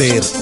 FM. 0.00 0.40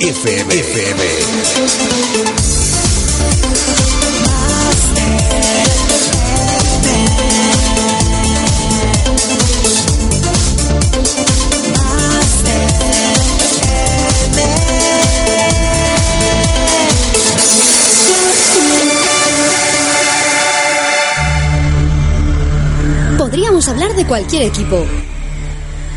Podríamos 23.18 23.68
hablar 23.68 23.96
de 23.96 24.06
cualquier 24.06 24.42
equipo, 24.42 24.86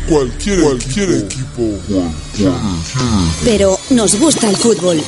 Cualquier, 0.08 0.62
cualquier 0.62 1.10
equipo. 1.12 1.62
pero 3.44 3.78
nos 3.90 4.18
gusta 4.18 4.48
el 4.48 4.56
fútbol. 4.56 5.02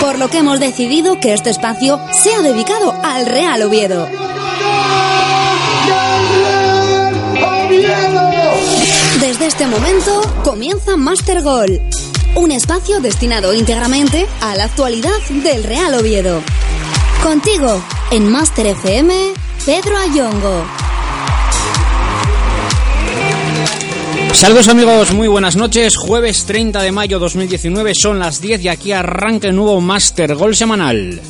Por 0.00 0.18
lo 0.18 0.28
que 0.28 0.38
hemos 0.38 0.60
decidido 0.60 1.18
que 1.20 1.32
este 1.32 1.50
espacio 1.50 2.00
sea 2.12 2.40
dedicado 2.40 2.94
al 3.02 3.26
Real 3.26 3.62
Oviedo. 3.62 4.08
Desde 9.20 9.46
este 9.46 9.66
momento 9.66 10.20
comienza 10.44 10.96
Master 10.96 11.42
Goal, 11.42 11.80
un 12.36 12.52
espacio 12.52 13.00
destinado 13.00 13.54
íntegramente 13.54 14.26
a 14.40 14.54
la 14.54 14.64
actualidad 14.64 15.18
del 15.42 15.64
Real 15.64 15.94
Oviedo. 15.94 16.40
Contigo, 17.22 17.80
en 18.10 18.30
Master 18.30 18.66
FM, 18.66 19.32
Pedro 19.64 19.96
Ayongo. 19.96 20.81
Saludos 24.32 24.68
amigos, 24.68 25.12
muy 25.12 25.28
buenas 25.28 25.56
noches. 25.56 25.94
Jueves 25.96 26.44
30 26.46 26.82
de 26.82 26.90
mayo 26.90 27.18
2019 27.18 27.92
son 27.94 28.18
las 28.18 28.40
10 28.40 28.64
y 28.64 28.68
aquí 28.68 28.92
arranca 28.92 29.48
el 29.48 29.54
nuevo 29.54 29.80
Master 29.80 30.34
Gol 30.34 30.56
semanal. 30.56 31.20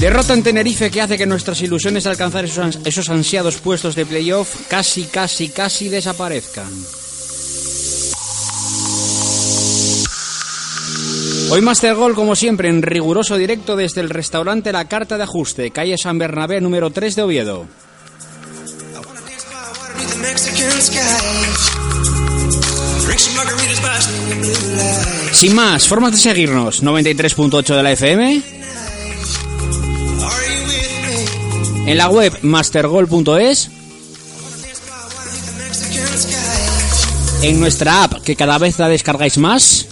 Derrota 0.00 0.32
en 0.32 0.42
Tenerife 0.42 0.90
que 0.90 1.02
hace 1.02 1.18
que 1.18 1.26
nuestras 1.26 1.60
ilusiones 1.60 2.04
de 2.04 2.10
alcanzar 2.10 2.44
esos, 2.44 2.78
esos 2.84 3.10
ansiados 3.10 3.56
puestos 3.56 3.94
de 3.94 4.06
playoff 4.06 4.68
casi, 4.68 5.04
casi, 5.04 5.48
casi 5.48 5.88
desaparezcan. 5.88 6.70
Hoy 11.50 11.60
Master 11.60 11.94
Gol, 11.94 12.14
como 12.14 12.36
siempre, 12.36 12.68
en 12.68 12.82
riguroso 12.82 13.36
directo 13.36 13.76
desde 13.76 14.00
el 14.00 14.10
restaurante 14.10 14.72
La 14.72 14.86
Carta 14.86 15.16
de 15.16 15.24
Ajuste, 15.24 15.70
calle 15.70 15.98
San 15.98 16.18
Bernabé 16.18 16.60
número 16.60 16.90
3 16.90 17.16
de 17.16 17.22
Oviedo. 17.22 17.66
Sin 25.32 25.54
más, 25.54 25.86
formas 25.86 26.12
de 26.12 26.18
seguirnos: 26.18 26.82
93.8 26.82 27.76
de 27.76 27.82
la 27.82 27.92
FM, 27.92 28.42
en 31.86 31.98
la 31.98 32.08
web 32.08 32.38
mastergol.es, 32.42 33.70
en 37.42 37.60
nuestra 37.60 38.04
app 38.04 38.22
que 38.22 38.36
cada 38.36 38.58
vez 38.58 38.78
la 38.78 38.88
descargáis 38.88 39.38
más. 39.38 39.86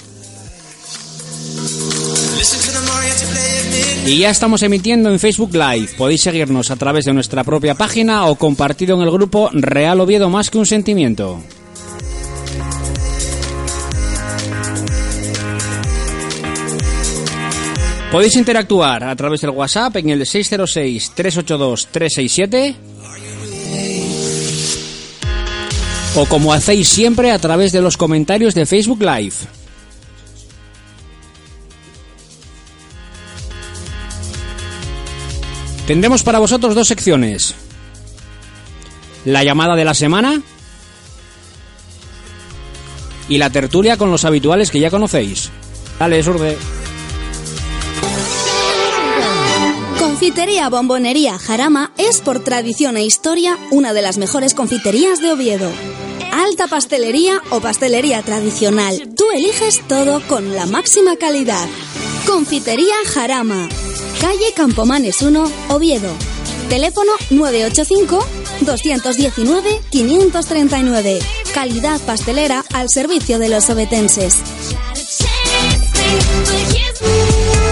Y 4.05 4.19
ya 4.19 4.31
estamos 4.31 4.63
emitiendo 4.63 5.11
en 5.11 5.21
Facebook 5.21 5.55
Live. 5.55 5.91
Podéis 5.97 6.23
seguirnos 6.23 6.73
a 6.73 6.77
través 6.77 7.05
de 7.05 7.13
nuestra 7.13 7.45
propia 7.45 7.75
página 7.75 8.27
o 8.27 8.35
compartido 8.35 8.97
en 8.97 9.03
el 9.03 9.13
grupo 9.13 9.49
Real 9.53 10.01
Oviedo 10.01 10.29
Más 10.29 10.51
que 10.51 10.59
un 10.59 10.67
Sentimiento. 10.67 11.41
Podéis 18.11 18.35
interactuar 18.37 19.05
a 19.05 19.15
través 19.17 19.41
del 19.41 19.51
WhatsApp 19.51 19.97
en 19.97 20.11
el 20.11 20.21
606-382-367 20.23 22.75
o 26.15 26.27
como 26.27 26.53
hacéis 26.53 26.89
siempre 26.89 27.31
a 27.31 27.39
través 27.39 27.73
de 27.73 27.81
los 27.81 27.97
comentarios 27.97 28.55
de 28.55 28.67
Facebook 28.67 29.01
Live. 29.01 29.62
Tendremos 35.87 36.23
para 36.23 36.39
vosotros 36.39 36.75
dos 36.75 36.89
secciones. 36.89 37.55
La 39.25 39.45
llamada 39.45 39.77
de 39.77 39.85
la 39.85 39.95
semana 39.95 40.41
y 43.29 43.39
la 43.39 43.51
tertulia 43.51 43.97
con 43.97 44.11
los 44.11 44.25
habituales 44.25 44.71
que 44.71 44.81
ya 44.81 44.91
conocéis. 44.91 45.51
Dale, 45.99 46.23
Surde. 46.23 46.57
Confitería 49.99 50.69
Bombonería 50.69 51.39
Jarama 51.39 51.93
es 51.99 52.21
por 52.21 52.45
tradición 52.45 52.97
e 52.97 53.05
historia 53.05 53.59
una 53.71 53.93
de 53.93 54.03
las 54.03 54.19
mejores 54.19 54.55
confiterías 54.55 55.21
de 55.21 55.33
Oviedo. 55.33 55.71
Alta 56.33 56.67
pastelería 56.67 57.43
o 57.51 57.61
pastelería 57.61 58.23
tradicional. 58.23 59.15
Tú 59.15 59.25
eliges 59.35 59.83
todo 59.87 60.27
con 60.29 60.55
la 60.55 60.65
máxima 60.65 61.17
calidad. 61.17 61.69
Confitería 62.27 62.95
Jarama. 63.05 63.69
Calle 64.19 64.55
Campomanes 64.57 65.21
1, 65.21 65.45
Oviedo. 65.69 66.11
Teléfono 66.71 67.13
985 67.29 68.27
219 68.63 69.81
539. 69.91 71.19
Calidad 71.53 72.01
pastelera 72.01 72.65
al 72.73 72.89
servicio 72.89 73.39
de 73.39 73.51
los 73.51 73.69
obetenses. 73.69 74.39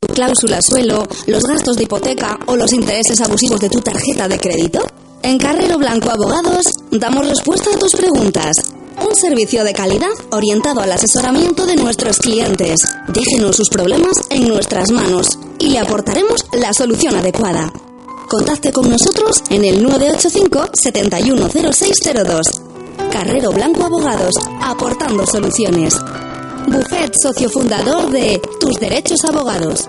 tu 0.00 0.14
cláusula 0.14 0.62
suelo, 0.62 1.08
los 1.26 1.42
gastos 1.42 1.76
de 1.76 1.82
hipoteca 1.84 2.38
o 2.46 2.54
los 2.54 2.72
intereses 2.72 3.20
abusivos 3.20 3.58
de 3.58 3.68
tu 3.68 3.80
tarjeta 3.80 4.28
de 4.28 4.38
crédito? 4.38 4.86
En 5.24 5.38
Carrero 5.38 5.76
Blanco 5.76 6.08
Abogados 6.08 6.66
damos 6.92 7.26
respuesta 7.26 7.70
a 7.74 7.78
tus 7.78 7.90
preguntas. 7.92 8.54
Un 9.06 9.14
servicio 9.14 9.64
de 9.64 9.72
calidad 9.72 10.12
orientado 10.30 10.80
al 10.80 10.92
asesoramiento 10.92 11.66
de 11.66 11.76
nuestros 11.76 12.18
clientes. 12.18 12.80
Déjenos 13.08 13.56
sus 13.56 13.68
problemas 13.68 14.12
en 14.30 14.48
nuestras 14.48 14.90
manos 14.90 15.38
y 15.58 15.70
le 15.70 15.78
aportaremos 15.78 16.46
la 16.52 16.72
solución 16.72 17.16
adecuada. 17.16 17.72
Contacte 18.28 18.72
con 18.72 18.88
nosotros 18.88 19.42
en 19.50 19.64
el 19.64 19.82
985 19.82 20.70
710602. 20.74 22.46
Carrero 23.10 23.50
Blanco 23.52 23.84
Abogados, 23.84 24.34
aportando 24.60 25.26
soluciones. 25.26 25.98
Buffet 26.66 27.12
socio 27.20 27.50
fundador 27.50 28.10
de 28.10 28.40
Tus 28.60 28.78
Derechos 28.78 29.24
Abogados. 29.24 29.88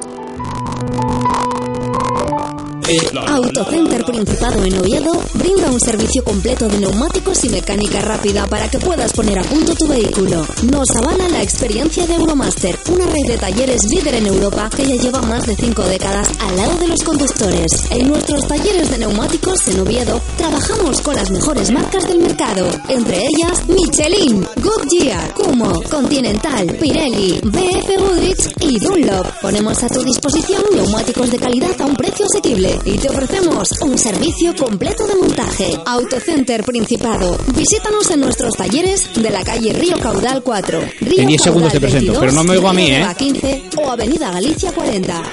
Autocenter 3.28 4.04
Principado 4.04 4.66
en 4.66 4.78
Oviedo 4.78 5.12
brinda 5.36 5.72
un 5.72 5.80
servicio 5.80 6.24
completo 6.24 6.68
de 6.68 6.80
neumáticos 6.80 7.44
y 7.46 7.50
mecánica 7.50 8.02
rápida 8.02 8.46
para 8.48 8.70
que 8.70 8.80
puedas 8.80 9.14
poner 9.14 9.40
a 9.40 9.44
punto 9.44 9.74
tu 9.76 9.88
vehículo. 9.88 10.46
Nos 10.64 10.90
avala 10.98 11.30
la 11.30 11.42
experiencia 11.42 12.06
de 12.06 12.16
Euromaster, 12.16 12.78
una 12.92 13.06
red 13.06 13.28
de 13.28 13.38
talleres 13.38 13.86
líder 13.86 14.16
en 14.16 14.28
Europa 14.28 14.70
que 14.76 14.86
ya 14.86 14.96
lleva 14.96 15.22
más 15.22 15.46
de 15.46 15.56
cinco 15.56 15.84
décadas 15.84 16.28
al 16.40 16.58
lado 16.58 16.78
de 16.80 16.88
los 16.90 17.02
conductores. 17.04 17.72
En 17.92 18.10
nuestros 18.10 18.46
talleres 18.48 18.92
de 18.92 18.98
neumáticos 18.98 19.68
en 19.70 19.80
Oviedo 19.80 20.22
trabajamos 20.38 21.00
con 21.00 21.16
las 21.16 21.32
mejores 21.32 21.72
marcas 21.72 22.08
del 22.08 22.20
mercado, 22.20 22.68
entre 22.90 23.18
ellas 23.18 23.64
Michelin, 23.70 24.46
Goodyear, 24.58 25.34
Kumo, 25.34 25.82
Continental, 25.90 26.76
Pirelli, 26.76 27.40
BF 27.44 28.00
Goodrich 28.00 28.54
y 28.60 28.80
Dunlop. 28.80 29.28
Ponemos 29.42 29.82
a 29.82 29.88
tu 29.88 30.04
disposición 30.04 30.62
neumáticos 30.76 31.32
de 31.32 31.38
calidad 31.38 31.80
a 31.80 31.86
un 31.86 31.96
precio 31.96 32.26
asequible 32.26 32.81
y 32.86 32.98
te 32.98 33.10
ofrecemos 33.10 33.72
un 33.82 33.98
servicio 33.98 34.56
completo 34.56 35.06
de 35.08 35.16
montaje. 35.16 35.78
Autocenter 35.86 36.64
Principado. 36.64 37.38
Visítanos 37.56 38.10
en 38.12 38.22
nuestros 38.22 38.56
talleres 38.56 39.10
de 39.16 39.30
la 39.30 39.44
calle 39.44 39.74
Río 39.74 39.98
Caudal 40.00 40.42
4, 40.42 40.82
Río 41.02 41.22
En 41.22 41.28
10 41.28 41.42
segundos 41.42 41.72
Caudal 41.72 41.72
te 41.72 41.80
presento, 41.80 42.14
22, 42.14 42.20
pero 42.20 42.32
no 42.32 42.44
me 42.44 42.52
oigo 42.52 42.70
a 42.70 42.74
mí, 42.74 42.88
¿eh? 42.90 42.98
Deva 43.00 43.14
15 43.14 43.64
o 43.78 43.92
Avenida 43.92 44.32
Galicia 44.32 44.72
40. 44.72 45.24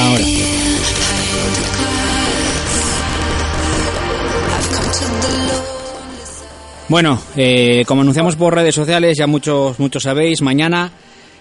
Ahora. 0.00 0.24
Bueno, 6.88 7.20
eh, 7.36 7.84
como 7.86 8.00
anunciamos 8.00 8.36
por 8.36 8.54
redes 8.54 8.74
sociales, 8.74 9.16
ya 9.18 9.26
muchos, 9.26 9.78
muchos 9.78 10.02
sabéis, 10.02 10.40
mañana 10.40 10.90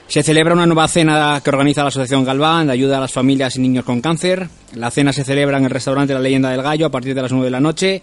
se 0.08 0.24
celebra 0.24 0.54
una 0.54 0.66
nueva 0.66 0.88
cena 0.88 1.42
que 1.44 1.50
organiza 1.50 1.82
la 1.82 1.90
Asociación 1.90 2.24
Galván 2.24 2.68
de 2.68 2.74
ayuda 2.74 2.98
a 2.98 3.02
las 3.02 3.12
familias 3.12 3.58
y 3.58 3.60
niños 3.60 3.84
con 3.84 4.00
cáncer. 4.00 4.48
La 4.74 4.90
cena 4.90 5.12
se 5.12 5.26
celebra 5.26 5.58
en 5.58 5.66
el 5.66 5.70
restaurante 5.70 6.14
La 6.14 6.22
Leyenda 6.22 6.50
del 6.50 6.62
Gallo 6.62 6.86
a 6.86 6.92
partir 6.92 7.14
de 7.14 7.22
las 7.22 7.32
9 7.32 7.46
de 7.46 7.52
la 7.52 7.60
noche. 7.60 8.02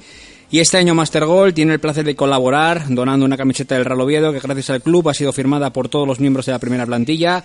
Y 0.50 0.60
este 0.60 0.76
año 0.76 0.94
Master 0.94 1.24
Gold 1.24 1.54
tiene 1.54 1.72
el 1.72 1.80
placer 1.80 2.04
de 2.04 2.14
colaborar 2.14 2.84
donando 2.88 3.24
una 3.24 3.38
camiseta 3.38 3.74
del 3.74 3.86
Real 3.86 4.02
Oviedo 4.02 4.32
que 4.32 4.40
gracias 4.40 4.70
al 4.70 4.82
club 4.82 5.08
ha 5.08 5.14
sido 5.14 5.32
firmada 5.32 5.72
por 5.72 5.88
todos 5.88 6.06
los 6.06 6.20
miembros 6.20 6.44
de 6.44 6.52
la 6.52 6.58
primera 6.58 6.84
plantilla 6.84 7.42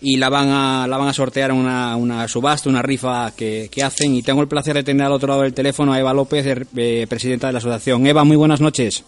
y 0.00 0.16
la 0.16 0.28
van 0.28 0.48
a, 0.48 0.86
la 0.88 0.98
van 0.98 1.08
a 1.08 1.12
sortear 1.12 1.52
en 1.52 1.58
una, 1.58 1.94
una 1.94 2.26
subasta, 2.26 2.68
una 2.68 2.82
rifa 2.82 3.32
que, 3.36 3.68
que 3.70 3.84
hacen. 3.84 4.16
Y 4.16 4.22
tengo 4.22 4.42
el 4.42 4.48
placer 4.48 4.74
de 4.74 4.82
tener 4.82 5.06
al 5.06 5.12
otro 5.12 5.28
lado 5.28 5.42
del 5.42 5.54
teléfono 5.54 5.92
a 5.92 6.00
Eva 6.00 6.12
López, 6.12 6.44
eh, 6.44 7.06
presidenta 7.08 7.46
de 7.46 7.52
la 7.52 7.60
asociación. 7.60 8.04
Eva, 8.04 8.24
muy 8.24 8.36
buenas 8.36 8.60
noches. 8.60 9.04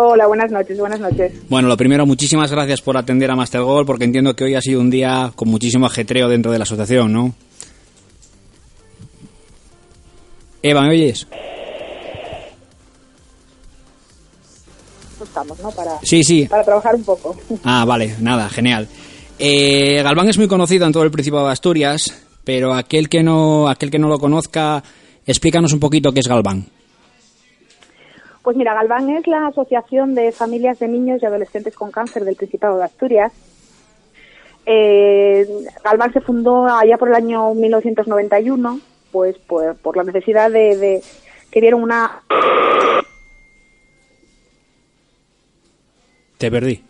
Hola, 0.00 0.28
buenas 0.28 0.52
noches, 0.52 0.78
buenas 0.78 1.00
noches. 1.00 1.32
Bueno, 1.48 1.66
lo 1.66 1.76
primero, 1.76 2.06
muchísimas 2.06 2.52
gracias 2.52 2.80
por 2.80 2.96
atender 2.96 3.28
a 3.32 3.34
Master 3.34 3.62
Gold, 3.62 3.84
porque 3.84 4.04
entiendo 4.04 4.36
que 4.36 4.44
hoy 4.44 4.54
ha 4.54 4.60
sido 4.60 4.80
un 4.80 4.90
día 4.90 5.32
con 5.34 5.48
muchísimo 5.48 5.86
ajetreo 5.86 6.28
dentro 6.28 6.52
de 6.52 6.58
la 6.58 6.62
asociación, 6.62 7.12
¿no? 7.12 7.34
Eva, 10.62 10.82
¿me 10.82 10.90
oyes? 10.90 11.26
Estamos, 15.20 15.58
¿no? 15.58 15.72
Para, 15.72 15.98
Sí, 16.04 16.22
sí. 16.22 16.46
para 16.48 16.62
trabajar 16.62 16.94
un 16.94 17.02
poco. 17.02 17.36
Ah, 17.64 17.84
vale, 17.84 18.14
nada, 18.20 18.48
genial. 18.48 18.86
Eh, 19.36 20.00
Galván 20.04 20.28
es 20.28 20.38
muy 20.38 20.46
conocido 20.46 20.86
en 20.86 20.92
todo 20.92 21.02
el 21.02 21.10
Principado 21.10 21.46
de 21.46 21.52
Asturias, 21.52 22.14
pero 22.44 22.72
aquel 22.72 23.08
que 23.08 23.24
no, 23.24 23.68
aquel 23.68 23.90
que 23.90 23.98
no 23.98 24.06
lo 24.06 24.20
conozca, 24.20 24.80
explícanos 25.26 25.72
un 25.72 25.80
poquito 25.80 26.12
qué 26.12 26.20
es 26.20 26.28
Galván. 26.28 26.66
Pues 28.48 28.56
mira, 28.56 28.72
Galván 28.72 29.10
es 29.10 29.26
la 29.26 29.48
Asociación 29.48 30.14
de 30.14 30.32
Familias 30.32 30.78
de 30.78 30.88
Niños 30.88 31.22
y 31.22 31.26
Adolescentes 31.26 31.76
con 31.76 31.90
Cáncer 31.90 32.24
del 32.24 32.34
Principado 32.34 32.78
de 32.78 32.84
Asturias. 32.84 33.30
Eh, 34.64 35.46
Galván 35.84 36.14
se 36.14 36.22
fundó 36.22 36.64
allá 36.64 36.96
por 36.96 37.08
el 37.08 37.14
año 37.14 37.52
1991, 37.52 38.80
pues 39.12 39.36
por, 39.36 39.76
por 39.76 39.98
la 39.98 40.04
necesidad 40.04 40.50
de, 40.50 40.78
de 40.78 41.02
que 41.50 41.60
dieron 41.60 41.82
una 41.82 42.22
Te 46.38 46.50
perdí. 46.50 46.82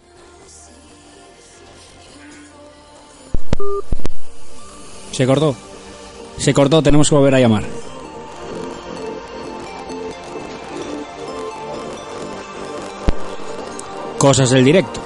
Se 5.10 5.26
cortó. 5.26 5.56
Se 6.36 6.54
cortó, 6.54 6.84
tenemos 6.84 7.08
que 7.08 7.16
volver 7.16 7.34
a 7.34 7.40
llamar. 7.40 7.64
Cosas 14.18 14.50
del 14.50 14.64
directo. 14.64 15.00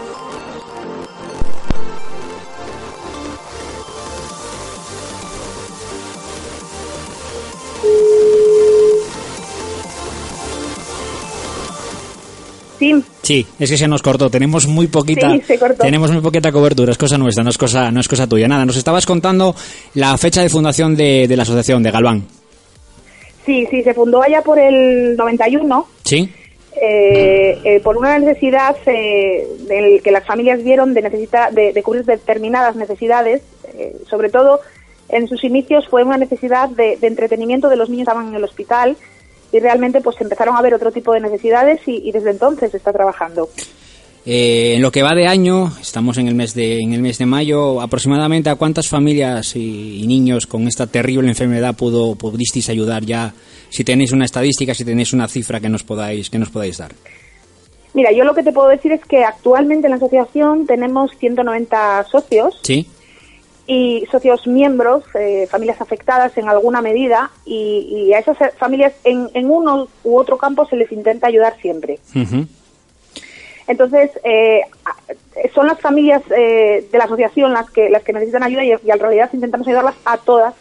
Sí, 12.78 13.04
Sí, 13.22 13.46
es 13.60 13.70
que 13.70 13.76
se 13.76 13.86
nos 13.86 14.02
cortó. 14.02 14.28
Tenemos 14.28 14.66
muy 14.66 14.88
poquita, 14.88 15.30
Sí, 15.30 15.42
se 15.46 15.56
cortó. 15.58 15.84
tenemos 15.84 16.10
muy 16.10 16.20
poquita 16.20 16.50
cobertura. 16.50 16.90
Es 16.90 16.98
cosa 16.98 17.16
nuestra, 17.16 17.44
no 17.44 17.50
es 17.50 17.58
cosa, 17.58 17.92
no 17.92 18.00
es 18.00 18.08
cosa 18.08 18.26
tuya. 18.26 18.48
Nada, 18.48 18.64
nos 18.66 18.76
estabas 18.76 19.06
contando 19.06 19.54
la 19.94 20.18
fecha 20.18 20.42
de 20.42 20.48
fundación 20.48 20.96
de, 20.96 21.28
de 21.28 21.36
la 21.36 21.44
asociación 21.44 21.84
de 21.84 21.90
Galván. 21.92 22.24
Sí, 23.46 23.64
sí, 23.70 23.82
se 23.84 23.94
fundó 23.94 24.20
allá 24.22 24.42
por 24.42 24.58
el 24.58 25.16
91 25.16 25.86
Sí. 26.04 26.28
Eh, 26.80 27.60
eh, 27.64 27.80
por 27.80 27.96
una 27.96 28.18
necesidad 28.18 28.76
eh, 28.86 30.00
que 30.02 30.10
las 30.10 30.24
familias 30.24 30.62
vieron 30.62 30.94
de, 30.94 31.02
necesita, 31.02 31.50
de, 31.50 31.80
cubrir 31.82 32.04
determinadas 32.04 32.76
necesidades, 32.76 33.42
eh, 33.74 33.96
sobre 34.08 34.30
todo 34.30 34.60
en 35.08 35.28
sus 35.28 35.44
inicios 35.44 35.86
fue 35.88 36.04
una 36.04 36.16
necesidad 36.16 36.68
de, 36.70 36.96
de 36.96 37.06
entretenimiento 37.06 37.68
de 37.68 37.76
los 37.76 37.88
niños 37.90 38.06
que 38.06 38.10
estaban 38.10 38.28
en 38.28 38.34
el 38.34 38.44
hospital 38.44 38.96
y 39.52 39.60
realmente 39.60 40.00
pues 40.00 40.20
empezaron 40.20 40.56
a 40.56 40.62
ver 40.62 40.74
otro 40.74 40.90
tipo 40.90 41.12
de 41.12 41.20
necesidades 41.20 41.80
y, 41.86 42.10
desde 42.10 42.30
entonces 42.30 42.74
está 42.74 42.92
trabajando. 42.92 43.48
Eh, 44.24 44.74
en 44.76 44.82
lo 44.82 44.92
que 44.92 45.02
va 45.02 45.14
de 45.16 45.26
año, 45.26 45.72
estamos 45.80 46.16
en 46.16 46.28
el 46.28 46.34
mes 46.36 46.54
de, 46.54 46.78
en 46.78 46.92
el 46.92 47.02
mes 47.02 47.18
de 47.18 47.26
mayo, 47.26 47.80
aproximadamente 47.80 48.50
a 48.50 48.54
cuántas 48.54 48.88
familias 48.88 49.56
y, 49.56 50.00
y 50.02 50.06
niños 50.06 50.46
con 50.46 50.68
esta 50.68 50.86
terrible 50.86 51.28
enfermedad 51.28 51.74
pudo, 51.74 52.14
pudisteis 52.14 52.68
ayudar 52.68 53.04
ya, 53.04 53.34
si 53.68 53.82
tenéis 53.82 54.12
una 54.12 54.24
estadística, 54.24 54.74
si 54.74 54.84
tenéis 54.84 55.12
una 55.12 55.26
cifra 55.26 55.58
que 55.58 55.68
nos 55.68 55.82
podáis, 55.82 56.30
que 56.30 56.38
nos 56.38 56.50
podáis 56.50 56.78
dar. 56.78 56.92
Mira, 57.94 58.12
yo 58.12 58.22
lo 58.24 58.32
que 58.34 58.44
te 58.44 58.52
puedo 58.52 58.68
decir 58.68 58.92
es 58.92 59.04
que 59.04 59.24
actualmente 59.24 59.86
en 59.88 59.90
la 59.90 59.96
asociación 59.96 60.66
tenemos 60.66 61.10
190 61.18 62.04
socios 62.10 62.58
Sí. 62.62 62.86
y 63.66 64.04
socios 64.10 64.46
miembros, 64.46 65.02
eh, 65.18 65.48
familias 65.50 65.80
afectadas 65.80 66.38
en 66.38 66.48
alguna 66.48 66.80
medida, 66.80 67.32
y, 67.44 68.06
y 68.08 68.12
a 68.14 68.20
esas 68.20 68.36
familias 68.56 68.92
en, 69.02 69.28
en 69.34 69.50
uno 69.50 69.88
u 70.04 70.16
otro 70.16 70.38
campo 70.38 70.64
se 70.66 70.76
les 70.76 70.92
intenta 70.92 71.26
ayudar 71.26 71.56
siempre. 71.60 71.98
Entonces, 73.66 74.10
eh, 74.24 74.62
son 75.54 75.66
las 75.66 75.80
familias 75.80 76.22
eh, 76.36 76.86
de 76.90 76.98
la 76.98 77.04
asociación 77.04 77.52
las 77.52 77.70
que, 77.70 77.88
las 77.90 78.02
que 78.02 78.12
necesitan 78.12 78.42
ayuda 78.42 78.64
y, 78.64 78.70
y 78.70 78.90
en 78.90 78.98
realidad 78.98 79.30
intentamos 79.32 79.66
ayudarlas 79.66 79.94
a 80.04 80.16
todas 80.18 80.54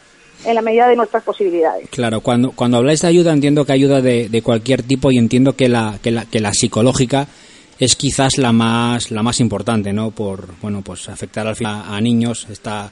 en 0.46 0.56
la 0.56 0.62
medida 0.62 0.88
de 0.88 0.96
nuestras 0.96 1.24
posibilidades. 1.24 1.90
Claro, 1.90 2.22
cuando, 2.22 2.52
cuando 2.52 2.78
habláis 2.78 3.02
de 3.02 3.08
ayuda 3.08 3.32
entiendo 3.34 3.66
que 3.66 3.74
ayuda 3.74 4.02
de, 4.02 4.30
de 4.30 4.42
cualquier 4.42 4.84
tipo 4.84 5.12
y 5.12 5.18
entiendo 5.18 5.54
que 5.54 5.70
la, 5.70 6.00
que 6.02 6.12
la, 6.12 6.26
que 6.26 6.40
la 6.40 6.54
psicológica 6.54 7.28
es 7.80 7.96
quizás 7.96 8.38
la 8.38 8.52
más, 8.52 9.12
la 9.12 9.24
más 9.24 9.40
importante, 9.40 9.92
¿no? 9.94 10.12
Por, 10.12 10.50
bueno, 10.62 10.82
pues 10.82 11.10
afectar 11.10 11.48
al 11.48 11.56
final 11.56 11.84
a, 11.88 12.00
niños, 12.00 12.48
esta, 12.50 12.92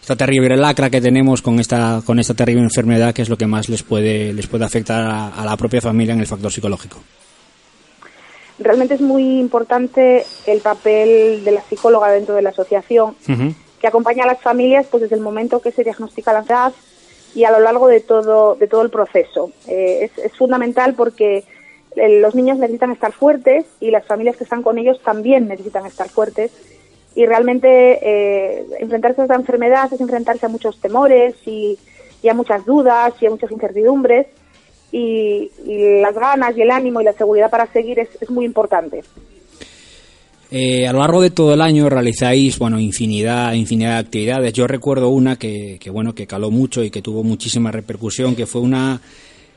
esta 0.00 0.16
terrible 0.16 0.56
lacra 0.56 0.90
que 0.90 1.00
tenemos 1.00 1.42
con 1.42 1.58
esta, 1.58 2.02
con 2.04 2.18
esta 2.18 2.34
terrible 2.34 2.62
enfermedad 2.62 3.14
que 3.14 3.22
es 3.22 3.28
lo 3.28 3.38
que 3.38 3.46
más 3.46 3.68
les 3.68 3.82
puede, 3.82 4.32
les 4.32 4.46
puede 4.46 4.64
afectar 4.64 5.02
a 5.04 5.44
la 5.44 5.56
propia 5.56 5.80
familia 5.80 6.12
en 6.14 6.20
el 6.20 6.26
factor 6.26 6.52
psicológico. 6.52 7.00
Realmente 8.58 8.94
es 8.94 9.00
muy 9.00 9.38
importante 9.38 10.24
el 10.46 10.60
papel 10.60 11.44
de 11.44 11.50
la 11.50 11.62
psicóloga 11.62 12.10
dentro 12.10 12.34
de 12.34 12.42
la 12.42 12.50
asociación, 12.50 13.14
que 13.80 13.86
acompaña 13.86 14.24
a 14.24 14.26
las 14.26 14.40
familias 14.40 14.86
pues 14.90 15.02
desde 15.02 15.16
el 15.16 15.20
momento 15.20 15.60
que 15.60 15.72
se 15.72 15.84
diagnostica 15.84 16.32
la 16.32 16.38
ansiedad 16.38 16.72
y 17.34 17.44
a 17.44 17.50
lo 17.50 17.60
largo 17.60 17.86
de 17.86 18.00
todo 18.00 18.54
de 18.54 18.66
todo 18.66 18.80
el 18.80 18.90
proceso. 18.90 19.50
Eh, 19.68 20.04
es, 20.04 20.24
es 20.24 20.32
fundamental 20.32 20.94
porque 20.94 21.44
eh, 21.96 22.20
los 22.20 22.34
niños 22.34 22.58
necesitan 22.58 22.92
estar 22.92 23.12
fuertes 23.12 23.66
y 23.78 23.90
las 23.90 24.06
familias 24.06 24.36
que 24.36 24.44
están 24.44 24.62
con 24.62 24.78
ellos 24.78 25.02
también 25.02 25.48
necesitan 25.48 25.84
estar 25.84 26.08
fuertes. 26.08 26.50
Y 27.14 27.26
realmente 27.26 27.68
eh, 28.02 28.66
enfrentarse 28.78 29.20
a 29.20 29.24
esta 29.24 29.34
enfermedad 29.34 29.92
es 29.92 30.00
enfrentarse 30.00 30.46
a 30.46 30.50
muchos 30.50 30.80
temores 30.80 31.34
y, 31.46 31.78
y 32.22 32.28
a 32.28 32.34
muchas 32.34 32.64
dudas 32.64 33.12
y 33.20 33.26
a 33.26 33.30
muchas 33.30 33.50
incertidumbres 33.50 34.26
y, 34.92 35.50
y 35.66 36.00
las 36.00 36.14
ganas 36.14 36.56
y 36.56 36.62
el 36.62 36.70
ánimo 36.70 37.00
y 37.00 37.04
la 37.04 37.12
seguridad 37.12 37.50
para 37.50 37.66
seguir 37.72 37.98
es, 37.98 38.08
es 38.20 38.30
muy 38.30 38.44
importante. 38.44 39.02
Eh, 40.50 40.86
a 40.86 40.92
lo 40.92 41.00
largo 41.00 41.20
de 41.22 41.30
todo 41.30 41.54
el 41.54 41.60
año 41.60 41.88
realizáis, 41.88 42.58
bueno, 42.58 42.78
infinidad, 42.78 43.52
infinidad 43.54 43.94
de 43.94 43.98
actividades. 43.98 44.52
Yo 44.52 44.66
recuerdo 44.68 45.08
una 45.08 45.36
que, 45.36 45.76
que, 45.80 45.90
bueno, 45.90 46.14
que 46.14 46.26
caló 46.28 46.50
mucho 46.50 46.84
y 46.84 46.90
que 46.90 47.02
tuvo 47.02 47.24
muchísima 47.24 47.72
repercusión, 47.72 48.36
que 48.36 48.46
fue 48.46 48.60
una, 48.60 49.00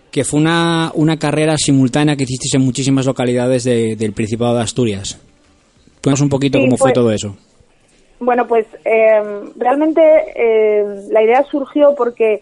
que 0.10 0.24
fue 0.24 0.40
una, 0.40 0.92
una 0.96 1.18
carrera 1.20 1.56
simultánea 1.58 2.16
que 2.16 2.24
hicisteis 2.24 2.56
en 2.56 2.62
muchísimas 2.62 3.06
localidades 3.06 3.66
de- 3.66 3.96
del 3.96 4.14
Principado 4.14 4.56
de 4.56 4.64
Asturias. 4.64 5.20
Cuéntanos 6.02 6.22
un 6.22 6.30
poquito 6.30 6.58
Sí, 6.58 6.64
cómo 6.66 6.78
fue 6.78 6.86
fue- 6.90 6.94
todo 6.94 7.12
eso. 7.12 7.38
Bueno, 8.22 8.48
pues 8.48 8.66
eh, 8.84 9.22
realmente 9.58 10.02
eh, 10.36 10.84
la 11.12 11.24
idea 11.24 11.46
surgió 11.50 11.94
porque 11.96 12.42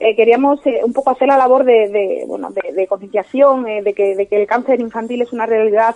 eh, 0.00 0.16
queríamos 0.16 0.66
eh, 0.66 0.80
un 0.82 0.94
poco 0.94 1.10
hacer 1.10 1.28
la 1.28 1.36
labor 1.36 1.64
de, 1.64 1.88
de, 1.90 2.24
bueno, 2.26 2.48
de, 2.50 2.72
de 2.72 2.86
concienciación, 2.86 3.68
eh, 3.68 3.82
de, 3.82 3.92
que, 3.92 4.16
de 4.16 4.26
que 4.26 4.40
el 4.40 4.46
cáncer 4.46 4.80
infantil 4.80 5.20
es 5.20 5.32
una 5.32 5.44
realidad 5.44 5.94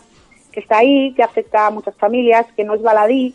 que 0.52 0.60
está 0.60 0.78
ahí, 0.78 1.14
que 1.14 1.22
afecta 1.22 1.66
a 1.66 1.70
muchas 1.70 1.96
familias, 1.96 2.46
que 2.54 2.64
no 2.64 2.74
es 2.74 2.82
baladí, 2.82 3.34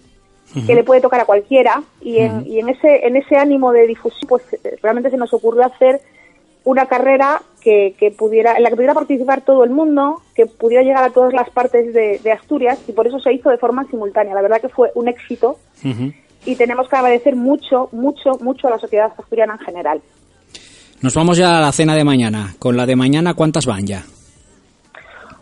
que 0.65 0.73
le 0.73 0.83
puede 0.83 1.01
tocar 1.01 1.19
a 1.19 1.25
cualquiera. 1.25 1.81
Y 2.01 2.19
en, 2.19 2.45
y 2.45 2.59
en 2.59 2.69
ese 2.69 3.05
en 3.05 3.15
ese 3.15 3.35
ánimo 3.35 3.71
de 3.71 3.87
difusión 3.87 4.27
pues 4.29 4.43
eh, 4.53 4.77
realmente 4.81 5.09
se 5.09 5.17
nos 5.17 5.33
ocurrió 5.33 5.65
hacer 5.65 6.01
una 6.63 6.85
carrera 6.85 7.41
que, 7.61 7.95
que 7.97 8.11
pudiera 8.11 8.55
en 8.55 8.63
la 8.63 8.69
que 8.69 8.75
pudiera 8.75 8.93
participar 8.93 9.41
todo 9.41 9.63
el 9.63 9.69
mundo 9.71 10.21
que 10.35 10.45
pudiera 10.45 10.83
llegar 10.83 11.03
a 11.03 11.09
todas 11.09 11.33
las 11.33 11.49
partes 11.49 11.93
de, 11.93 12.19
de 12.19 12.31
Asturias 12.31 12.79
y 12.87 12.93
por 12.93 13.07
eso 13.07 13.19
se 13.19 13.33
hizo 13.33 13.49
de 13.49 13.57
forma 13.57 13.85
simultánea. 13.89 14.35
La 14.35 14.41
verdad 14.41 14.61
que 14.61 14.69
fue 14.69 14.91
un 14.95 15.07
éxito. 15.07 15.57
Y 16.45 16.55
tenemos 16.55 16.87
que 16.87 16.95
agradecer 16.95 17.35
mucho 17.35 17.89
mucho 17.91 18.37
mucho 18.39 18.67
a 18.67 18.71
la 18.71 18.79
sociedad 18.79 19.11
asturiana 19.17 19.53
en 19.53 19.59
general 19.59 20.01
Nos 21.01 21.13
vamos 21.15 21.37
ya 21.37 21.57
a 21.57 21.61
la 21.61 21.71
cena 21.71 21.95
de 21.95 22.03
mañana. 22.03 22.55
Con 22.59 22.75
la 22.77 22.85
de 22.85 22.95
mañana, 22.95 23.33
¿cuántas 23.33 23.65
van 23.65 23.85
ya? 23.85 24.03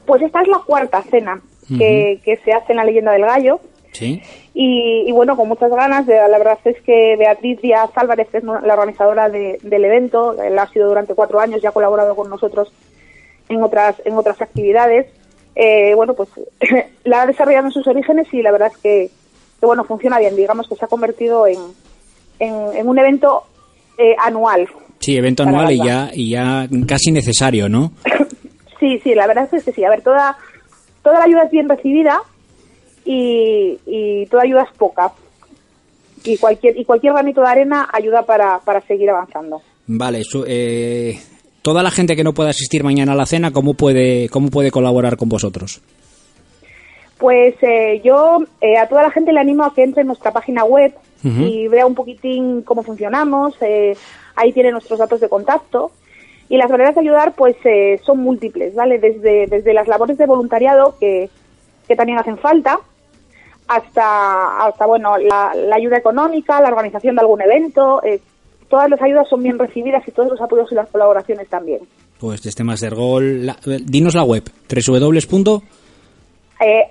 pues 0.06 0.22
esta 0.22 0.42
es 0.42 0.48
la 0.48 0.60
cuarta 0.60 1.04
cena 1.12 1.42
que, 1.78 2.22
que 2.24 2.38
se 2.38 2.54
hace 2.54 2.72
en 2.72 2.78
la 2.78 2.86
leyenda 2.86 3.12
del 3.12 3.24
gallo 3.26 3.60
¿Sí? 3.92 4.22
Y, 4.54 5.04
y 5.06 5.12
bueno, 5.12 5.36
con 5.36 5.50
muchas 5.50 5.70
ganas, 5.70 6.06
de, 6.06 6.14
la 6.16 6.38
verdad 6.38 6.58
es 6.64 6.80
que 6.84 7.16
Beatriz 7.18 7.60
Díaz 7.62 7.90
Álvarez 7.96 8.28
es 8.32 8.42
la 8.44 8.74
organizadora 8.74 9.28
de- 9.28 9.60
del 9.64 9.84
evento, 9.84 10.42
él 10.42 10.58
ha 10.60 10.68
sido 10.70 10.88
durante 10.88 11.14
cuatro 11.14 11.40
años 11.42 11.62
y 11.62 11.68
ha 11.68 11.72
colaborado 11.72 12.16
con 12.16 12.30
nosotros 12.30 12.72
en 13.50 13.62
otras, 13.64 13.96
en 14.06 14.14
otras 14.16 14.42
actividades. 14.42 15.08
Eh, 15.56 15.94
bueno, 15.96 16.14
pues 16.14 16.30
la 17.04 17.24
ha 17.24 17.26
desarrollado 17.28 17.66
en 17.66 17.72
sus 17.74 17.86
orígenes 17.88 18.34
y 18.34 18.42
la 18.42 18.52
verdad 18.52 18.72
es 18.72 18.78
que, 18.78 19.10
que, 19.60 19.66
bueno, 19.66 19.84
funciona 19.84 20.20
bien, 20.20 20.36
digamos 20.38 20.70
que 20.70 20.76
se 20.76 20.86
ha 20.86 20.90
convertido 20.90 21.48
en, 21.48 21.58
en, 22.40 22.54
en 22.78 22.88
un 22.88 22.98
evento 23.00 23.44
eh, 23.98 24.16
anual. 24.24 24.70
Sí, 25.08 25.16
evento 25.16 25.44
anual 25.44 25.72
y 25.72 25.78
ya, 25.78 26.12
y 26.14 26.32
ya 26.32 26.68
casi 26.86 27.14
necesario, 27.14 27.70
¿no? 27.70 27.94
Sí, 28.80 29.00
sí, 29.04 29.16
la 29.16 29.26
verdad 29.26 29.48
es 29.52 29.64
que 29.64 29.72
sí. 29.72 29.84
A 29.86 29.90
ver, 29.90 30.02
toda, 30.02 30.38
toda 31.02 31.18
la 31.20 31.26
ayuda 31.26 31.44
es 31.44 31.52
bien 31.52 31.68
recibida 31.70 32.20
y, 33.06 33.80
y 33.88 34.26
toda 34.28 34.44
ayuda 34.44 34.64
es 34.70 34.78
poca. 34.78 35.12
Y 36.26 36.38
cualquier, 36.38 36.78
y 36.78 36.84
cualquier 36.84 37.14
granito 37.14 37.40
de 37.42 37.48
arena 37.48 37.88
ayuda 37.92 38.24
para, 38.24 38.60
para 38.60 38.82
seguir 38.82 39.10
avanzando. 39.10 39.62
Vale, 39.88 40.24
su- 40.26 40.44
eh, 40.46 41.18
toda 41.62 41.82
la 41.82 41.90
gente 41.90 42.16
que 42.18 42.24
no 42.26 42.34
pueda 42.34 42.50
asistir 42.50 42.84
mañana 42.84 43.14
a 43.14 43.16
la 43.16 43.26
cena, 43.26 43.52
¿cómo 43.52 43.74
puede, 43.76 44.28
cómo 44.30 44.50
puede 44.50 44.70
colaborar 44.72 45.16
con 45.16 45.30
vosotros? 45.30 45.82
Pues 47.18 47.56
eh, 47.64 48.02
yo 48.04 48.44
eh, 48.62 48.78
a 48.78 48.88
toda 48.88 49.02
la 49.04 49.12
gente 49.12 49.32
le 49.34 49.40
animo 49.40 49.64
a 49.64 49.74
que 49.74 49.84
entre 49.84 50.02
en 50.02 50.08
nuestra 50.08 50.32
página 50.32 50.66
web 50.66 50.94
y 51.24 51.68
vea 51.68 51.86
un 51.88 51.96
poquitín 51.96 52.62
cómo 52.62 52.84
funcionamos. 52.84 53.56
eh, 53.62 53.96
ahí 54.38 54.53
tiene 54.53 54.72
nuestros 54.72 55.00
datos 55.00 55.20
de 55.20 55.27
contacto. 55.27 55.91
Y 56.50 56.56
las 56.56 56.70
maneras 56.72 56.96
de 56.96 57.01
ayudar 57.01 57.34
pues 57.36 57.58
eh, 57.65 58.00
son 58.06 58.20
múltiples, 58.20 58.74
¿vale? 58.74 59.00
Desde, 59.00 59.48
desde 59.48 59.74
las 59.74 59.89
labores 59.89 60.17
de 60.17 60.25
voluntariado 60.25 60.96
que, 60.98 61.29
que 61.86 61.96
también 61.98 62.17
hacen 62.20 62.38
falta, 62.38 62.79
hasta, 63.67 64.65
hasta 64.65 64.86
bueno, 64.86 65.17
la, 65.17 65.53
la 65.53 65.75
ayuda 65.75 65.98
económica, 65.98 66.62
la 66.62 66.70
organización 66.70 67.15
de 67.15 67.22
algún 67.22 67.41
evento. 67.41 68.01
eh, 68.06 68.22
todas 68.70 68.89
las 68.89 69.01
ayudas 69.01 69.27
son 69.29 69.44
bien 69.44 69.60
recibidas 69.60 70.08
y 70.08 70.12
todos 70.12 70.29
los 70.29 70.39
apoyos 70.41 70.72
y 70.72 70.75
las 70.75 70.89
colaboraciones 70.89 71.48
también. 71.50 71.79
Pues 72.20 72.41
desde 72.41 72.63
Mastergol, 72.63 73.46
la- 73.46 73.58
dinos 73.86 74.15
la 74.15 74.24
web, 74.24 74.44
www.asgalvan.org. 74.70 75.63
Eh, 76.60 76.88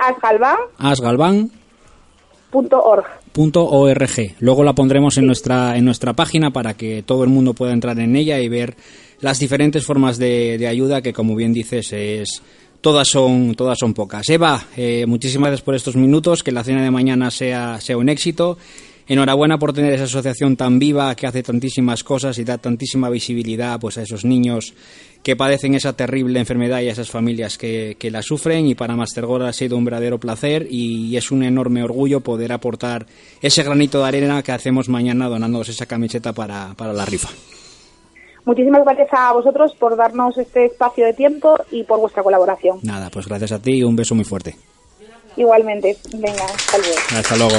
asgalvan.org. 2.58 4.34
Luego 4.40 4.64
la 4.64 4.75
pondremos 4.75 5.18
en 5.18 5.26
nuestra, 5.26 5.76
en 5.76 5.84
nuestra 5.84 6.14
página 6.14 6.50
para 6.50 6.75
que 6.75 7.02
todo 7.02 7.25
el 7.25 7.30
mundo 7.30 7.54
pueda 7.54 7.72
entrar 7.72 7.98
en 7.98 8.16
ella 8.16 8.40
y 8.40 8.48
ver 8.48 8.76
las 9.20 9.38
diferentes 9.38 9.84
formas 9.84 10.18
de, 10.18 10.58
de 10.58 10.66
ayuda 10.66 11.02
que, 11.02 11.12
como 11.12 11.34
bien 11.34 11.52
dices, 11.52 11.92
es 11.92 12.42
todas 12.80 13.08
son 13.08 13.54
todas 13.54 13.78
son 13.78 13.94
pocas. 13.94 14.28
Eva, 14.28 14.64
eh, 14.76 15.06
muchísimas 15.06 15.48
gracias 15.48 15.64
por 15.64 15.75
estos 15.75 15.96
minutos, 15.96 16.42
que 16.42 16.52
la 16.52 16.64
cena 16.64 16.82
de 16.82 16.90
mañana 16.90 17.30
sea, 17.30 17.80
sea 17.80 17.96
un 17.96 18.08
éxito. 18.08 18.58
Enhorabuena 19.08 19.58
por 19.58 19.72
tener 19.72 19.92
esa 19.92 20.04
asociación 20.04 20.56
tan 20.56 20.80
viva 20.80 21.14
que 21.14 21.28
hace 21.28 21.42
tantísimas 21.42 22.02
cosas 22.02 22.38
y 22.38 22.44
da 22.44 22.58
tantísima 22.58 23.08
visibilidad 23.08 23.78
pues 23.78 23.98
a 23.98 24.02
esos 24.02 24.25
niños 24.25 24.75
que 25.22 25.36
padecen 25.36 25.75
esa 25.75 25.92
terrible 25.92 26.40
enfermedad 26.40 26.80
y 26.80 26.88
a 26.88 26.92
esas 26.92 27.10
familias 27.10 27.56
que, 27.56 27.96
que 27.98 28.10
la 28.10 28.22
sufren 28.22 28.66
y 28.66 28.75
para 28.75 28.96
Mastergol 28.96 29.46
ha 29.46 29.52
sido 29.52 29.76
un 29.76 29.84
verdadero 29.84 30.18
placer 30.18 30.66
y 30.70 31.16
es 31.16 31.30
un 31.30 31.44
enorme 31.44 31.84
orgullo 31.84 32.20
poder 32.20 32.52
aportar 32.52 33.06
ese 33.40 33.62
granito 33.62 34.00
de 34.00 34.08
arena 34.08 34.42
que 34.42 34.52
hacemos 34.52 34.88
mañana 34.88 35.28
donándonos 35.28 35.68
esa 35.68 35.86
camiseta 35.86 36.32
para, 36.32 36.75
para 36.76 36.92
la 36.92 37.04
rifa. 37.04 37.28
Muchísimas 38.44 38.84
gracias 38.84 39.08
a 39.12 39.32
vosotros 39.32 39.75
por 39.78 39.96
darnos 39.96 40.38
este 40.38 40.66
espacio 40.66 41.04
de 41.04 41.12
tiempo 41.12 41.56
y 41.72 41.82
por 41.82 41.98
vuestra 41.98 42.22
colaboración. 42.22 42.78
Nada, 42.82 43.10
pues 43.10 43.26
gracias 43.26 43.52
a 43.52 43.60
ti 43.60 43.78
y 43.78 43.82
un 43.82 43.96
beso 43.96 44.14
muy 44.14 44.25
fuerte. 44.25 44.56
Igualmente, 45.36 45.96
venga, 46.14 46.44
hasta 46.44 46.78
luego. 46.78 47.00
Hasta 47.10 47.36
luego. 47.36 47.56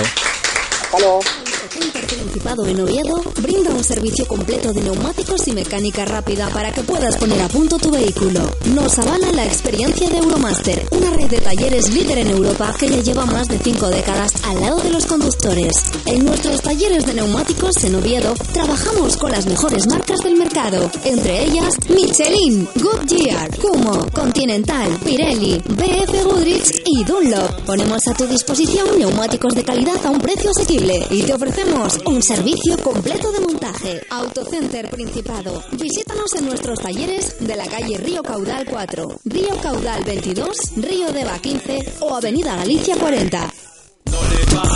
Hasta 0.91 1.46
Center 1.69 2.07
Principado 2.07 2.65
en 2.65 2.79
Oviedo 2.79 3.21
brinda 3.41 3.71
un 3.71 3.83
servicio 3.83 4.25
completo 4.25 4.71
de 4.71 4.81
neumáticos 4.81 5.47
y 5.47 5.51
mecánica 5.51 6.05
rápida 6.05 6.49
para 6.49 6.71
que 6.71 6.81
puedas 6.81 7.17
poner 7.17 7.41
a 7.41 7.47
punto 7.47 7.77
tu 7.77 7.91
vehículo. 7.91 8.39
Nos 8.73 8.97
avala 8.99 9.31
la 9.33 9.45
experiencia 9.45 10.09
de 10.09 10.17
Euromaster, 10.17 10.87
una 10.91 11.11
red 11.11 11.29
de 11.29 11.39
talleres 11.39 11.89
líder 11.93 12.19
en 12.19 12.29
Europa 12.29 12.73
que 12.79 12.87
ya 12.87 13.01
lleva 13.01 13.25
más 13.25 13.47
de 13.47 13.59
cinco 13.59 13.89
décadas 13.89 14.31
al 14.45 14.61
lado 14.61 14.79
de 14.81 14.91
los 14.91 15.05
conductores. 15.05 15.73
En 16.05 16.25
nuestros 16.25 16.61
talleres 16.61 17.05
de 17.05 17.15
neumáticos 17.15 17.83
en 17.83 17.95
Oviedo 17.95 18.33
trabajamos 18.53 19.17
con 19.17 19.31
las 19.31 19.45
mejores 19.45 19.87
marcas 19.87 20.19
del 20.19 20.35
mercado, 20.35 20.89
entre 21.03 21.43
ellas 21.45 21.75
Michelin, 21.89 22.67
Goodyear, 22.75 23.57
Kumo, 23.57 24.07
Continental, 24.13 24.97
Pirelli, 25.03 25.61
BF 25.65 26.23
Goodrich 26.23 26.81
y 26.85 27.03
Dunlop. 27.03 27.61
Ponemos 27.65 28.07
a 28.07 28.13
tu 28.13 28.25
disposición 28.25 28.87
neumáticos 28.97 29.53
de 29.53 29.63
calidad 29.63 30.05
a 30.05 30.09
un 30.09 30.19
precio 30.19 30.51
asequible 30.51 31.05
y 31.09 31.23
te 31.23 31.33
ofrecemos 31.33 31.56
un 32.05 32.21
servicio 32.21 32.77
completo 32.83 33.31
de 33.31 33.39
montaje. 33.39 34.01
Autocenter 34.11 34.91
Principado. 34.91 35.63
Visítanos 35.71 36.35
en 36.37 36.45
nuestros 36.45 36.79
talleres 36.79 37.35
de 37.39 37.55
la 37.55 37.65
calle 37.65 37.97
Río 37.97 38.21
Caudal 38.21 38.63
4, 38.69 39.21
Río 39.25 39.57
Caudal 39.61 40.03
22, 40.03 40.49
Río 40.77 41.11
Deva 41.11 41.39
15 41.39 41.93
o 42.01 42.15
Avenida 42.15 42.55
Galicia 42.57 42.95
40. 42.97 43.53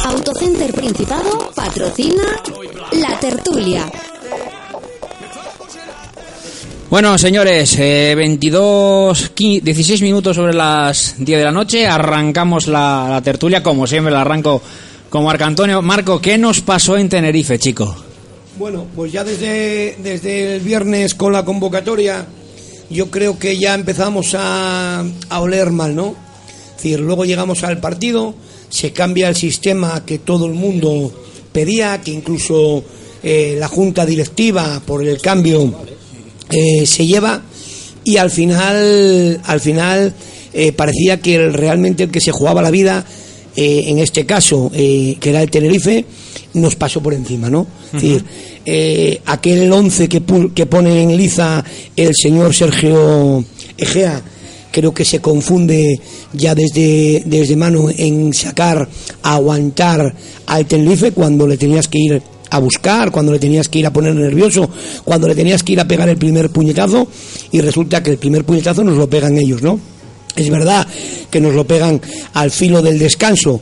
Autocenter 0.06 0.74
Principado 0.74 1.52
patrocina 1.54 2.24
La 2.94 3.20
Tertulia. 3.20 3.86
Bueno, 6.90 7.16
señores, 7.20 7.78
eh, 7.78 8.16
22, 8.16 9.30
15, 9.30 9.64
16 9.64 10.02
minutos 10.02 10.36
sobre 10.36 10.54
las 10.54 11.14
10 11.20 11.40
de 11.40 11.46
la 11.46 11.52
noche. 11.52 11.86
Arrancamos 11.86 12.68
la 12.68 13.22
tertulia, 13.24 13.62
como 13.62 13.86
siempre, 13.86 14.12
la 14.12 14.22
arranco 14.22 14.62
con 15.12 15.24
Marco 15.26 15.44
Antonio. 15.44 15.82
Marco, 15.84 16.20
¿qué 16.20 16.38
nos 16.40 16.62
pasó 16.62 16.98
en 16.98 17.08
Tenerife, 17.10 17.60
chico? 17.60 17.96
Bueno, 18.58 18.88
pues 18.96 19.12
ya 19.12 19.24
desde, 19.24 19.96
desde 20.02 20.56
el 20.56 20.62
viernes 20.62 21.14
con 21.14 21.34
la 21.34 21.46
convocatoria, 21.46 22.26
yo 22.90 23.12
creo 23.12 23.38
que 23.38 23.58
ya 23.60 23.76
empezamos 23.76 24.34
a, 24.36 25.04
a 25.30 25.40
oler 25.42 25.70
mal, 25.72 25.96
¿no? 25.96 26.16
Es 26.72 26.78
decir, 26.84 27.00
luego 27.00 27.26
llegamos 27.26 27.64
al 27.64 27.80
partido, 27.80 28.34
se 28.70 28.92
cambia 28.94 29.30
el 29.30 29.36
sistema 29.36 30.04
que 30.06 30.18
todo 30.18 30.48
el 30.48 30.54
mundo 30.54 31.12
pedía, 31.52 32.02
que 32.02 32.12
incluso 32.12 32.84
eh, 33.22 33.56
la 33.60 33.68
junta 33.68 34.06
directiva 34.06 34.82
por 34.86 35.06
el 35.06 35.22
cambio 35.22 35.74
eh, 36.50 36.86
se 36.88 37.06
lleva 37.06 37.42
y 38.04 38.18
al 38.18 38.32
final 38.32 39.40
al 39.44 39.60
final 39.60 40.14
eh, 40.54 40.72
parecía 40.72 41.20
que 41.20 41.36
el- 41.36 41.54
realmente 41.54 42.04
el 42.04 42.12
que 42.12 42.20
se 42.22 42.32
jugaba 42.32 42.62
la 42.64 42.72
vida 42.72 43.06
eh, 43.56 43.84
en 43.88 44.00
este 44.00 44.26
caso 44.26 44.72
eh, 44.74 45.18
que 45.20 45.30
era 45.30 45.42
el 45.42 45.50
Tenerife 45.50 46.06
nos 46.54 46.76
pasó 46.76 47.02
por 47.02 47.14
encima 47.14 47.50
no 47.50 47.68
es 47.88 48.02
decir 48.02 48.26
eh, 48.66 49.22
aquel 49.26 49.72
11 49.72 50.08
que, 50.08 50.22
que 50.54 50.66
pone 50.66 51.04
en 51.04 51.18
liza 51.18 51.64
el 51.96 52.16
señor 52.16 52.54
Sergio 52.54 53.44
Egea 53.78 54.22
creo 54.72 54.94
que 54.94 55.06
se 55.06 55.20
confunde 55.20 56.00
ya 56.34 56.56
desde, 56.56 57.24
desde 57.26 57.56
mano 57.56 57.90
en 57.96 58.34
sacar, 58.34 58.88
aguantar 59.22 60.16
al 60.48 60.66
Tenerife 60.66 61.12
cuando 61.12 61.46
le 61.46 61.58
tenías 61.58 61.88
que 61.88 62.00
ir 62.00 62.24
a 62.50 62.60
buscar, 62.60 63.12
cuando 63.12 63.32
le 63.32 63.40
tenías 63.40 63.70
que 63.70 63.80
ir 63.80 63.86
a 63.86 63.94
poner 63.94 64.16
nervioso, 64.16 64.70
cuando 65.04 65.28
le 65.28 65.36
tenías 65.36 65.64
que 65.64 65.74
ir 65.74 65.80
a 65.80 65.88
pegar 65.88 66.10
el 66.10 66.18
primer 66.18 66.50
puñetazo 66.50 67.08
y 67.52 67.62
resulta 67.62 68.02
que 68.02 68.12
el 68.12 68.18
primer 68.18 68.44
puñetazo 68.44 68.84
nos 68.84 68.98
lo 68.98 69.10
pegan 69.10 69.38
ellos, 69.38 69.62
¿no? 69.62 69.80
Es 70.36 70.50
verdad 70.50 70.88
que 71.30 71.42
nos 71.42 71.54
lo 71.54 71.66
pegan 71.66 72.02
al 72.34 72.52
filo 72.52 72.82
del 72.82 73.00
descanso 73.00 73.62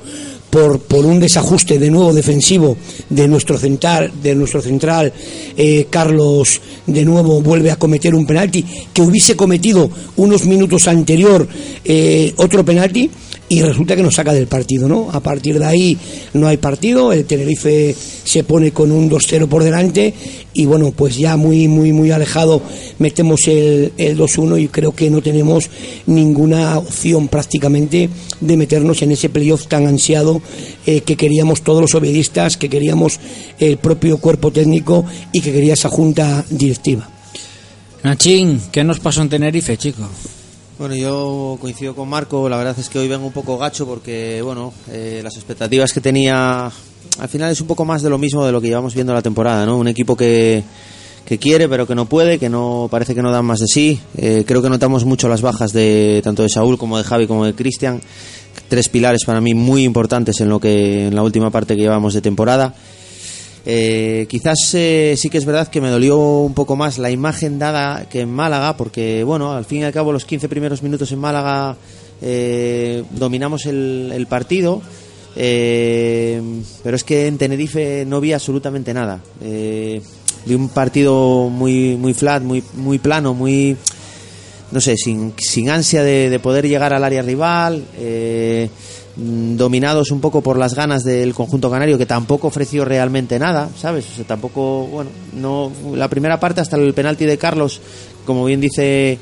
por, 0.49 0.79
por 0.79 1.05
un 1.05 1.19
desajuste 1.19 1.77
de 1.77 1.91
nuevo 1.91 2.13
defensivo 2.13 2.77
de 3.09 3.27
nuestro 3.27 3.57
central, 3.57 4.11
de 4.21 4.35
nuestro 4.35 4.61
central 4.61 5.13
eh, 5.55 5.87
Carlos 5.89 6.61
de 6.87 7.05
nuevo 7.05 7.41
vuelve 7.41 7.71
a 7.71 7.75
cometer 7.75 8.15
un 8.15 8.25
penalti 8.25 8.65
que 8.91 9.01
hubiese 9.01 9.35
cometido 9.35 9.89
unos 10.17 10.45
minutos 10.45 10.87
anterior 10.87 11.47
eh, 11.85 12.33
otro 12.37 12.65
penalti 12.65 13.09
y 13.49 13.61
resulta 13.63 13.95
que 13.95 14.03
nos 14.03 14.15
saca 14.15 14.31
del 14.31 14.47
partido, 14.47 14.87
¿no? 14.87 15.09
A 15.11 15.19
partir 15.19 15.57
de 15.57 15.65
ahí 15.65 15.97
no 16.33 16.47
hay 16.47 16.57
partido, 16.57 17.11
el 17.11 17.25
Tenerife 17.25 17.95
se 18.23 18.43
pone 18.43 18.71
con 18.71 18.91
un 18.91 19.09
2-0 19.09 19.47
por 19.47 19.63
delante 19.63 20.13
y 20.53 20.65
bueno, 20.65 20.91
pues 20.95 21.17
ya 21.17 21.35
muy, 21.35 21.67
muy, 21.67 21.91
muy 21.91 22.11
alejado 22.11 22.61
metemos 22.99 23.47
el, 23.47 23.91
el 23.97 24.17
2-1 24.17 24.61
y 24.61 24.67
creo 24.67 24.93
que 24.93 25.09
no 25.09 25.21
tenemos 25.21 25.69
ninguna 26.05 26.77
opción 26.77 27.27
prácticamente 27.27 28.09
de 28.39 28.57
meternos 28.57 29.01
en 29.01 29.11
ese 29.11 29.29
playoff 29.29 29.67
tan 29.67 29.87
ansiado 29.87 30.41
eh, 30.85 31.01
que 31.01 31.15
queríamos 31.15 31.63
todos 31.63 31.81
los 31.81 31.95
obedistas, 31.95 32.55
que 32.55 32.69
queríamos 32.69 33.19
el 33.57 33.77
propio 33.77 34.17
cuerpo 34.17 34.51
técnico 34.51 35.05
y 35.31 35.41
que 35.41 35.51
quería 35.51 35.73
esa 35.73 35.89
junta 35.89 36.45
directiva. 36.49 37.09
Nachín, 38.03 38.61
¿qué 38.71 38.83
nos 38.83 38.99
pasó 38.99 39.21
en 39.23 39.29
Tenerife, 39.29 39.75
chico? 39.75 40.07
Bueno, 40.79 40.95
yo 40.95 41.57
coincido 41.59 41.93
con 41.93 42.07
Marco. 42.07 42.47
La 42.47 42.55
verdad 42.55 42.73
es 42.79 42.87
que 42.87 42.97
hoy 42.97 43.09
vengo 43.09 43.27
un 43.27 43.33
poco 43.33 43.57
gacho 43.57 43.85
porque, 43.85 44.41
bueno, 44.41 44.71
eh, 44.89 45.19
las 45.21 45.35
expectativas 45.35 45.91
que 45.91 45.99
tenía 45.99 46.71
al 47.19 47.27
final 47.27 47.51
es 47.51 47.59
un 47.59 47.67
poco 47.67 47.83
más 47.83 48.01
de 48.01 48.09
lo 48.09 48.17
mismo 48.17 48.45
de 48.45 48.53
lo 48.53 48.61
que 48.61 48.69
llevamos 48.69 48.95
viendo 48.95 49.13
la 49.13 49.21
temporada, 49.21 49.65
¿no? 49.65 49.77
Un 49.77 49.89
equipo 49.89 50.15
que, 50.15 50.63
que 51.25 51.37
quiere 51.37 51.67
pero 51.67 51.85
que 51.85 51.95
no 51.95 52.05
puede, 52.05 52.39
que 52.39 52.47
no 52.47 52.87
parece 52.89 53.13
que 53.13 53.21
no 53.21 53.29
dan 53.29 53.43
más 53.43 53.59
de 53.59 53.67
sí. 53.67 53.99
Eh, 54.15 54.45
creo 54.47 54.61
que 54.61 54.69
notamos 54.69 55.03
mucho 55.03 55.27
las 55.27 55.41
bajas 55.41 55.73
de 55.73 56.21
tanto 56.23 56.43
de 56.43 56.49
Saúl 56.49 56.77
como 56.77 56.97
de 56.97 57.03
Javi 57.03 57.27
como 57.27 57.43
de 57.43 57.53
Cristian. 57.53 57.99
Tres 58.69 58.87
pilares 58.87 59.25
para 59.25 59.41
mí 59.41 59.53
muy 59.53 59.83
importantes 59.83 60.39
en 60.39 60.47
lo 60.47 60.61
que 60.61 61.07
en 61.07 61.15
la 61.15 61.23
última 61.23 61.49
parte 61.49 61.75
que 61.75 61.81
llevamos 61.81 62.13
de 62.13 62.21
temporada. 62.21 62.73
Eh, 63.71 64.25
quizás 64.27 64.73
eh, 64.73 65.13
sí 65.15 65.29
que 65.29 65.37
es 65.37 65.45
verdad 65.45 65.67
que 65.67 65.79
me 65.79 65.91
dolió 65.91 66.17
un 66.17 66.55
poco 66.55 66.75
más 66.75 66.97
la 66.97 67.11
imagen 67.11 67.59
dada 67.59 68.09
que 68.09 68.21
en 68.21 68.31
Málaga, 68.31 68.75
porque 68.75 69.23
bueno, 69.23 69.51
al 69.51 69.63
fin 69.63 69.81
y 69.81 69.83
al 69.83 69.93
cabo 69.93 70.11
los 70.11 70.25
15 70.25 70.49
primeros 70.49 70.81
minutos 70.81 71.11
en 71.11 71.19
Málaga 71.19 71.77
eh, 72.19 73.03
dominamos 73.11 73.67
el, 73.67 74.11
el 74.11 74.25
partido, 74.25 74.81
eh, 75.35 76.41
pero 76.81 76.95
es 76.95 77.03
que 77.03 77.27
en 77.27 77.37
Tenerife 77.37 78.05
no 78.07 78.19
vi 78.19 78.33
absolutamente 78.33 78.91
nada. 78.91 79.21
Eh, 79.39 80.01
vi 80.47 80.55
un 80.55 80.69
partido 80.69 81.49
muy 81.49 81.95
muy 81.95 82.15
flat, 82.15 82.41
muy 82.41 82.63
muy 82.73 82.97
plano, 82.97 83.35
muy 83.35 83.77
no 84.71 84.81
sé, 84.81 84.97
sin, 84.97 85.33
sin 85.37 85.69
ansia 85.69 86.01
de, 86.01 86.31
de 86.31 86.39
poder 86.39 86.67
llegar 86.67 86.91
al 86.91 87.03
área 87.03 87.21
rival, 87.21 87.83
dominados 89.19 90.11
un 90.11 90.21
poco 90.21 90.41
por 90.41 90.57
las 90.57 90.75
ganas 90.75 91.03
del 91.03 91.33
conjunto 91.33 91.69
canario, 91.69 91.97
que 91.97 92.05
tampoco 92.05 92.47
ofreció 92.47 92.85
realmente 92.85 93.37
nada, 93.39 93.69
¿sabes? 93.77 94.05
O 94.19 94.23
tampoco, 94.23 94.87
bueno, 94.87 95.09
no, 95.33 95.71
la 95.95 96.07
primera 96.07 96.39
parte 96.39 96.61
hasta 96.61 96.77
el 96.77 96.93
penalti 96.93 97.25
de 97.25 97.37
Carlos, 97.37 97.81
como 98.25 98.45
bien 98.45 98.61
dice 98.61 99.17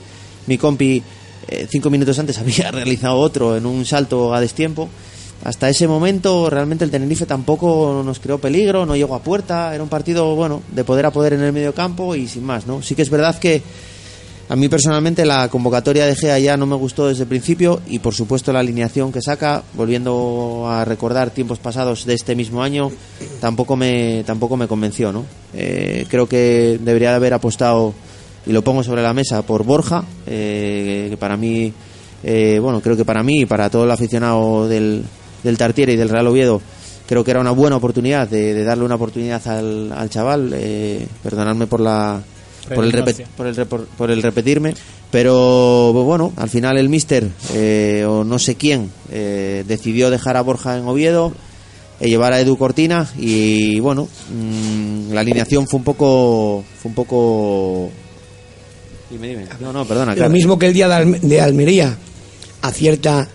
mi 0.46 0.58
compi, 0.58 1.02
eh, 1.48 1.68
cinco 1.70 1.90
minutos 1.90 2.18
antes 2.20 2.38
había 2.40 2.72
realizado 2.72 3.16
otro 3.18 3.58
en 3.58 3.66
un 3.66 3.86
salto 3.86 4.34
a 4.34 4.42
destiempo. 4.42 4.90
Hasta 5.44 5.70
ese 5.70 5.88
momento 5.88 6.50
realmente 6.50 6.84
el 6.84 6.92
Tenerife 6.92 7.26
tampoco 7.26 8.02
nos 8.04 8.20
creó 8.20 8.40
peligro, 8.40 8.86
no 8.86 8.96
llegó 8.96 9.16
a 9.16 9.22
puerta, 9.22 9.74
era 9.74 9.84
un 9.84 9.90
partido, 9.90 10.36
bueno, 10.36 10.62
de 10.72 10.84
poder 10.84 11.06
a 11.06 11.12
poder 11.12 11.34
en 11.34 11.42
el 11.42 11.54
medio 11.54 11.74
campo 11.74 12.16
y 12.16 12.28
sin 12.28 12.44
más, 12.44 12.66
¿no? 12.66 12.82
Sí 12.82 12.96
que 12.96 13.04
es 13.04 13.10
verdad 13.10 13.38
que 13.38 13.62
a 14.50 14.56
mí 14.56 14.70
personalmente 14.70 15.26
la 15.26 15.50
convocatoria 15.50 16.06
de 16.06 16.16
Gea 16.16 16.40
ya 16.40 16.56
no 16.56 16.66
me 16.66 16.76
gustó 16.76 17.08
desde 17.08 17.24
el 17.24 17.30
principio 17.30 17.82
y 17.86 18.00
por 18.00 18.14
supuesto 18.14 18.54
la 18.54 18.60
alineación 18.60 19.12
que 19.12 19.22
saca, 19.22 19.62
volviendo 19.74 20.66
a 20.70 20.86
recordar 20.86 21.32
tiempos 21.32 21.60
pasados 21.60 22.06
de 22.06 22.14
este 22.14 22.34
mismo 22.34 22.64
año, 22.64 22.90
tampoco 23.42 23.76
me, 23.76 24.24
tampoco 24.26 24.56
me 24.56 24.68
convenció. 24.68 25.12
¿no? 25.12 25.26
Eh, 25.54 26.06
creo 26.10 26.30
que 26.30 26.80
debería 26.82 27.10
de 27.10 27.16
haber 27.18 27.34
apostado, 27.34 27.94
y 28.46 28.54
lo 28.54 28.62
pongo 28.62 28.84
sobre 28.84 29.02
la 29.02 29.14
mesa, 29.14 29.42
por 29.42 29.66
Borja, 29.66 30.06
eh, 30.26 31.08
que 31.10 31.18
para 31.18 31.36
mí, 31.36 31.74
eh, 32.24 32.60
bueno, 32.62 32.80
creo 32.80 32.96
que 32.96 33.04
para 33.04 33.24
mí 33.24 33.42
y 33.42 33.46
para 33.46 33.70
todo 33.70 33.84
el 33.84 33.92
aficionado 33.92 34.70
del, 34.70 35.04
del 35.44 35.58
Tartiere 35.58 35.92
y 35.92 35.98
del 35.98 36.08
Real 36.08 36.28
Oviedo, 36.28 36.62
creo 37.06 37.22
que 37.26 37.32
era 37.32 37.42
una 37.42 37.52
buena 37.52 37.76
oportunidad 37.76 38.30
de, 38.30 38.54
de 38.54 38.64
darle 38.64 38.86
una 38.86 38.96
oportunidad 38.96 39.46
al, 39.50 39.92
al 39.92 40.10
chaval, 40.10 40.54
eh, 40.54 41.06
perdonadme 41.22 41.68
por 41.68 41.82
la 41.82 42.24
por 42.76 42.84
el, 42.86 42.92
repet- 42.92 43.26
por, 43.36 43.48
el, 43.48 43.56
repor- 43.56 43.86
por 43.98 44.12
el 44.12 44.22
repetirme, 44.22 44.74
pero 45.12 45.92
bueno, 45.94 46.34
al 46.36 46.50
final 46.50 46.78
el 46.78 46.90
mister 46.90 47.28
eh, 47.54 48.06
o 48.08 48.24
no 48.24 48.40
sé 48.40 48.56
quién 48.56 48.90
eh, 49.12 49.64
decidió 49.68 50.10
dejar 50.10 50.38
a 50.38 50.42
Borja 50.42 50.78
en 50.78 50.88
Oviedo 50.88 51.34
y 52.00 52.08
llevar 52.10 52.34
a 52.34 52.40
Edu 52.40 52.58
Cortina 52.58 53.10
y 53.18 53.80
bueno, 53.80 54.08
mm, 54.32 55.14
la 55.14 55.22
alineación 55.22 55.68
fue 55.68 55.80
un 55.80 55.84
poco 55.84 56.64
fue 56.82 56.90
un 56.90 56.96
poco 56.96 57.90
dime, 59.10 59.30
dime. 59.30 59.46
No, 59.60 59.72
no, 59.74 59.86
perdona, 59.86 60.12
Lo 60.12 60.18
claro. 60.18 60.32
mismo 60.32 60.60
que 60.60 60.68
el 60.68 60.74
día 60.74 60.88
de, 60.88 60.94
Alme- 60.96 61.20
de 61.22 61.42
Almería 61.42 61.98
acierta 62.62 63.28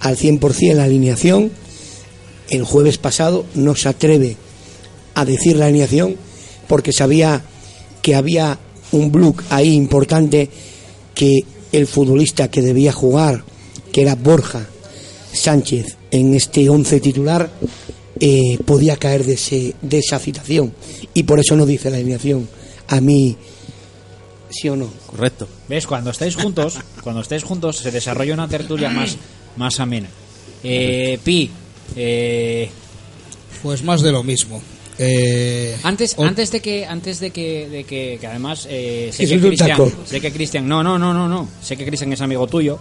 al 0.00 0.16
100% 0.16 0.74
la 0.74 0.84
alineación, 0.84 1.50
el 2.50 2.62
jueves 2.64 2.98
pasado 2.98 3.44
no 3.54 3.74
se 3.74 3.88
atreve 3.88 4.36
a 5.14 5.24
decir 5.24 5.56
la 5.56 5.66
alineación 5.66 6.16
porque 6.68 6.92
sabía 6.92 7.42
que 8.02 8.14
había 8.14 8.58
un 8.92 9.10
bloque 9.10 9.44
ahí 9.50 9.74
importante 9.74 10.48
que 11.14 11.40
el 11.72 11.86
futbolista 11.86 12.48
que 12.48 12.62
debía 12.62 12.92
jugar, 12.92 13.42
que 13.92 14.02
era 14.02 14.14
Borja 14.14 14.66
Sánchez 15.32 15.96
en 16.10 16.34
este 16.34 16.68
11 16.68 17.00
titular 17.00 17.50
eh, 18.18 18.58
podía 18.64 18.96
caer 18.96 19.24
de, 19.24 19.34
ese, 19.34 19.74
de 19.82 19.98
esa 19.98 20.18
citación. 20.18 20.72
Y 21.14 21.24
por 21.24 21.38
eso 21.38 21.56
no 21.56 21.66
dice 21.66 21.90
la 21.90 21.96
alineación. 21.96 22.48
A 22.88 23.00
mí, 23.00 23.36
¿sí 24.50 24.68
o 24.68 24.76
no? 24.76 24.88
Correcto. 25.06 25.48
¿Ves? 25.68 25.86
Cuando 25.86 26.10
estáis 26.10 26.36
juntos, 26.36 26.78
cuando 27.02 27.20
estáis 27.20 27.44
juntos 27.44 27.76
se 27.76 27.90
desarrolla 27.90 28.34
una 28.34 28.48
tertulia 28.48 28.88
más, 28.88 29.16
más 29.56 29.80
amena. 29.80 30.08
Eh, 30.62 31.18
Pi, 31.22 31.50
eh, 31.94 32.70
Pues 33.62 33.82
más 33.82 34.00
de 34.02 34.12
lo 34.12 34.22
mismo. 34.22 34.62
Eh, 34.98 35.76
antes, 35.82 36.14
o- 36.16 36.24
antes 36.24 36.50
de 36.50 36.60
que, 36.60 36.86
antes 36.86 37.20
de 37.20 37.30
que, 37.30 37.68
de 37.68 37.84
que, 37.84 38.16
que 38.20 38.26
además 38.26 38.66
eh, 38.70 39.10
sé 39.12 39.26
Que 39.26 39.38
Cristian, 39.40 39.78
sé 40.06 40.20
que 40.20 40.32
Cristian, 40.32 40.66
no, 40.66 40.82
no, 40.82 40.98
no, 40.98 41.12
no, 41.12 41.28
no, 41.28 41.48
sé 41.62 41.76
que 41.76 41.84
Cristian 41.84 42.12
es 42.12 42.20
amigo 42.22 42.46
tuyo. 42.46 42.78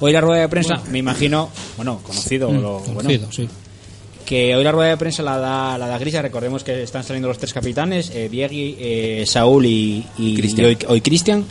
Hoy 0.00 0.12
la 0.12 0.20
rueda 0.20 0.42
de 0.42 0.48
prensa, 0.48 0.80
me 0.90 0.98
imagino, 0.98 1.50
bueno, 1.76 2.00
conocido, 2.02 2.50
Mm, 2.50 2.60
lo- 2.62 2.78
bueno, 2.80 2.94
conocido, 2.94 3.32
sí. 3.32 3.48
que 4.24 4.54
hoy 4.56 4.62
la 4.64 4.72
rueda 4.72 4.90
de 4.90 4.96
prensa 4.96 5.22
la 5.22 5.38
da, 5.38 5.76
la 5.76 5.88
da 5.88 5.98
Grisa, 5.98 6.22
recordemos 6.22 6.62
que 6.64 6.82
están 6.82 7.02
saliendo 7.04 7.28
los 7.28 7.38
tres 7.38 7.52
capitanes, 7.52 8.10
eh, 8.14 8.28
Diegui, 8.30 8.76
eh, 8.78 9.24
Saúl 9.26 9.66
y, 9.66 10.06
y, 10.18 10.62
hoy, 10.64 10.78
hoy 10.86 11.00
Cristian. 11.00 11.44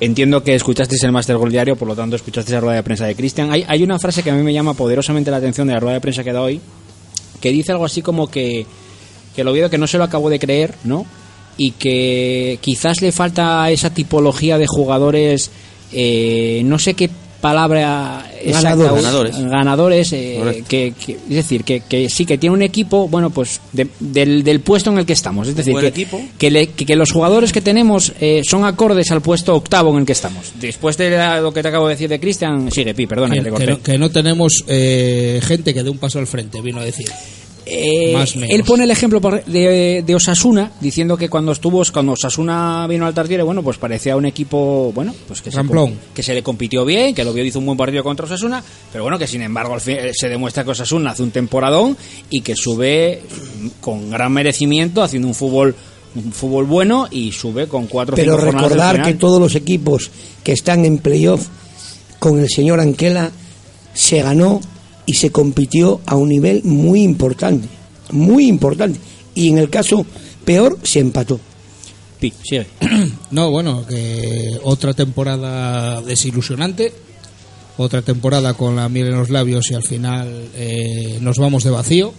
Entiendo 0.00 0.44
que 0.44 0.54
escuchasteis 0.54 1.02
el 1.02 1.10
Master 1.10 1.36
Gol 1.36 1.50
Diario, 1.50 1.74
por 1.76 1.88
lo 1.88 1.96
tanto 1.96 2.14
escuchasteis 2.14 2.54
la 2.54 2.60
rueda 2.60 2.76
de 2.76 2.82
prensa 2.84 3.04
de 3.04 3.16
Cristian. 3.16 3.50
Hay, 3.50 3.64
hay 3.66 3.82
una 3.82 3.98
frase 3.98 4.22
que 4.22 4.30
a 4.30 4.34
mí 4.34 4.42
me 4.44 4.52
llama 4.52 4.74
poderosamente 4.74 5.30
la 5.30 5.38
atención 5.38 5.66
de 5.66 5.74
la 5.74 5.80
rueda 5.80 5.94
de 5.94 6.00
prensa 6.00 6.22
que 6.22 6.32
da 6.32 6.40
hoy, 6.40 6.60
que 7.40 7.50
dice 7.50 7.72
algo 7.72 7.84
así 7.84 8.00
como 8.00 8.30
que, 8.30 8.64
que 9.34 9.42
el 9.42 9.48
Oviedo 9.48 9.70
que 9.70 9.78
no 9.78 9.86
se 9.86 9.98
lo 9.98 10.04
acabo 10.04 10.30
de 10.30 10.38
creer, 10.38 10.74
¿no? 10.84 11.06
Y 11.56 11.72
que 11.72 12.58
quizás 12.60 13.02
le 13.02 13.10
falta 13.12 13.70
esa 13.70 13.90
tipología 13.90 14.58
de 14.58 14.66
jugadores, 14.68 15.50
eh, 15.92 16.62
no 16.64 16.78
sé 16.78 16.94
qué 16.94 17.10
palabra 17.40 18.28
exacta 18.42 18.70
Ganadores. 18.74 19.02
Ganadores. 19.04 19.38
ganadores 19.38 20.12
eh, 20.12 20.64
que, 20.68 20.92
que- 21.04 21.12
es 21.12 21.28
decir 21.28 21.62
que, 21.62 21.80
que 21.88 22.08
sí 22.10 22.26
que 22.26 22.36
tiene 22.36 22.52
un 22.54 22.62
equipo 22.62 23.06
bueno 23.06 23.30
pues 23.30 23.60
de- 23.72 23.86
del, 24.00 24.42
del 24.42 24.58
puesto 24.58 24.90
en 24.90 24.98
el 24.98 25.06
que 25.06 25.12
estamos 25.12 25.46
es 25.46 25.54
decir 25.54 25.72
que, 25.78 25.86
equipo. 25.86 26.20
que, 26.36 26.50
le- 26.50 26.66
que- 26.70 26.84
que 26.84 26.96
los 26.96 27.12
jugadores 27.12 27.52
que 27.52 27.60
tenemos 27.60 28.12
eh, 28.20 28.42
son 28.44 28.64
acordes 28.64 29.12
al 29.12 29.20
puesto 29.22 29.54
octavo 29.54 29.92
en 29.92 29.98
el 30.00 30.04
que 30.06 30.12
estamos 30.14 30.50
después 30.60 30.96
de 30.96 31.10
la- 31.10 31.40
lo 31.40 31.52
que 31.54 31.62
te 31.62 31.68
acabo 31.68 31.86
de 31.86 31.94
decir 31.94 32.08
de 32.08 32.18
Cristian 32.18 32.72
sigue 32.72 32.92
Pi 32.92 33.06
perdona 33.06 33.36
que, 33.36 33.42
te 33.42 33.50
corté. 33.50 33.66
no, 33.70 33.82
que 33.82 33.98
no 33.98 34.10
tenemos 34.10 34.64
eh, 34.66 35.40
gente 35.44 35.72
que 35.72 35.84
dé 35.84 35.90
un 35.90 35.98
paso 35.98 36.18
al 36.18 36.26
frente, 36.26 36.60
vino 36.60 36.80
a 36.80 36.84
decir. 36.84 37.06
Eh, 37.70 38.12
Más 38.14 38.34
o 38.34 38.38
menos. 38.38 38.54
él 38.54 38.64
pone 38.64 38.84
el 38.84 38.90
ejemplo 38.90 39.20
de, 39.20 40.02
de 40.06 40.14
Osasuna 40.14 40.72
diciendo 40.80 41.16
que 41.18 41.28
cuando 41.28 41.52
estuvo 41.52 41.82
cuando 41.92 42.12
Osasuna 42.12 42.86
vino 42.88 43.04
al 43.04 43.12
Tartiere 43.12 43.42
bueno 43.42 43.62
pues 43.62 43.76
parecía 43.76 44.16
un 44.16 44.24
equipo 44.24 44.90
bueno 44.94 45.14
pues 45.26 45.42
que 45.42 45.50
se, 45.50 45.58
Ramplón. 45.58 45.94
que 46.14 46.22
se 46.22 46.32
le 46.32 46.42
compitió 46.42 46.86
bien 46.86 47.14
que 47.14 47.20
el 47.22 47.28
Oviedo 47.28 47.46
hizo 47.46 47.58
un 47.58 47.66
buen 47.66 47.76
partido 47.76 48.02
contra 48.02 48.24
Osasuna 48.24 48.64
pero 48.90 49.04
bueno 49.04 49.18
que 49.18 49.26
sin 49.26 49.42
embargo 49.42 49.74
al 49.74 49.82
fin- 49.82 49.98
eh, 50.00 50.12
se 50.14 50.28
demuestra 50.30 50.64
que 50.64 50.70
Osasuna 50.70 51.10
hace 51.10 51.22
un 51.22 51.30
temporadón 51.30 51.96
y 52.30 52.40
que 52.40 52.56
sube 52.56 53.20
con 53.82 54.08
gran 54.10 54.32
merecimiento 54.32 55.02
haciendo 55.02 55.28
un 55.28 55.34
fútbol 55.34 55.74
un 56.14 56.32
fútbol 56.32 56.64
bueno 56.64 57.06
y 57.10 57.32
sube 57.32 57.66
con 57.68 57.86
cuatro 57.86 58.16
Pero 58.16 58.38
cinco 58.38 58.50
recordar 58.50 59.02
que 59.02 59.12
todos 59.12 59.38
los 59.40 59.54
equipos 59.54 60.10
que 60.42 60.52
están 60.52 60.86
en 60.86 60.96
playoff 60.98 61.46
con 62.18 62.38
el 62.40 62.48
señor 62.48 62.80
Anquela 62.80 63.30
se 63.92 64.22
ganó 64.22 64.60
y 65.08 65.14
se 65.14 65.30
compitió 65.30 66.02
a 66.04 66.16
un 66.16 66.28
nivel 66.28 66.62
muy 66.64 67.02
importante, 67.02 67.66
muy 68.12 68.46
importante. 68.46 69.00
Y 69.34 69.48
en 69.48 69.56
el 69.56 69.70
caso 69.70 70.04
peor 70.44 70.78
se 70.82 71.00
empató. 71.00 71.40
Pi, 72.20 72.32
sigue. 72.44 72.66
No, 73.30 73.50
bueno, 73.50 73.86
que 73.86 74.58
otra 74.64 74.92
temporada 74.92 76.02
desilusionante, 76.02 76.92
otra 77.78 78.02
temporada 78.02 78.52
con 78.52 78.76
la 78.76 78.88
miel 78.90 79.08
en 79.08 79.16
los 79.16 79.30
labios 79.30 79.70
y 79.70 79.74
al 79.74 79.82
final 79.82 80.48
eh, 80.54 81.18
nos 81.22 81.38
vamos 81.38 81.64
de 81.64 81.70
vacío. 81.70 82.12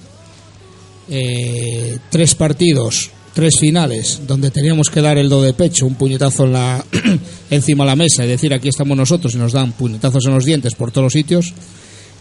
Eh, 1.09 1.97
tres 2.09 2.33
partidos, 2.33 3.11
tres 3.35 3.59
finales, 3.59 4.21
donde 4.25 4.49
teníamos 4.49 4.89
que 4.89 5.01
dar 5.01 5.19
el 5.19 5.29
do 5.29 5.43
de 5.43 5.53
pecho, 5.53 5.85
un 5.85 5.93
puñetazo 5.93 6.45
en 6.45 6.53
la, 6.53 6.83
encima 7.51 7.83
de 7.83 7.89
la 7.89 7.95
mesa 7.95 8.25
y 8.25 8.27
decir 8.27 8.51
aquí 8.51 8.69
estamos 8.69 8.97
nosotros 8.97 9.35
y 9.35 9.37
nos 9.37 9.53
dan 9.53 9.73
puñetazos 9.73 10.25
en 10.25 10.33
los 10.33 10.45
dientes 10.45 10.73
por 10.73 10.91
todos 10.91 11.05
los 11.05 11.13
sitios. 11.13 11.53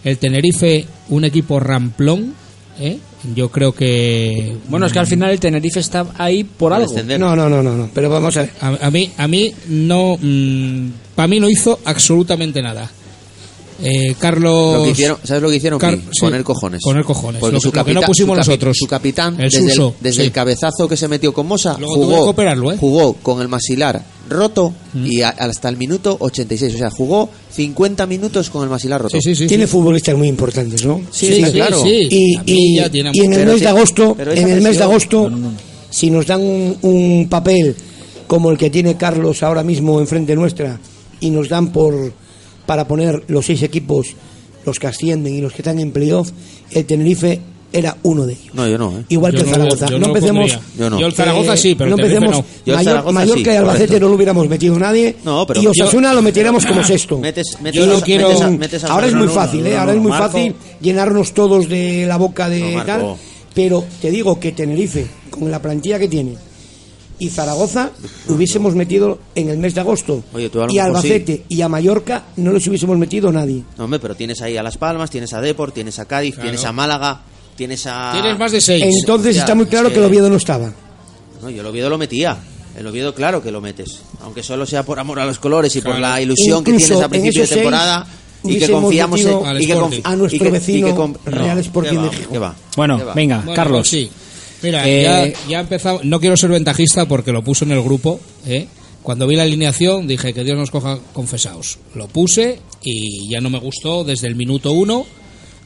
El 0.05 0.19
Tenerife, 0.19 0.87
un 1.09 1.25
equipo 1.25 1.61
ramplón, 1.61 2.35
¿eh? 2.81 2.99
yo 3.35 3.51
creo 3.51 3.73
que 3.73 4.57
bueno 4.69 4.87
es 4.87 4.93
que 4.93 4.99
al 5.01 5.07
final 5.07 5.31
el 5.31 5.41
Tenerife 5.41 5.81
está 5.81 6.07
ahí 6.17 6.45
por 6.45 6.73
algo 6.73 6.89
descender. 6.89 7.19
No, 7.19 7.35
no, 7.35 7.49
no, 7.49 7.63
no, 7.63 7.77
no. 7.77 7.91
Pero 7.93 8.09
vamos 8.11 8.37
a 8.37 8.43
ver. 8.43 8.51
A, 8.61 8.87
a 8.87 8.91
mí, 8.91 9.11
a 9.17 9.27
mí 9.27 9.53
no, 9.69 10.17
para 11.15 11.27
mí 11.27 11.41
no 11.41 11.51
hizo 11.51 11.81
absolutamente 11.85 12.63
nada. 12.63 12.91
Eh, 13.81 14.15
Carlos. 14.19 14.79
Lo 14.79 14.85
que 14.85 14.91
hicieron, 14.91 15.19
¿Sabes 15.23 15.43
lo 15.43 15.51
que 15.51 15.57
hicieron? 15.57 15.79
Car- 15.79 15.97
sí, 15.99 16.21
Poner 16.21 16.43
cojones. 16.43 16.81
poner 16.83 17.05
cojones. 17.05 17.41
Porque 17.41 17.55
Lo 17.55 17.61
su 17.61 17.69
lo 17.69 17.73
que 17.73 17.79
no 17.79 17.85
capitán- 17.85 18.07
pusimos 18.07 18.35
su 18.35 18.39
nosotros. 18.51 18.77
Su 18.79 18.87
capitán, 18.87 19.35
El 19.41 19.51
desde, 19.51 19.69
Suso, 19.71 19.95
el, 19.99 20.03
desde 20.03 20.21
sí. 20.23 20.27
el 20.27 20.33
cabezazo 20.33 20.89
que 20.89 20.97
se 20.97 21.07
metió 21.09 21.33
con 21.33 21.47
Mosa, 21.47 21.77
Luego 21.79 21.95
tuvo 21.95 22.09
que 22.09 22.15
jugó, 22.17 22.31
operarlo, 22.31 22.73
¿eh? 22.73 22.75
Mm. 22.75 22.79
jugó 22.79 23.13
con 23.15 23.41
el 23.41 23.49
masilar 23.49 24.03
roto 24.29 24.75
y 24.95 25.23
a- 25.23 25.29
hasta 25.31 25.69
el 25.69 25.77
minuto 25.77 26.17
86. 26.21 26.75
O 26.75 26.79
sea, 26.79 26.91
jugó 26.91 27.29
50 27.53 28.07
minutos 28.07 28.51
con 28.51 28.63
el 28.65 28.69
masilar 28.69 29.01
roto. 29.01 29.17
Sí, 29.21 29.23
sí, 29.23 29.35
sí. 29.35 29.47
Tiene 29.47 29.67
sí. 29.67 29.71
futbolistas 29.73 30.17
muy 30.17 30.29
importantes, 30.29 30.85
¿no? 30.85 31.01
Sí, 31.11 31.43
claro. 31.53 31.83
sí. 31.83 32.09
Y, 32.11 32.39
y- 32.47 32.81
y 33.13 33.21
en 33.25 33.33
el 33.35 33.47
mes 33.47 33.61
de 33.61 33.69
agosto, 33.69 34.17
en 34.19 34.49
el 34.49 34.61
mes 34.61 34.77
de 34.79 34.85
agosto, 34.85 35.31
si 35.91 36.11
nos 36.11 36.27
dan 36.27 36.41
un, 36.43 36.77
un 36.83 37.29
papel 37.31 37.75
como 38.27 38.51
el 38.51 38.59
que 38.59 38.69
tiene 38.71 38.97
Carlos 38.97 39.43
ahora 39.43 39.63
mismo 39.63 40.01
enfrente 40.01 40.35
nuestra 40.35 40.79
y 41.21 41.31
nos 41.31 41.49
dan 41.49 41.73
por 41.73 42.13
para 42.69 42.87
poner 42.87 43.25
los 43.29 43.47
seis 43.47 43.63
equipos, 43.63 44.09
los 44.67 44.79
que 44.79 44.87
ascienden 44.89 45.35
y 45.35 45.41
los 45.41 45.55
que 45.55 45.63
están 45.63 45.79
en 45.79 45.91
playoff, 45.91 46.31
el 46.73 46.85
Tenerife 46.85 47.41
era 47.73 47.97
uno 48.03 48.27
de 48.27 48.35
ellos. 48.35 48.53
No, 48.53 48.69
yo 48.69 48.77
no, 48.77 48.99
¿eh? 48.99 49.05
Igual 49.09 49.33
Yo 49.33 49.39
que 49.39 49.45
el 49.45 49.49
no- 49.51 49.55
Zaragoza. 49.57 49.87
yo 49.87 49.93
no, 49.93 49.99
no 49.99 50.07
lo 50.13 50.15
empecemos. 50.19 50.59
Yo 50.79 50.91
no. 50.91 51.01
Yo 51.01 51.07
el 51.07 51.13
Zaragoza 51.15 51.57
sí, 51.57 51.75
pero 51.75 51.89
no 51.91 51.97
empecemos. 51.97 52.37
Yo 52.37 52.43
el 52.67 52.75
Mayor, 52.77 52.85
Zaragoza 52.93 53.13
Mallorca 53.15 53.43
sí, 53.43 53.51
y 53.51 53.57
Albacete 53.57 53.87
correcto. 53.87 54.01
no 54.05 54.09
lo 54.11 54.17
hubiéramos 54.17 54.49
metido 54.51 54.79
nadie. 54.79 55.17
No, 55.25 55.47
pero 55.47 55.61
y 55.61 55.65
yo- 55.65 55.71
Osasuna 55.71 56.13
lo 56.13 56.21
metiéramos 56.21 56.67
como 56.67 56.85
sexto. 56.85 57.19
Metes- 57.23 57.59
metes 57.63 57.81
Y 57.81 57.85
a- 57.85 57.87
lo 57.87 58.01
quiero- 58.03 58.29
metes 58.29 58.43
a- 58.43 58.51
metes 58.51 58.85
a 58.85 58.89
ahora 58.89 59.07
es 59.07 59.15
muy 59.15 59.29
fácil, 59.29 59.67
¿eh? 59.67 59.71
no, 59.73 59.81
ahora 59.81 59.93
no, 59.93 59.97
es 59.99 60.03
muy 60.03 60.11
Marco. 60.11 60.27
fácil 60.31 60.55
llenarnos 60.83 61.33
todos 61.33 61.69
de 61.71 62.05
la 62.07 62.19
boca 62.19 62.51
de 62.51 62.75
No, 62.77 62.85
tal. 62.85 63.15
Pero 63.55 63.83
te 64.03 64.11
digo 64.11 64.39
que 64.39 64.53
Tenerife, 64.53 65.07
con 65.31 65.51
la 65.51 65.61
plantilla 65.61 65.99
que 65.99 66.09
tiene, 66.09 66.35
y 67.19 67.29
Zaragoza, 67.31 67.91
hubiésemos 68.29 68.75
metido 68.75 69.19
en 69.35 69.49
el 69.49 69.59
mes 69.59 69.75
de 69.75 69.81
agosto. 69.81 70.23
Oye, 70.33 70.49
tú 70.51 70.61
a 70.63 70.67
lo 70.67 70.73
y 70.73 70.79
a 70.79 70.85
sí. 70.85 70.89
Albacete 70.89 71.45
y 71.49 71.61
a 71.63 71.69
Mallorca 71.69 72.25
no 72.37 72.53
los 72.53 72.67
hubiésemos 72.67 72.97
metido 72.99 73.31
nadie. 73.33 73.63
No, 73.77 73.85
hombre, 73.85 73.99
pero 74.01 74.15
tienes 74.15 74.41
ahí 74.43 74.57
a 74.57 74.63
Las 74.63 74.77
Palmas, 74.77 75.11
tienes 75.11 75.33
a 75.33 75.41
Deport, 75.41 75.75
tienes 75.75 75.99
a 75.99 76.05
Cádiz, 76.05 76.37
tienes 76.41 76.65
a 76.65 76.73
Málaga, 76.73 77.21
tienes 77.57 77.87
a... 77.87 78.13
Tienes 78.13 78.39
más 78.39 78.53
de 78.53 78.61
seis. 78.61 78.85
Entonces 79.01 79.35
Ya, 79.37 79.43
está 79.43 79.55
muy 79.55 79.65
es 79.65 79.71
claro 79.71 79.89
que 79.89 79.95
que- 79.95 80.01
el 80.01 80.07
Oviedo 80.07 80.29
no 80.31 80.37
estaba. 80.37 80.73
No, 81.43 81.51
yo 81.51 81.61
el 81.61 81.67
Oviedo 81.67 81.91
lo 81.91 81.99
metía. 81.99 82.37
El 82.77 82.87
Oviedo, 82.87 83.13
claro 83.15 83.43
que 83.43 83.51
lo 83.51 83.61
metes. 83.61 84.01
Aunque 84.23 84.43
solo 84.43 84.65
sea 84.67 84.85
por 84.85 85.01
amor 85.01 85.19
a 85.19 85.27
los 85.27 85.39
colores 85.41 85.75
y 85.75 85.81
por 85.81 85.99
la 85.99 86.21
ilusión 86.23 86.63
que 86.63 86.73
tienes 86.75 87.01
a 87.01 87.09
principio 87.09 87.43
de 87.43 87.49
temporada 87.49 88.07
y 88.45 88.59
que 88.59 88.71
confiamos 88.71 89.21
en... 89.21 89.39
y 89.61 89.67
que 89.67 89.73
A 90.05 90.15
nuestro 90.15 90.27
y 90.29 90.31
que- 90.31 90.37
y 90.37 90.39
que 90.39 90.51
vecino 90.51 91.15
Real 91.25 91.57
no, 91.57 91.61
Sporting 91.61 91.99
Gijón. 92.11 92.11
¿Qué 92.31 92.39
va? 92.39 92.55
bueno 92.77 92.99
¿Qué 92.99 93.05
va? 93.05 93.15
venga 93.15 93.37
Bueno, 93.39 93.55
Carlos 93.55 93.79
pues 93.81 93.89
sí. 93.91 94.11
Mira, 94.63 94.89
Eh, 94.89 95.35
ya, 95.49 95.65
ya. 95.65 96.01
No 96.05 96.21
quiero 96.21 96.37
ser 96.37 96.51
ventajista 96.51 97.07
porque 97.07 97.33
lo 97.33 97.43
puse 97.43 97.65
en 97.65 97.73
el 97.73 97.83
grupo. 97.83 98.21
¿eh? 98.47 98.67
Cuando 99.03 99.27
vi 99.27 99.37
la 99.37 99.45
alineación 99.45 100.07
dije 100.07 100.33
que 100.35 100.45
Dios 100.45 100.59
nos 100.59 100.71
coja 100.71 100.99
confesados. 101.13 101.79
Lo 101.95 102.09
puse 102.09 102.59
y 102.83 103.31
ya 103.31 103.41
no 103.41 103.51
me 103.51 103.59
gustó 103.59 104.05
desde 104.05 104.27
el 104.27 104.35
minuto 104.37 104.73
uno. 104.73 105.07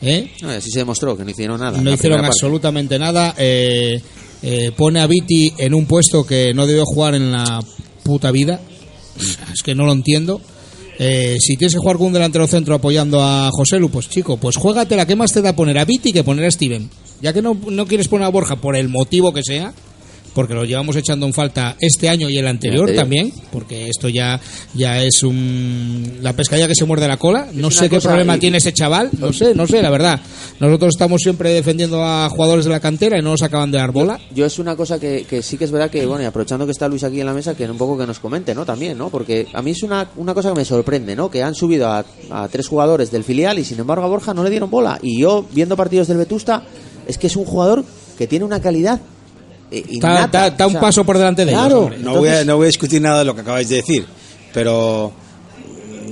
¿eh? 0.00 0.31
No, 0.42 0.50
así 0.50 0.70
se 0.70 0.81
demostró 0.81 1.16
que 1.16 1.24
no 1.24 1.31
hicieron 1.31 1.61
nada. 1.61 1.81
No 1.81 1.92
hicieron 1.92 2.24
absolutamente 2.24 2.98
nada. 2.98 3.35
eh, 3.38 4.00
eh, 4.42 4.72
pone 4.76 5.00
a 5.00 5.07
Viti 5.07 5.52
en 5.59 5.72
un 5.74 5.87
puesto 5.87 6.24
que 6.26 6.52
no 6.52 6.66
debió 6.66 6.85
jugar 6.85 7.14
en 7.14 7.33
la 7.33 7.61
puta 8.02 8.31
vida. 8.31 8.61
Es 9.52 9.62
que 9.62 9.74
no 9.74 9.87
lo 9.87 9.92
entiendo. 9.92 10.40
Eh, 10.98 11.37
si 11.40 11.57
tienes 11.57 11.74
que 11.74 11.78
jugar 11.78 11.96
con 11.96 12.09
un 12.09 12.12
delantero 12.12 12.46
centro 12.46 12.74
apoyando 12.74 13.22
a 13.22 13.50
José 13.50 13.78
Lu, 13.78 13.90
pues 13.90 14.09
chico, 14.09 14.37
pues 14.37 14.57
juégatela. 14.57 15.07
¿Qué 15.07 15.16
más 15.16 15.33
te 15.33 15.42
da 15.42 15.55
poner 15.57 15.78
a 15.78 15.85
Viti 15.85 16.12
que 16.12 16.22
poner 16.24 16.44
a 16.44 16.50
Steven? 16.50 16.88
Ya 17.22 17.32
que 17.32 17.40
no, 17.40 17.56
no 17.68 17.87
quieres 17.87 18.08
poner 18.08 18.26
a 18.26 18.30
Borja 18.30 18.56
por 18.56 18.76
el 18.76 18.88
motivo 18.88 19.32
que 19.32 19.42
sea, 19.42 19.72
porque 20.35 20.54
lo 20.54 20.64
llevamos 20.64 20.96
echando 20.96 21.26
en 21.26 21.35
falta 21.35 21.76
este 21.78 22.08
año 22.08 22.30
y 22.30 22.38
el 22.38 22.46
anterior 22.46 22.85
anterior. 22.88 23.02
también, 23.02 23.32
porque 23.52 23.88
esto 23.90 24.08
ya, 24.08 24.40
ya 24.72 25.02
es 25.02 25.22
un, 25.22 26.20
la 26.22 26.32
pescadilla 26.32 26.66
que 26.66 26.74
se 26.74 26.87
muerde 26.87 27.06
la 27.06 27.18
cola. 27.18 27.48
No 27.52 27.70
sé 27.70 27.90
qué 27.90 28.00
problema 28.00 28.37
y- 28.37 28.40
tiene 28.40 28.56
ese 28.56 28.72
chaval, 28.72 29.11
no 29.18 29.30
sé, 29.35 29.54
no 29.54 29.66
sé, 29.66 29.82
la 29.82 29.90
verdad. 29.90 30.18
Nosotros 30.58 30.94
estamos 30.94 31.20
siempre 31.20 31.50
defendiendo 31.50 32.02
a 32.02 32.30
jugadores 32.30 32.64
de 32.64 32.70
la 32.70 32.80
cantera 32.80 33.18
y 33.18 33.22
no 33.22 33.32
nos 33.32 33.42
acaban 33.42 33.70
de 33.70 33.76
dar 33.76 33.92
bola. 33.92 34.18
Yo 34.35 34.46
es 34.46 34.58
una 34.58 34.74
cosa 34.74 34.98
que, 34.98 35.26
que 35.28 35.42
sí 35.42 35.58
que 35.58 35.64
es 35.64 35.70
verdad 35.70 35.90
que, 35.90 36.06
bueno, 36.06 36.22
y 36.22 36.26
aprovechando 36.26 36.64
que 36.64 36.72
está 36.72 36.88
Luis 36.88 37.04
aquí 37.04 37.20
en 37.20 37.26
la 37.26 37.35
mesa, 37.35 37.54
que 37.54 37.66
un 37.70 37.76
poco 37.76 37.98
que 37.98 38.06
nos 38.06 38.18
comente, 38.18 38.54
¿no? 38.54 38.64
También, 38.64 38.96
¿no? 38.96 39.11
Porque 39.11 39.48
a 39.52 39.61
mí 39.61 39.72
es 39.72 39.82
una, 39.82 40.08
una 40.16 40.32
cosa 40.32 40.48
que 40.48 40.56
me 40.56 40.64
sorprende, 40.64 41.14
¿no? 41.14 41.30
Que 41.30 41.42
han 41.42 41.54
subido 41.54 41.88
a, 41.88 42.06
a 42.30 42.48
tres 42.48 42.68
jugadores 42.68 43.11
del 43.11 43.22
filial 43.22 43.58
y 43.58 43.64
sin 43.64 43.78
embargo 43.80 44.04
a 44.06 44.08
Borja 44.08 44.32
no 44.32 44.42
le 44.42 44.48
dieron 44.48 44.70
bola. 44.70 44.98
Y 45.02 45.20
yo, 45.20 45.44
viendo 45.52 45.76
partidos 45.76 46.08
del 46.08 46.16
Vetusta, 46.16 46.62
es 47.06 47.18
que 47.18 47.26
es 47.26 47.36
un 47.36 47.44
jugador 47.44 47.84
que 48.18 48.26
tiene 48.26 48.44
una 48.44 48.60
calidad 48.60 49.00
eh, 49.70 49.84
Está, 49.88 50.24
está- 50.46 50.64
O 50.64 50.68
un 50.68 50.72
sea, 50.72 50.80
paso 50.80 51.04
por 51.04 51.16
delante 51.16 51.44
de 51.46 51.52
Claro. 51.52 51.90
No 52.00 52.16
voy, 52.16 52.28
a, 52.28 52.44
no 52.44 52.56
voy 52.56 52.64
a 52.64 52.66
discutir 52.66 53.00
nada 53.00 53.20
de 53.20 53.24
lo 53.24 53.34
que 53.34 53.40
acabáis 53.40 53.68
de 53.70 53.76
decir, 53.76 54.06
pero 54.52 55.12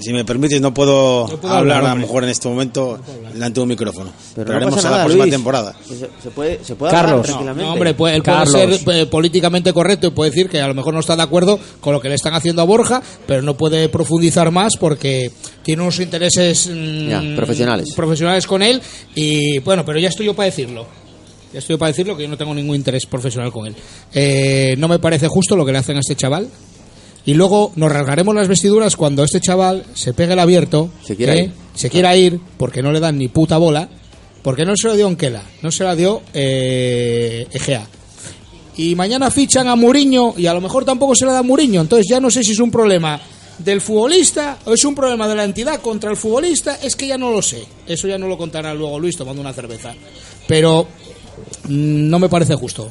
si 0.00 0.12
me 0.12 0.24
permites, 0.24 0.60
no 0.60 0.72
puedo, 0.74 1.26
No 1.28 1.36
puedo 1.40 1.54
hablar, 1.54 1.78
hablar, 1.78 1.92
a 1.92 1.94
lo 1.94 2.00
mejor 2.00 2.24
en 2.24 2.30
este 2.30 2.48
momento 2.48 2.98
delante 3.32 3.54
de 3.60 3.62
un 3.62 3.68
micrófono. 3.68 4.10
Pero, 4.34 4.50
no 4.50 4.56
haremos 4.56 4.74
pasa 4.76 4.88
a 4.88 4.90
la 4.90 4.96
nada, 4.98 5.04
próxima 5.06 5.24
Luis. 5.24 5.34
temporada. 5.34 5.74
Se, 5.86 5.94
se 6.22 6.30
puede, 6.30 6.64
se 6.64 6.74
puede 6.74 6.92
Carlos. 6.92 7.10
hablar 7.12 7.18
No, 7.18 7.22
tranquilamente. 7.24 7.64
No, 7.66 7.72
hombre, 7.72 7.94
puede, 7.94 8.16
él 8.16 8.22
puede 8.22 8.36
Carlos. 8.38 8.80
ser 8.80 8.96
eh, 8.96 9.06
políticamente 9.06 9.72
correcto 9.72 10.06
y 10.06 10.10
puede 10.10 10.30
decir 10.30 10.48
que 10.48 10.60
a 10.60 10.68
lo 10.68 10.74
mejor 10.74 10.94
no 10.94 11.00
está 11.00 11.16
de 11.16 11.22
acuerdo 11.22 11.58
con 11.80 11.92
lo 11.92 12.00
que 12.00 12.08
le 12.08 12.14
están 12.14 12.34
haciendo 12.34 12.62
a 12.62 12.64
Borja, 12.64 13.02
pero 13.26 13.42
no 13.42 13.56
puede 13.56 13.88
profundizar 13.88 14.50
más 14.50 14.72
porque 14.78 15.30
tiene 15.62 15.82
unos 15.82 16.00
intereses 16.00 16.68
mm, 16.72 17.08
Ya, 17.08 17.22
profesionales. 17.36 17.92
profesionales 17.94 18.46
con 18.46 18.62
él 18.62 18.80
y 19.14 19.58
bueno, 19.60 19.84
pero 19.84 19.98
ya 19.98 20.08
estoy 20.08 20.26
yo 20.26 20.34
para 20.34 20.46
decirlo. 20.46 20.86
Ya 21.52 21.58
estoy 21.58 21.74
yo 21.74 21.78
para 21.78 21.90
decirlo 21.90 22.16
que 22.16 22.22
yo 22.22 22.28
no 22.28 22.36
tengo 22.36 22.54
ningún 22.54 22.76
interés 22.76 23.06
profesional 23.06 23.50
con 23.50 23.66
él. 23.66 23.74
Eh, 24.14 24.76
no 24.78 24.86
me 24.86 25.00
parece 25.00 25.26
justo 25.26 25.56
lo 25.56 25.66
que 25.66 25.72
le 25.72 25.78
hacen 25.78 25.96
a 25.96 25.98
este 26.00 26.14
chaval. 26.14 26.48
Y 27.24 27.34
luego 27.34 27.72
nos 27.76 27.92
rasgaremos 27.92 28.34
las 28.34 28.48
vestiduras 28.48 28.96
cuando 28.96 29.24
este 29.24 29.40
chaval 29.40 29.84
se 29.94 30.14
pegue 30.14 30.32
el 30.32 30.38
abierto, 30.38 30.90
Se 31.04 31.16
quiera 31.16 31.34
¿eh? 31.34 31.44
ir. 31.44 31.52
se 31.74 31.90
quiera 31.90 32.16
ir 32.16 32.40
porque 32.56 32.82
no 32.82 32.92
le 32.92 33.00
dan 33.00 33.18
ni 33.18 33.28
puta 33.28 33.58
bola, 33.58 33.88
porque 34.42 34.64
no 34.64 34.72
se 34.76 34.88
lo 34.88 34.96
dio 34.96 35.06
Onquela, 35.06 35.42
no 35.62 35.70
se 35.70 35.84
la 35.84 35.94
dio 35.94 36.22
eh, 36.32 37.46
Egea. 37.52 37.86
Y 38.76 38.94
mañana 38.94 39.30
fichan 39.30 39.68
a 39.68 39.76
Muriño 39.76 40.34
y 40.38 40.46
a 40.46 40.54
lo 40.54 40.62
mejor 40.62 40.84
tampoco 40.86 41.14
se 41.14 41.26
la 41.26 41.32
da 41.32 41.42
Muriño. 41.42 41.82
Entonces 41.82 42.06
ya 42.08 42.20
no 42.20 42.30
sé 42.30 42.42
si 42.42 42.52
es 42.52 42.58
un 42.60 42.70
problema 42.70 43.20
del 43.58 43.82
futbolista 43.82 44.56
o 44.64 44.72
es 44.72 44.82
un 44.86 44.94
problema 44.94 45.28
de 45.28 45.34
la 45.34 45.44
entidad 45.44 45.82
contra 45.82 46.10
el 46.10 46.16
futbolista. 46.16 46.76
Es 46.82 46.96
que 46.96 47.06
ya 47.06 47.18
no 47.18 47.30
lo 47.30 47.42
sé. 47.42 47.62
Eso 47.86 48.08
ya 48.08 48.16
no 48.16 48.26
lo 48.26 48.38
contará 48.38 48.72
luego 48.72 48.98
Luis 48.98 49.18
tomando 49.18 49.42
una 49.42 49.52
cerveza. 49.52 49.92
Pero 50.48 50.86
mm, 51.64 52.08
no 52.08 52.18
me 52.18 52.30
parece 52.30 52.54
justo 52.54 52.90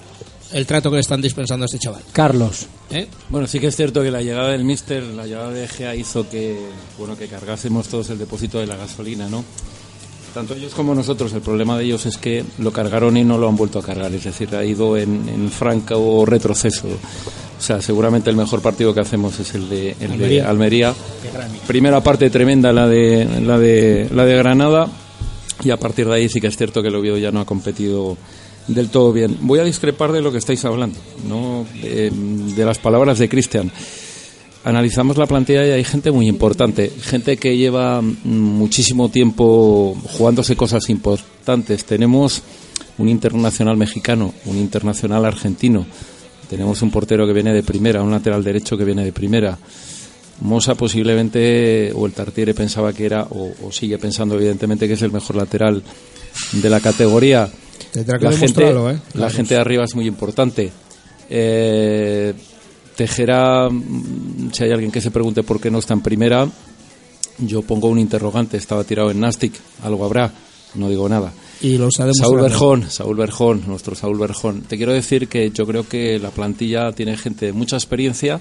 el 0.52 0.66
trato 0.66 0.90
que 0.90 0.96
le 0.96 1.02
están 1.02 1.22
dispensando 1.22 1.66
a 1.66 1.68
este 1.68 1.80
chaval. 1.80 2.02
Carlos. 2.12 2.68
¿Eh? 2.92 3.08
Bueno, 3.30 3.48
sí 3.48 3.60
que 3.60 3.68
es 3.68 3.76
cierto 3.76 4.02
que 4.02 4.12
la 4.12 4.22
llegada 4.22 4.50
del 4.50 4.64
Mister, 4.64 5.04
la 5.04 5.26
llegada 5.26 5.52
de 5.52 5.66
Egea 5.66 5.96
hizo 5.96 6.30
que, 6.30 6.60
bueno, 6.98 7.18
que 7.18 7.28
cargásemos 7.28 7.88
todos 7.88 8.10
el 8.10 8.18
depósito 8.18 8.60
de 8.60 8.68
la 8.68 8.76
gasolina, 8.76 9.28
¿no? 9.30 9.44
Tanto 10.34 10.54
ellos 10.54 10.74
como 10.74 10.94
nosotros, 10.94 11.34
el 11.34 11.42
problema 11.42 11.78
de 11.78 11.86
ellos 11.86 12.06
es 12.06 12.18
que 12.18 12.44
lo 12.60 12.72
cargaron 12.72 13.18
y 13.18 13.24
no 13.24 13.38
lo 13.38 13.50
han 13.50 13.56
vuelto 13.56 13.80
a 13.80 13.84
cargar, 13.84 14.14
es 14.14 14.24
decir, 14.24 14.56
ha 14.56 14.64
ido 14.64 14.96
en, 14.96 15.28
en 15.28 15.50
franco 15.50 16.24
retroceso. 16.26 16.88
O 16.88 17.62
sea, 17.62 17.82
seguramente 17.82 18.30
el 18.30 18.36
mejor 18.36 18.62
partido 18.62 18.94
que 18.94 19.02
hacemos 19.02 19.40
es 19.40 19.54
el 19.56 19.68
de, 19.68 19.90
el 20.00 20.18
de 20.18 20.42
Almería. 20.42 20.50
Almería. 20.50 20.94
Primera 21.68 22.02
parte 22.02 22.30
tremenda 22.30 22.72
la 22.72 22.88
de, 22.88 23.42
la 23.42 23.58
de 23.58 24.08
la 24.14 24.24
de 24.24 24.38
Granada 24.38 24.88
y 25.64 25.72
a 25.72 25.78
partir 25.78 26.08
de 26.08 26.14
ahí 26.14 26.30
sí 26.30 26.40
que 26.40 26.48
es 26.48 26.56
cierto 26.56 26.82
que 26.82 26.88
el 26.88 26.96
Oviedo 26.96 27.18
ya 27.18 27.32
no 27.32 27.42
ha 27.42 27.46
competido 27.46 28.16
del 28.70 28.90
todo 28.90 29.12
bien. 29.12 29.38
Voy 29.42 29.60
a 29.60 29.64
discrepar 29.64 30.12
de 30.12 30.22
lo 30.22 30.32
que 30.32 30.38
estáis 30.38 30.64
hablando, 30.64 30.98
¿no? 31.28 31.66
de, 31.82 32.12
de 32.12 32.66
las 32.66 32.78
palabras 32.78 33.20
de 33.20 33.28
Cristian. 33.28 33.72
Analizamos 34.64 35.18
la 35.18 35.26
plantilla 35.26 35.66
y 35.66 35.72
hay 35.72 35.84
gente 35.84 36.12
muy 36.12 36.28
importante, 36.28 36.92
gente 37.02 37.38
que 37.38 37.58
lleva 37.58 38.02
muchísimo 38.02 39.10
tiempo 39.10 39.98
jugándose 40.04 40.56
cosas 40.56 40.90
importantes. 40.90 41.86
Tenemos 41.86 42.44
un 42.98 43.10
internacional 43.10 43.78
mexicano, 43.78 44.34
un 44.46 44.58
internacional 44.58 45.26
argentino, 45.26 45.86
tenemos 46.50 46.82
un 46.82 46.92
portero 46.92 47.26
que 47.26 47.34
viene 47.34 47.54
de 47.54 47.64
primera, 47.64 48.04
un 48.04 48.12
lateral 48.12 48.44
derecho 48.44 48.78
que 48.78 48.84
viene 48.84 49.06
de 49.06 49.14
primera. 49.14 49.58
Mosa 50.42 50.76
posiblemente, 50.76 51.92
o 51.94 52.06
el 52.06 52.14
Tartiere 52.14 52.54
pensaba 52.54 52.94
que 52.94 53.06
era, 53.06 53.28
o 53.30 53.72
sigue 53.72 53.98
pensando 53.98 54.36
evidentemente 54.36 54.88
que 54.88 54.94
es 54.94 55.02
el 55.02 55.12
mejor 55.12 55.36
lateral 55.36 55.84
de 56.54 56.70
la 56.70 56.80
categoría. 56.80 57.50
Tendrá 57.92 58.20
que 58.20 58.26
la 58.26 58.32
gente, 58.32 58.70
¿eh? 58.70 59.00
la 59.14 59.30
gente 59.30 59.56
de 59.56 59.62
arriba 59.62 59.84
es 59.84 59.96
muy 59.96 60.08
importante. 60.08 60.72
Eh, 61.30 62.34
Tejera, 62.96 63.70
mm, 63.70 64.52
si 64.52 64.64
hay 64.64 64.72
alguien 64.72 64.92
que 64.92 65.02
se 65.02 65.12
pregunte 65.12 65.44
por 65.44 65.60
qué 65.60 65.72
no 65.72 65.80
está 65.80 65.94
en 65.94 66.02
primera, 66.02 66.48
yo 67.40 67.62
pongo 67.62 67.88
un 67.88 68.00
interrogante. 68.00 68.58
Estaba 68.58 68.84
tirado 68.84 69.12
en 69.12 69.20
Nastic, 69.20 69.54
algo 69.84 70.06
habrá, 70.06 70.32
no 70.76 70.90
digo 70.90 71.08
nada. 71.08 71.32
Y 71.62 71.78
ha 71.82 71.90
Saúl. 72.14 72.42
Berjón, 72.42 72.90
Saúl 72.90 73.18
Berjón, 73.18 73.64
nuestro 73.68 73.96
Saúl 73.96 74.18
Berjón. 74.18 74.62
Te 74.62 74.78
quiero 74.78 74.94
decir 74.94 75.28
que 75.28 75.52
yo 75.52 75.66
creo 75.66 75.88
que 75.88 76.18
la 76.20 76.30
plantilla 76.30 76.92
tiene 76.94 77.18
gente 77.18 77.48
de 77.48 77.54
mucha 77.54 77.76
experiencia. 77.76 78.40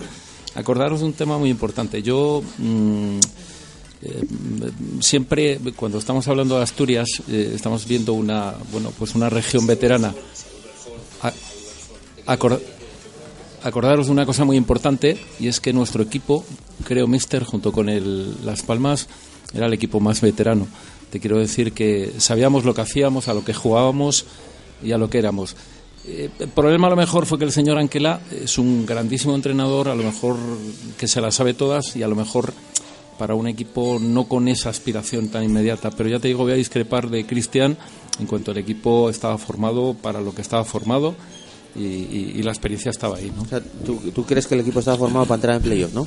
Acordaros 0.55 1.01
de 1.01 1.07
un 1.07 1.13
tema 1.15 1.37
muy 1.39 1.51
importante. 1.51 2.03
Yo 2.03 2.43
mm, 2.59 3.19
eh, 4.03 4.23
siempre, 5.01 5.59
cuando 5.77 5.99
estamos 5.99 6.27
hablando 6.29 6.57
de 6.57 6.63
Asturias, 6.63 7.09
eh, 7.29 7.53
estamos 7.55 7.87
viendo 7.87 8.13
una, 8.13 8.55
bueno, 8.73 8.93
pues 8.99 9.15
una 9.15 9.29
región 9.29 9.67
veterana. 9.67 10.15
A- 11.23 11.33
acor- 12.27 12.61
acordaros 13.63 14.07
de 14.07 14.13
una 14.13 14.25
cosa 14.27 14.45
muy 14.45 14.57
importante 14.57 15.19
y 15.41 15.49
es 15.49 15.61
que 15.61 15.73
nuestro 15.73 16.03
equipo, 16.03 16.45
creo 16.85 17.07
Mister, 17.07 17.45
junto 17.45 17.73
con 17.73 17.87
Las 18.45 18.63
Palmas, 18.63 19.09
era 19.53 19.67
el 19.67 19.73
equipo 19.73 19.99
más 20.01 20.21
veterano. 20.21 20.69
Te 21.11 21.21
quiero 21.21 21.39
decir 21.39 21.73
que 21.73 22.13
sabíamos 22.19 22.65
lo 22.65 22.75
que 22.75 22.83
hacíamos, 22.83 23.29
a 23.29 23.35
lo 23.35 23.45
que 23.45 23.55
jugábamos 23.55 24.27
y 24.83 24.93
a 24.93 24.99
lo 24.99 25.09
que 25.11 25.19
éramos. 25.19 25.57
Eh, 26.07 26.31
el 26.39 26.49
problema 26.49 26.87
a 26.87 26.91
lo 26.91 26.97
mejor 26.97 27.27
fue 27.27 27.39
que 27.39 27.45
el 27.45 27.53
señor 27.53 27.79
Anquela 27.79 28.21
es 28.31 28.59
un 28.59 28.87
grandísimo 28.87 29.35
entrenador, 29.35 29.89
a 29.89 29.95
lo 29.95 30.05
mejor 30.05 30.37
que 30.97 31.09
se 31.09 31.21
las 31.21 31.35
sabe 31.35 31.55
todas 31.55 31.97
y 31.97 32.03
a 32.03 32.09
lo 32.09 32.15
mejor 32.15 32.53
para 33.19 33.35
un 33.35 33.49
equipo 33.49 33.99
no 34.01 34.25
con 34.29 34.49
esa 34.49 34.71
aspiración 34.71 35.29
tan 35.29 35.45
inmediata. 35.45 35.91
Pero 35.91 36.09
ya 36.09 36.19
te 36.21 36.29
digo, 36.29 36.45
voy 36.45 36.53
a 36.53 36.57
discrepar 36.57 37.11
de 37.11 37.27
Cristian 37.27 37.77
en 38.21 38.27
cuanto 38.27 38.53
el 38.53 38.59
equipo 38.59 39.11
estaba 39.11 39.37
formado 39.39 39.95
para 39.95 40.21
lo 40.21 40.35
que 40.35 40.43
estaba 40.43 40.65
formado 40.65 41.15
y, 41.77 41.81
y- 41.83 42.33
y 42.37 42.43
la 42.43 42.51
experiencia 42.53 42.91
estaba 42.91 43.17
ahí. 43.17 43.31
¿no? 43.35 43.43
O 43.43 43.47
sea, 43.47 43.61
¿tú, 43.85 43.97
tú 44.15 44.25
crees 44.25 44.47
que 44.47 44.55
el 44.55 44.61
equipo 44.63 44.79
estaba 44.81 44.97
formado 44.97 45.27
para 45.27 45.37
entrar 45.37 45.57
en 45.57 45.63
playoff, 45.63 45.93
¿no? 45.95 46.07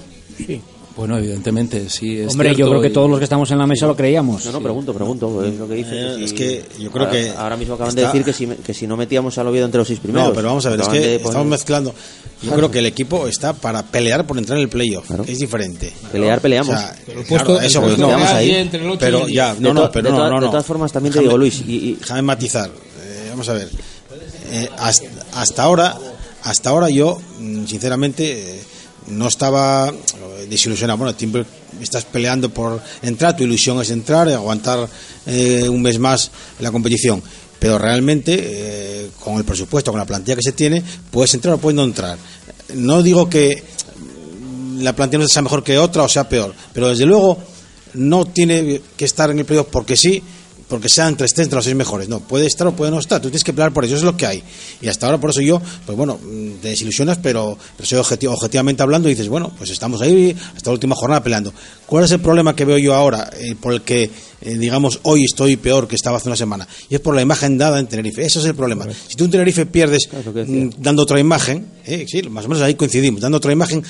Bueno, 0.95 1.17
evidentemente, 1.17 1.89
sí. 1.89 2.19
Es 2.19 2.31
Hombre, 2.31 2.53
yo 2.53 2.67
creo 2.69 2.81
que 2.81 2.89
y- 2.89 2.93
todos 2.93 3.09
los 3.09 3.17
que 3.17 3.23
estamos 3.23 3.49
en 3.51 3.57
la 3.57 3.65
mesa 3.65 3.87
lo 3.87 3.95
creíamos. 3.95 4.45
No, 4.45 4.51
no, 4.51 4.61
pregunto, 4.61 4.93
pregunto. 4.93 5.43
Es 5.45 5.55
lo 5.57 5.67
que 5.67 5.75
dice. 5.75 5.89
Eh, 5.93 6.15
si- 6.17 6.23
es 6.25 6.33
que 6.33 6.65
yo 6.79 6.91
creo 6.91 7.05
ahora, 7.05 7.11
que 7.17 7.29
Ahora 7.29 7.57
mismo 7.57 7.75
acaban 7.75 7.89
está- 7.89 8.01
de 8.01 8.07
decir 8.07 8.23
que 8.25 8.33
si, 8.33 8.45
me- 8.47 8.57
que 8.57 8.73
si 8.73 8.87
no 8.87 8.97
metíamos 8.97 9.37
al 9.37 9.47
Oviedo 9.47 9.65
entre 9.65 9.79
los 9.79 9.87
seis 9.87 9.99
primeros. 9.99 10.29
No, 10.29 10.33
pero 10.35 10.49
vamos 10.49 10.65
a 10.65 10.69
ver, 10.69 10.81
es 10.81 10.87
que 10.89 10.99
poner- 10.99 11.21
estamos 11.21 11.47
mezclando. 11.47 11.93
Yo 12.43 12.51
creo 12.53 12.71
que 12.71 12.79
el 12.79 12.87
equipo 12.87 13.27
está 13.27 13.53
para 13.53 13.83
pelear 13.83 14.25
por 14.27 14.37
entrar 14.37 14.57
en 14.57 14.63
el 14.63 14.69
playoff. 14.69 15.05
Claro. 15.07 15.23
Es 15.27 15.39
diferente. 15.39 15.93
Pelear, 16.11 16.41
peleamos. 16.41 16.75
O 16.75 16.77
sea, 16.77 16.95
Pero 17.05 17.23
claro, 17.23 17.61
eso, 17.61 17.81
pues, 17.81 17.97
no, 17.97 18.07
ahí. 18.15 18.69
Pero 18.99 19.27
ya, 19.27 19.55
no, 19.59 19.73
no, 19.73 19.91
pero 19.91 20.11
de 20.11 20.17
no, 20.17 20.41
de 20.41 20.47
todas 20.47 20.65
formas, 20.65 20.91
también 20.91 21.13
te 21.13 21.19
digo, 21.21 21.37
Luis, 21.37 21.61
y- 21.67 21.95
déjame 21.99 22.23
matizar. 22.23 22.69
Eh, 22.69 23.27
vamos 23.29 23.47
a 23.47 23.53
ver. 23.53 23.69
Eh, 24.51 24.67
hasta, 24.77 25.07
hasta 25.35 25.63
ahora, 25.63 25.97
hasta 26.43 26.69
ahora 26.69 26.89
yo, 26.89 27.17
mm, 27.39 27.65
sinceramente, 27.65 28.57
eh, 28.57 28.61
no 29.07 29.27
estaba 29.27 29.89
eh, 29.89 30.47
desilusionado. 30.49 30.97
Bueno, 30.97 31.17
siempre 31.17 31.45
estás 31.81 32.05
peleando 32.05 32.49
por 32.49 32.81
entrar, 33.01 33.35
tu 33.35 33.43
ilusión 33.43 33.81
es 33.81 33.89
entrar, 33.89 34.27
y 34.29 34.33
aguantar 34.33 34.87
eh, 35.25 35.67
un 35.69 35.81
mes 35.81 35.99
más 35.99 36.31
la 36.59 36.71
competición. 36.71 37.21
Pero 37.59 37.77
realmente, 37.77 38.39
eh, 38.39 39.09
con 39.19 39.37
el 39.37 39.43
presupuesto, 39.43 39.91
con 39.91 39.99
la 39.99 40.05
plantilla 40.05 40.35
que 40.35 40.41
se 40.41 40.53
tiene, 40.53 40.83
puedes 41.11 41.33
entrar 41.33 41.55
o 41.55 41.57
puedes 41.57 41.75
no 41.75 41.83
entrar. 41.83 42.17
No 42.73 43.03
digo 43.03 43.29
que 43.29 43.63
la 44.77 44.95
plantilla 44.95 45.21
no 45.21 45.27
sea 45.27 45.41
mejor 45.41 45.63
que 45.63 45.77
otra 45.77 46.03
o 46.03 46.09
sea 46.09 46.27
peor, 46.27 46.55
pero 46.73 46.89
desde 46.89 47.05
luego 47.05 47.37
no 47.93 48.25
tiene 48.25 48.81
que 48.97 49.05
estar 49.05 49.29
en 49.29 49.39
el 49.39 49.45
playoff 49.45 49.67
porque 49.69 49.95
sí, 49.95 50.23
porque 50.71 50.89
sean 50.89 51.09
entre, 51.09 51.25
esté 51.27 51.43
entre 51.43 51.57
los 51.57 51.65
seis 51.65 51.75
mejores. 51.75 52.07
No, 52.09 52.21
puede 52.21 52.47
estar 52.47 52.65
o 52.65 52.71
puede 52.75 52.89
no 52.91 52.99
estar. 52.99 53.19
Tú 53.21 53.27
tienes 53.27 53.43
que 53.43 53.51
pelear 53.53 53.73
por 53.73 53.83
eso, 53.85 53.93
eso 53.95 54.05
es 54.07 54.11
lo 54.11 54.17
que 54.17 54.25
hay. 54.25 54.41
Y 54.81 54.87
hasta 54.87 55.05
ahora, 55.05 55.19
por 55.19 55.29
eso 55.29 55.41
yo, 55.41 55.61
pues 55.85 55.97
bueno, 55.97 56.17
mm, 56.17 56.61
te 56.61 56.69
desilusionas, 56.69 57.17
pero, 57.21 57.57
pero 57.77 57.87
soy 57.87 57.99
objetivo, 57.99 58.33
objetivamente 58.33 58.81
hablando 58.81 59.09
y 59.09 59.11
dices, 59.11 59.27
bueno, 59.29 59.51
pues 59.57 59.69
estamos 59.69 60.01
ahí 60.01 60.35
hasta 60.55 60.69
la 60.69 60.73
última 60.73 60.95
jornada 60.95 61.21
peleando. 61.21 61.53
¿Cuál 61.85 62.05
es 62.05 62.11
el 62.11 62.21
problema 62.21 62.55
que 62.55 62.63
veo 62.65 62.77
yo 62.77 62.95
ahora, 62.95 63.29
eh, 63.37 63.53
por 63.59 63.73
el 63.73 63.81
que, 63.81 64.03
eh, 64.41 64.57
digamos, 64.57 64.99
hoy 65.03 65.25
estoy 65.25 65.57
peor 65.57 65.87
que 65.89 65.95
estaba 65.95 66.17
hace 66.17 66.29
una 66.29 66.37
semana? 66.37 66.65
Y 66.89 66.95
es 66.95 67.01
por 67.01 67.13
la 67.13 67.21
imagen 67.21 67.57
dada 67.57 67.77
en 67.77 67.87
Tenerife. 67.87 68.25
Ese 68.25 68.39
es 68.39 68.45
el 68.45 68.55
problema. 68.55 68.87
Si 69.07 69.15
tú 69.15 69.25
en 69.25 69.31
Tenerife 69.31 69.65
pierdes 69.65 70.07
mm, 70.47 70.69
dando 70.79 71.03
otra 71.03 71.19
imagen, 71.19 71.65
eh, 71.85 72.05
sí, 72.07 72.23
más 72.29 72.45
o 72.45 72.47
menos 72.47 72.63
ahí 72.63 72.75
coincidimos, 72.75 73.19
dando 73.19 73.37
otra 73.39 73.51
imagen, 73.51 73.83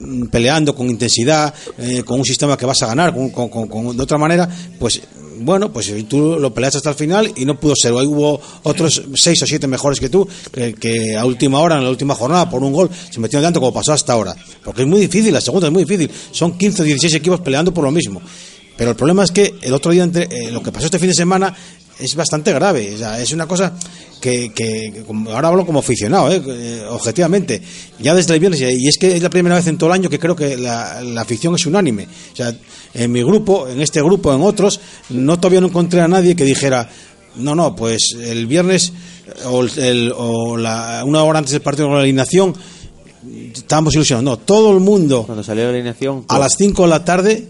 mm, 0.00 0.24
peleando 0.26 0.74
con 0.74 0.90
intensidad, 0.90 1.54
eh, 1.78 2.02
con 2.04 2.18
un 2.18 2.24
sistema 2.24 2.56
que 2.56 2.66
vas 2.66 2.82
a 2.82 2.86
ganar, 2.86 3.14
con, 3.14 3.30
con- 3.30 3.48
con- 3.48 3.68
con- 3.68 3.96
de 3.96 4.02
otra 4.02 4.18
manera, 4.18 4.48
pues 4.80 5.00
bueno, 5.38 5.72
pues 5.72 5.92
tú 6.08 6.38
lo 6.38 6.52
peleaste 6.52 6.78
hasta 6.78 6.90
el 6.90 6.96
final 6.96 7.32
y 7.36 7.44
no 7.44 7.58
pudo 7.58 7.74
ser. 7.76 7.92
Hoy 7.92 8.06
hubo 8.06 8.40
otros 8.62 9.02
seis 9.14 9.42
o 9.42 9.46
siete 9.46 9.66
mejores 9.66 10.00
que 10.00 10.08
tú, 10.08 10.26
que, 10.52 11.16
a 11.16 11.24
última 11.24 11.58
hora, 11.60 11.76
en 11.76 11.84
la 11.84 11.90
última 11.90 12.14
jornada, 12.14 12.48
por 12.48 12.62
un 12.62 12.72
gol, 12.72 12.90
se 13.10 13.20
metieron 13.20 13.44
tanto 13.44 13.60
como 13.60 13.72
pasó 13.72 13.92
hasta 13.92 14.12
ahora. 14.12 14.34
Porque 14.62 14.82
es 14.82 14.88
muy 14.88 15.00
difícil, 15.00 15.32
la 15.32 15.40
segunda 15.40 15.68
es 15.68 15.72
muy 15.72 15.84
difícil. 15.84 16.10
Son 16.30 16.56
15 16.56 16.82
o 16.82 16.84
16 16.84 17.14
equipos 17.14 17.40
peleando 17.40 17.72
por 17.72 17.84
lo 17.84 17.90
mismo. 17.90 18.20
Pero 18.76 18.90
el 18.90 18.96
problema 18.96 19.22
es 19.22 19.30
que 19.30 19.54
el 19.62 19.72
otro 19.72 19.92
día, 19.92 20.02
entre, 20.02 20.24
eh, 20.24 20.50
lo 20.50 20.62
que 20.62 20.72
pasó 20.72 20.86
este 20.86 20.98
fin 20.98 21.08
de 21.08 21.14
semana, 21.14 21.54
es 21.98 22.14
bastante 22.14 22.52
grave. 22.52 22.94
O 22.94 22.98
sea, 22.98 23.20
es 23.20 23.32
una 23.32 23.46
cosa 23.46 23.72
que, 24.20 24.52
que- 24.54 25.04
ahora 25.30 25.48
hablo 25.48 25.64
como 25.66 25.78
aficionado, 25.80 26.30
eh, 26.32 26.42
eh, 26.46 26.82
objetivamente. 26.90 27.60
Ya 28.00 28.14
desde 28.14 28.34
el 28.34 28.40
viernes, 28.40 28.60
y 28.60 28.88
es 28.88 28.98
que 28.98 29.14
es 29.16 29.22
la 29.22 29.30
primera 29.30 29.54
vez 29.56 29.66
en 29.66 29.78
todo 29.78 29.90
el 29.90 29.94
año 29.94 30.10
que 30.10 30.18
creo 30.18 30.34
que 30.36 30.56
la, 30.56 31.00
la 31.02 31.20
afición 31.22 31.54
es 31.54 31.66
unánime. 31.66 32.06
O 32.32 32.36
sea, 32.36 32.54
en 32.94 33.12
mi 33.12 33.22
grupo, 33.22 33.68
en 33.68 33.80
este 33.80 34.00
grupo, 34.02 34.32
en 34.34 34.42
otros, 34.42 34.80
no 35.10 35.38
todavía 35.38 35.60
no 35.60 35.68
encontré 35.68 36.00
a 36.00 36.08
nadie 36.08 36.34
que 36.36 36.44
dijera, 36.44 36.88
no, 37.36 37.54
no, 37.54 37.74
pues 37.74 38.14
el 38.20 38.46
viernes 38.46 38.92
o, 39.46 39.62
el- 39.64 40.12
o 40.16 40.56
la, 40.56 41.02
una 41.04 41.22
hora 41.22 41.38
antes 41.40 41.52
del 41.52 41.62
partido 41.62 41.88
con 41.88 41.96
la 41.96 42.02
alineación 42.02 42.54
estábamos 43.54 43.94
ilusionados. 43.94 44.24
No, 44.24 44.44
todo 44.44 44.72
el 44.72 44.80
mundo 44.80 45.24
Cuando 45.24 45.42
salió 45.42 45.64
la 45.64 45.70
alineación. 45.70 46.24
a 46.28 46.38
las 46.38 46.54
5 46.58 46.82
de 46.82 46.88
la 46.88 47.04
tarde 47.04 47.48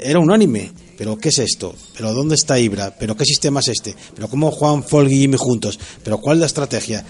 era 0.00 0.18
unánime. 0.18 0.72
¿Pero 0.96 1.18
qué 1.18 1.28
es 1.28 1.38
esto? 1.38 1.74
¿Pero 1.96 2.12
dónde 2.12 2.34
está 2.34 2.58
Ibra? 2.58 2.94
¿Pero 2.98 3.16
qué 3.16 3.24
sistema 3.24 3.60
es 3.60 3.68
este? 3.68 3.94
¿Pero 4.14 4.28
cómo 4.28 4.50
juegan 4.50 4.82
Folk 4.82 5.10
y 5.10 5.18
Jimmy 5.18 5.36
juntos? 5.38 5.78
¿Pero 6.02 6.18
cuál 6.18 6.36
es 6.36 6.40
la 6.40 6.46
estrategia? 6.46 7.04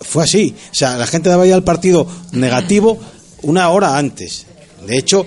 Fue 0.00 0.24
así. 0.24 0.54
O 0.70 0.74
sea, 0.74 0.96
la 0.96 1.06
gente 1.06 1.28
daba 1.28 1.46
ya 1.46 1.56
el 1.56 1.64
partido 1.64 2.06
negativo 2.32 2.98
una 3.42 3.68
hora 3.70 3.96
antes. 3.98 4.46
De 4.86 4.96
hecho, 4.96 5.26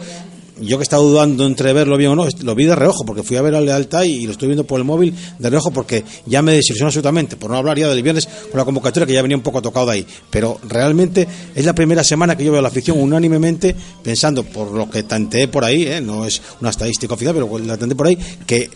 yo 0.61 0.77
que 0.77 0.83
estaba 0.83 1.01
dudando 1.01 1.45
entre 1.45 1.73
verlo 1.73 1.97
bien 1.97 2.11
o 2.11 2.15
no, 2.15 2.27
lo 2.43 2.55
vi 2.55 2.65
de 2.65 2.75
reojo, 2.75 3.05
porque 3.05 3.23
fui 3.23 3.37
a 3.37 3.41
ver 3.41 3.55
al 3.55 3.65
Lealtad 3.65 4.03
y, 4.03 4.09
y 4.11 4.25
lo 4.25 4.31
estoy 4.33 4.47
viendo 4.47 4.63
por 4.65 4.79
el 4.79 4.85
móvil 4.85 5.13
de 5.39 5.49
reojo, 5.49 5.71
porque 5.71 6.03
ya 6.25 6.41
me 6.41 6.53
desilusionó 6.53 6.87
absolutamente, 6.89 7.35
por 7.35 7.49
no 7.51 7.57
hablar 7.57 7.77
ya 7.79 7.87
del 7.89 8.03
viernes 8.03 8.27
con 8.51 8.57
la 8.59 8.65
convocatoria, 8.65 9.07
que 9.07 9.13
ya 9.13 9.21
venía 9.21 9.35
un 9.37 9.43
poco 9.43 9.61
tocado 9.61 9.87
de 9.87 9.91
ahí. 9.93 10.07
Pero 10.29 10.59
realmente 10.69 11.27
es 11.55 11.65
la 11.65 11.73
primera 11.73 12.03
semana 12.03 12.37
que 12.37 12.43
yo 12.45 12.51
veo 12.51 12.59
a 12.59 12.61
la 12.61 12.67
afición 12.69 12.99
unánimemente 12.99 13.75
pensando, 14.03 14.43
por 14.43 14.71
lo 14.71 14.89
que 14.89 15.03
tanteé 15.03 15.47
por 15.47 15.63
ahí, 15.65 15.83
¿eh? 15.87 16.01
no 16.01 16.25
es 16.25 16.41
una 16.61 16.69
estadística 16.69 17.13
oficial, 17.15 17.33
pero 17.35 17.57
la 17.59 17.75
tanteé 17.77 17.95
por 17.95 18.07
ahí, 18.07 18.17
que 18.45 18.69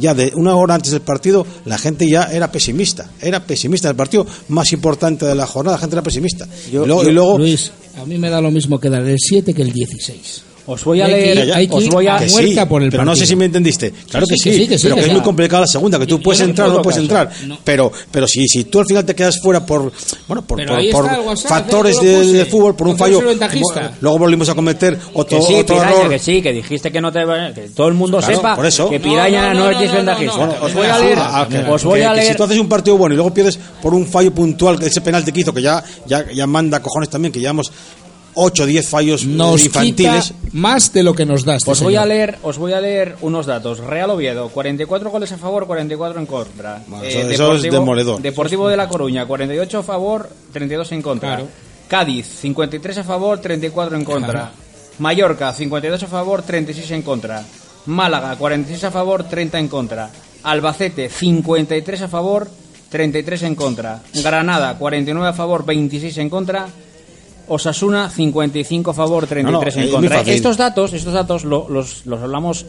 ya 0.00 0.12
de 0.12 0.32
una 0.34 0.54
hora 0.54 0.74
antes 0.74 0.92
del 0.92 1.00
partido 1.00 1.46
la 1.64 1.78
gente 1.78 2.06
ya 2.06 2.24
era 2.24 2.52
pesimista, 2.52 3.10
era 3.22 3.42
pesimista, 3.46 3.88
el 3.88 3.96
partido 3.96 4.26
más 4.48 4.70
importante 4.74 5.24
de 5.24 5.34
la 5.34 5.46
jornada, 5.46 5.76
la 5.76 5.80
gente 5.80 5.94
era 5.96 6.02
pesimista. 6.02 6.46
Yo- 6.70 6.84
y 6.84 6.86
luego, 6.86 7.02
yo- 7.04 7.08
y 7.08 7.12
luego 7.14 7.38
Luis, 7.38 7.72
a 7.96 8.04
mí 8.04 8.18
me 8.18 8.28
da 8.28 8.42
lo 8.42 8.50
mismo 8.50 8.78
que 8.78 8.90
dar 8.90 9.02
el 9.02 9.16
7 9.18 9.54
que 9.54 9.62
el 9.62 9.72
16. 9.72 10.42
Os 10.70 10.84
voy 10.84 11.00
a 11.00 11.06
que 11.06 11.12
leer, 11.12 11.48
ir- 11.48 11.52
hay 11.54 11.66
que 11.66 11.74
os 11.74 11.88
voy 11.88 12.06
a, 12.06 12.18
que 12.18 12.26
muerta 12.28 12.62
sí, 12.62 12.68
por 12.68 12.82
el 12.82 12.90
pero 12.90 13.04
no 13.04 13.16
sé 13.16 13.26
si 13.26 13.34
me 13.34 13.46
entendiste. 13.46 13.90
Claro 14.10 14.26
Sí, 14.26 14.34
que, 14.34 14.38
sí, 14.38 14.50
sí, 14.52 14.58
que 14.58 14.62
sí, 14.64 14.68
que 14.68 14.78
sí, 14.78 14.82
pero 14.84 14.94
que, 14.96 15.00
es 15.06 15.12
muy 15.12 15.22
complicada 15.22 15.60
la 15.62 15.66
segunda, 15.66 15.98
que 15.98 16.06
tú 16.06 16.20
puedes 16.20 16.40
entrar 16.42 16.68
o 16.68 16.72
no 16.74 16.82
puedes 16.82 16.96
caso. 16.98 17.02
entrar. 17.02 17.30
No. 17.46 17.58
Pero 17.64 17.90
pero 18.10 18.28
si, 18.28 18.46
si 18.46 18.64
tú 18.64 18.80
al 18.80 18.86
final 18.86 19.04
te 19.06 19.14
quedas 19.14 19.40
fuera 19.40 19.64
por 19.64 19.90
bueno 20.26 20.42
por, 20.46 20.60
WhatsApp, 20.60 21.48
factores 21.48 21.96
¿eh? 21.96 22.00
Yo 22.02 22.02
lo 22.12 22.26
de- 22.26 22.32
del 22.34 22.46
fútbol, 22.46 22.76
por 22.76 22.86
un 22.88 22.98
fallo, 22.98 23.22
luego 24.00 24.18
volvimos 24.18 24.48
a 24.50 24.54
cometer 24.54 24.98
otro, 25.14 25.38
que 25.38 25.44
sí, 25.44 25.54
otro 25.54 25.76
Piraña, 25.76 25.96
error. 25.96 26.10
que 26.10 26.18
sí, 26.18 26.42
que 26.42 26.52
dijiste 26.52 26.92
que 26.92 27.00
no 27.00 27.10
te 27.10 27.20
que 27.54 27.68
todo 27.74 27.88
el 27.88 27.94
mundo 27.94 28.18
Claro, 28.18 28.36
sepa 28.36 28.54
por 28.56 28.66
eso. 28.66 28.90
que 28.90 29.00
Piraña 29.00 29.54
no, 29.54 29.70
es 29.70 29.78
no, 29.78 29.86
no, 29.86 29.92
ventajista. 29.94 30.36
no, 30.36 30.46
no. 30.46 30.64
os 30.66 30.74
voy 30.74 30.86
a 30.86 30.98
leer, 30.98 31.18
que- 31.48 31.70
os 31.70 31.84
voy 31.84 32.00
que- 32.00 32.06
a 32.06 32.10
que 32.10 32.16
leer 32.20 32.32
si 32.32 32.36
tú 32.36 32.42
haces 32.44 32.58
un 32.58 32.68
partido 32.68 32.96
bueno 32.98 33.14
y 33.14 33.16
luego 33.16 33.32
pierdes 33.32 33.58
por 33.80 33.94
un 33.94 34.06
fallo 34.06 34.32
puntual, 34.34 34.78
ese 34.82 35.00
penalti 35.00 35.32
que 35.32 35.40
hizo, 35.40 35.52
que 35.54 35.62
ya, 35.62 35.82
ya, 36.06 36.26
ya 36.30 36.46
manda 36.46 36.80
cojones 36.82 37.08
también, 37.08 37.32
que 37.32 37.40
llevamos 37.40 37.72
8 38.34 38.62
o 38.62 38.66
10 38.66 38.88
fallos 38.88 39.24
Nos 39.24 39.64
infantiles. 39.64 40.28
quita 40.28 40.38
más 40.52 40.92
de 40.92 41.02
lo 41.02 41.14
que 41.14 41.26
nos 41.26 41.44
da 41.44 41.56
este 41.56 41.70
Os 41.70 41.80
voy 41.82 41.96
a 41.96 42.02
señor. 42.02 42.08
leer, 42.16 42.38
os 42.42 42.58
voy 42.58 42.72
a 42.72 42.80
leer 42.80 43.16
unos 43.20 43.46
datos. 43.46 43.78
Real 43.80 44.10
Oviedo, 44.10 44.48
44 44.50 45.10
goles 45.10 45.32
a 45.32 45.38
favor, 45.38 45.66
44 45.66 46.20
en 46.20 46.26
contra. 46.26 46.82
Bueno, 46.86 47.04
Eh, 47.04 47.08
eso- 47.08 47.30
eso 47.30 47.54
es 47.54 47.62
demoledor. 47.62 48.20
Deportivo 48.22 48.68
de 48.68 48.76
La 48.76 48.88
Coruña, 48.88 49.26
48 49.26 49.78
a 49.78 49.82
favor, 49.82 50.28
32 50.52 50.92
en 50.92 51.02
contra. 51.02 51.36
Claro. 51.36 51.48
Cádiz, 51.88 52.26
53 52.26 52.98
a 52.98 53.04
favor, 53.04 53.38
34 53.40 53.96
en 53.96 54.04
contra. 54.04 54.32
Claro. 54.32 54.50
Mallorca, 54.98 55.52
52 55.52 56.02
a 56.02 56.06
favor, 56.06 56.42
36 56.42 56.90
en 56.92 57.02
contra. 57.02 57.42
Málaga, 57.86 58.36
46 58.36 58.84
a 58.84 58.90
favor, 58.90 59.24
30 59.24 59.58
en 59.58 59.68
contra. 59.68 60.10
Albacete, 60.42 61.08
53 61.08 62.02
a 62.02 62.08
favor, 62.08 62.48
33 62.90 63.42
en 63.42 63.54
contra. 63.54 64.00
Granada, 64.14 64.76
49 64.78 65.28
a 65.28 65.32
favor, 65.32 65.64
26 65.64 66.18
en 66.18 66.28
contra. 66.30 66.66
Osasuna 67.48 68.10
55 68.10 68.90
a 68.90 68.94
favor, 68.94 69.26
33 69.26 69.76
No, 69.76 69.80
no, 69.80 69.86
en 69.86 69.90
contra. 69.92 70.16
Estos 70.36 70.56
datos, 70.56 70.92
estos 70.92 71.12
datos 71.14 71.44
lo- 71.44 71.66
los, 71.68 72.04
los 72.06 72.20
hablamos 72.20 72.66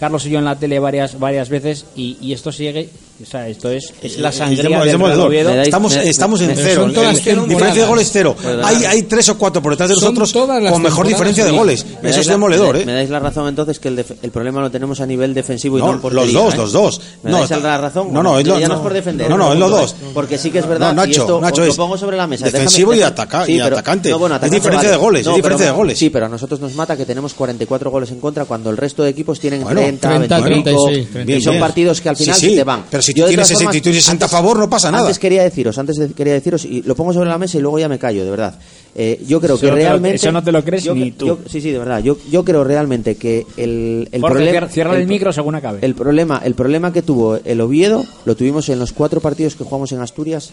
Carlos 0.00 0.26
y 0.26 0.30
yo 0.30 0.38
en 0.40 0.44
la 0.44 0.56
tele 0.58 0.78
varias 0.80 1.18
varias 1.20 1.48
veces 1.48 1.86
y, 1.94 2.16
y 2.20 2.32
esto 2.32 2.50
sigue, 2.50 2.88
o 3.22 3.26
sea, 3.26 3.48
esto 3.48 3.70
es, 3.70 3.92
es 4.02 4.18
la 4.18 4.28
Es 4.30 4.36
sangría 4.36 4.82
es 4.84 4.98
dais- 4.98 5.62
Estamos, 5.62 5.94
estamos 5.96 6.40
en 6.40 6.56
cero. 6.56 6.82
son 6.82 6.92
todas 6.92 7.12
El- 7.12 7.16
el- 7.18 7.24
temporadas. 7.24 7.48
diferencia 7.48 7.82
de 7.82 7.88
goles 7.88 8.10
cero. 8.12 8.36
Verdad. 8.42 8.64
Hay, 8.66 8.84
hay 8.84 9.02
tres 9.02 9.28
o 9.28 9.38
cuatro 9.38 9.62
por 9.62 9.72
detrás 9.72 9.88
de 9.90 9.94
nosotros 9.96 10.32
con 10.32 10.82
mejor 10.82 11.06
diferencia 11.06 11.44
de 11.44 11.50
goles. 11.50 11.84
Eso 12.02 12.20
es 12.20 12.26
demoledor, 12.26 12.74
me, 12.76 12.82
¿eh? 12.82 12.86
me 12.86 12.92
dais 12.94 13.10
la 13.10 13.20
razón 13.20 13.48
entonces 13.48 13.78
que 13.78 13.88
el, 13.88 13.96
def- 13.96 14.12
el 14.22 14.30
problema 14.30 14.60
lo 14.60 14.70
tenemos 14.70 15.00
a 15.00 15.06
nivel 15.06 15.34
defensivo 15.34 15.78
y 15.78 15.80
no, 15.80 15.86
No, 15.88 15.92
en 15.94 16.00
portería, 16.00 16.24
los 16.24 16.32
dos, 16.44 16.54
¿eh? 16.54 16.56
los 16.56 16.72
dos. 16.72 17.00
¿Me 17.22 17.30
No, 17.30 17.38
dais 17.46 17.50
la 17.62 17.78
razón? 17.78 18.12
no, 18.12 18.22
no, 18.22 18.38
es 18.38 18.46
lo- 18.46 18.58
ya 18.58 18.68
no, 18.68 18.74
no. 18.74 18.80
es 18.80 18.82
por 18.82 18.92
defender. 18.92 19.30
No, 19.30 19.38
no, 19.38 19.52
es 19.52 19.58
los 19.58 19.70
dos. 19.70 19.94
Porque 20.14 20.38
sí 20.38 20.50
que 20.50 20.58
es 20.58 20.66
verdad. 20.66 20.88
No, 20.94 21.02
Nacho, 21.02 21.08
y 21.08 21.12
esto 21.12 21.38
os 21.38 21.58
lo 21.68 21.74
pongo 21.76 21.96
sobre 21.98 22.16
la 22.16 22.26
mesa. 22.26 22.44
defensivo 22.46 22.94
y 22.94 23.02
ataca- 23.02 23.48
y 23.48 23.58
pero- 23.58 23.76
atacante. 23.76 24.10
no, 24.10 24.18
bueno, 24.18 24.36
Es 24.36 24.50
diferencia 24.50 24.88
vale. 24.88 24.90
de 24.90 24.96
goles, 24.96 25.26
es 25.26 25.34
diferencia 25.34 25.66
de 25.66 25.72
goles. 25.72 25.98
Sí, 25.98 26.10
pero 26.10 26.26
a 26.26 26.28
nosotros 26.28 26.60
nos 26.60 26.74
mata 26.74 26.96
que 26.96 27.04
tenemos 27.06 27.34
44 27.34 27.90
goles 27.90 28.10
en 28.10 28.20
contra 28.20 28.44
cuando 28.44 28.70
el 28.70 28.76
resto 28.76 29.02
de 29.02 29.10
equipos 29.10 29.38
tienen 29.40 29.62
Bueno, 29.62 29.80
30, 29.80 30.08
30, 30.08 30.38
25, 30.40 30.84
36, 30.84 31.08
y 31.08 31.12
36. 31.12 31.44
son 31.44 31.58
partidos 31.60 32.00
que 32.00 32.08
al 32.08 32.16
final 32.16 32.34
se 32.36 32.48
te 32.50 32.64
van. 32.64 32.84
pero 32.90 33.02
si 33.12 33.18
Yo, 33.18 33.24
tú 33.24 33.28
tienes 33.30 33.46
todas 33.48 33.58
60 33.58 33.76
y 33.76 33.80
tú 33.80 33.84
tienes 33.84 34.04
60 34.04 34.26
a 34.26 34.28
favor, 34.28 34.58
no 34.58 34.68
pasa 34.70 34.90
nada. 34.90 35.04
Antes 35.04 35.18
quería 35.18 35.42
deciros, 35.42 35.78
antes 35.78 35.96
de- 35.96 36.12
quería 36.12 36.32
deciros, 36.34 36.64
y 36.64 36.82
lo 36.82 36.94
pongo 36.94 37.12
sobre 37.12 37.28
la 37.28 37.38
mesa 37.38 37.58
y 37.58 37.60
luego 37.60 37.78
ya 37.78 37.88
me 37.88 37.98
callo, 37.98 38.24
de 38.24 38.30
verdad. 38.30 38.58
Eh, 38.94 39.22
yo 39.26 39.40
creo 39.40 39.54
Eso 39.54 39.60
que 39.62 39.66
no 39.70 39.74
te 39.76 39.82
lo- 39.82 39.88
realmente... 39.88 40.16
eso 40.16 40.32
no 40.32 40.42
te 40.44 40.52
lo 40.52 40.62
crees 40.64 40.84
yo- 40.84 40.94
ni 40.94 41.12
tú. 41.12 41.26
yo- 41.26 41.38
sí, 41.48 41.60
sí, 41.60 41.70
de 41.70 41.78
verdad. 41.78 42.00
Yo, 42.02 42.18
yo 42.30 42.44
creo 42.44 42.62
realmente 42.64 43.14
que 43.16 43.46
el, 43.56 44.08
el 44.12 44.20
problema... 44.20 44.50
cierra- 44.50 44.68
cierra 44.68 44.96
el 44.98 45.06
micro 45.06 45.32
según 45.32 45.54
acabe. 45.54 45.78
El 45.82 45.94
problema, 45.94 46.40
el 46.44 46.54
problema 46.54 46.92
que 46.92 47.02
tuvo 47.02 47.36
el 47.44 47.60
Oviedo 47.60 48.04
lo 48.24 48.34
tuvimos 48.36 48.68
en 48.68 48.78
los 48.78 48.92
cuatro 48.92 49.20
partidos 49.20 49.54
que 49.56 49.64
jugamos 49.64 49.92
en 49.92 50.00
Asturias 50.00 50.50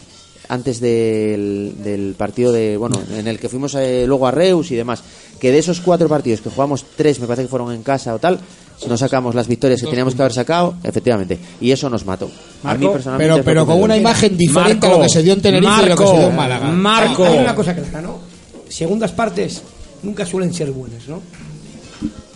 antes 0.47 0.79
del, 0.79 1.75
del 1.83 2.15
partido 2.17 2.51
de 2.51 2.75
bueno 2.75 2.99
en 3.15 3.27
el 3.27 3.37
que 3.39 3.49
fuimos 3.49 3.75
eh, 3.75 4.05
luego 4.07 4.25
a 4.25 4.31
Reus 4.31 4.71
y 4.71 4.75
demás 4.75 5.03
que 5.39 5.51
de 5.51 5.59
esos 5.59 5.79
cuatro 5.79 6.09
partidos 6.09 6.41
que 6.41 6.49
jugamos 6.49 6.83
tres 6.97 7.19
me 7.19 7.27
parece 7.27 7.43
que 7.43 7.49
fueron 7.49 7.71
en 7.71 7.83
casa 7.83 8.15
o 8.15 8.19
tal 8.19 8.39
no 8.87 8.97
sacamos 8.97 9.35
las 9.35 9.47
victorias 9.47 9.81
que 9.81 9.87
teníamos 9.87 10.15
que 10.15 10.21
haber 10.21 10.33
sacado 10.33 10.75
efectivamente 10.83 11.37
y 11.59 11.71
eso 11.71 11.89
nos 11.89 12.05
mató 12.05 12.25
a 12.63 12.73
mí 12.75 12.79
Marco, 12.85 12.93
personalmente 12.93 13.33
Pero, 13.33 13.43
pero 13.43 13.65
con 13.65 13.81
una 13.81 13.97
imagen 13.97 14.37
diferente 14.37 14.85
a 14.85 14.89
Marco, 14.89 15.01
lo 15.01 15.03
que 15.07 15.09
se 15.13 15.23
dio 15.23 15.33
en 15.33 15.41
Tenerife 15.41 15.85
y 15.85 15.89
lo 15.89 15.95
que 15.97 16.07
se 16.07 16.13
dio 16.17 16.29
en 16.29 16.35
Málaga. 16.35 16.67
Marco. 16.71 17.25
Hay 17.25 17.37
una 17.39 17.55
cosa 17.55 17.75
clara, 17.75 18.01
¿no? 18.01 18.19
Segundas 18.69 19.11
partes 19.11 19.61
nunca 20.03 20.25
suelen 20.25 20.53
ser 20.53 20.71
buenas, 20.71 21.07
¿no? 21.07 21.21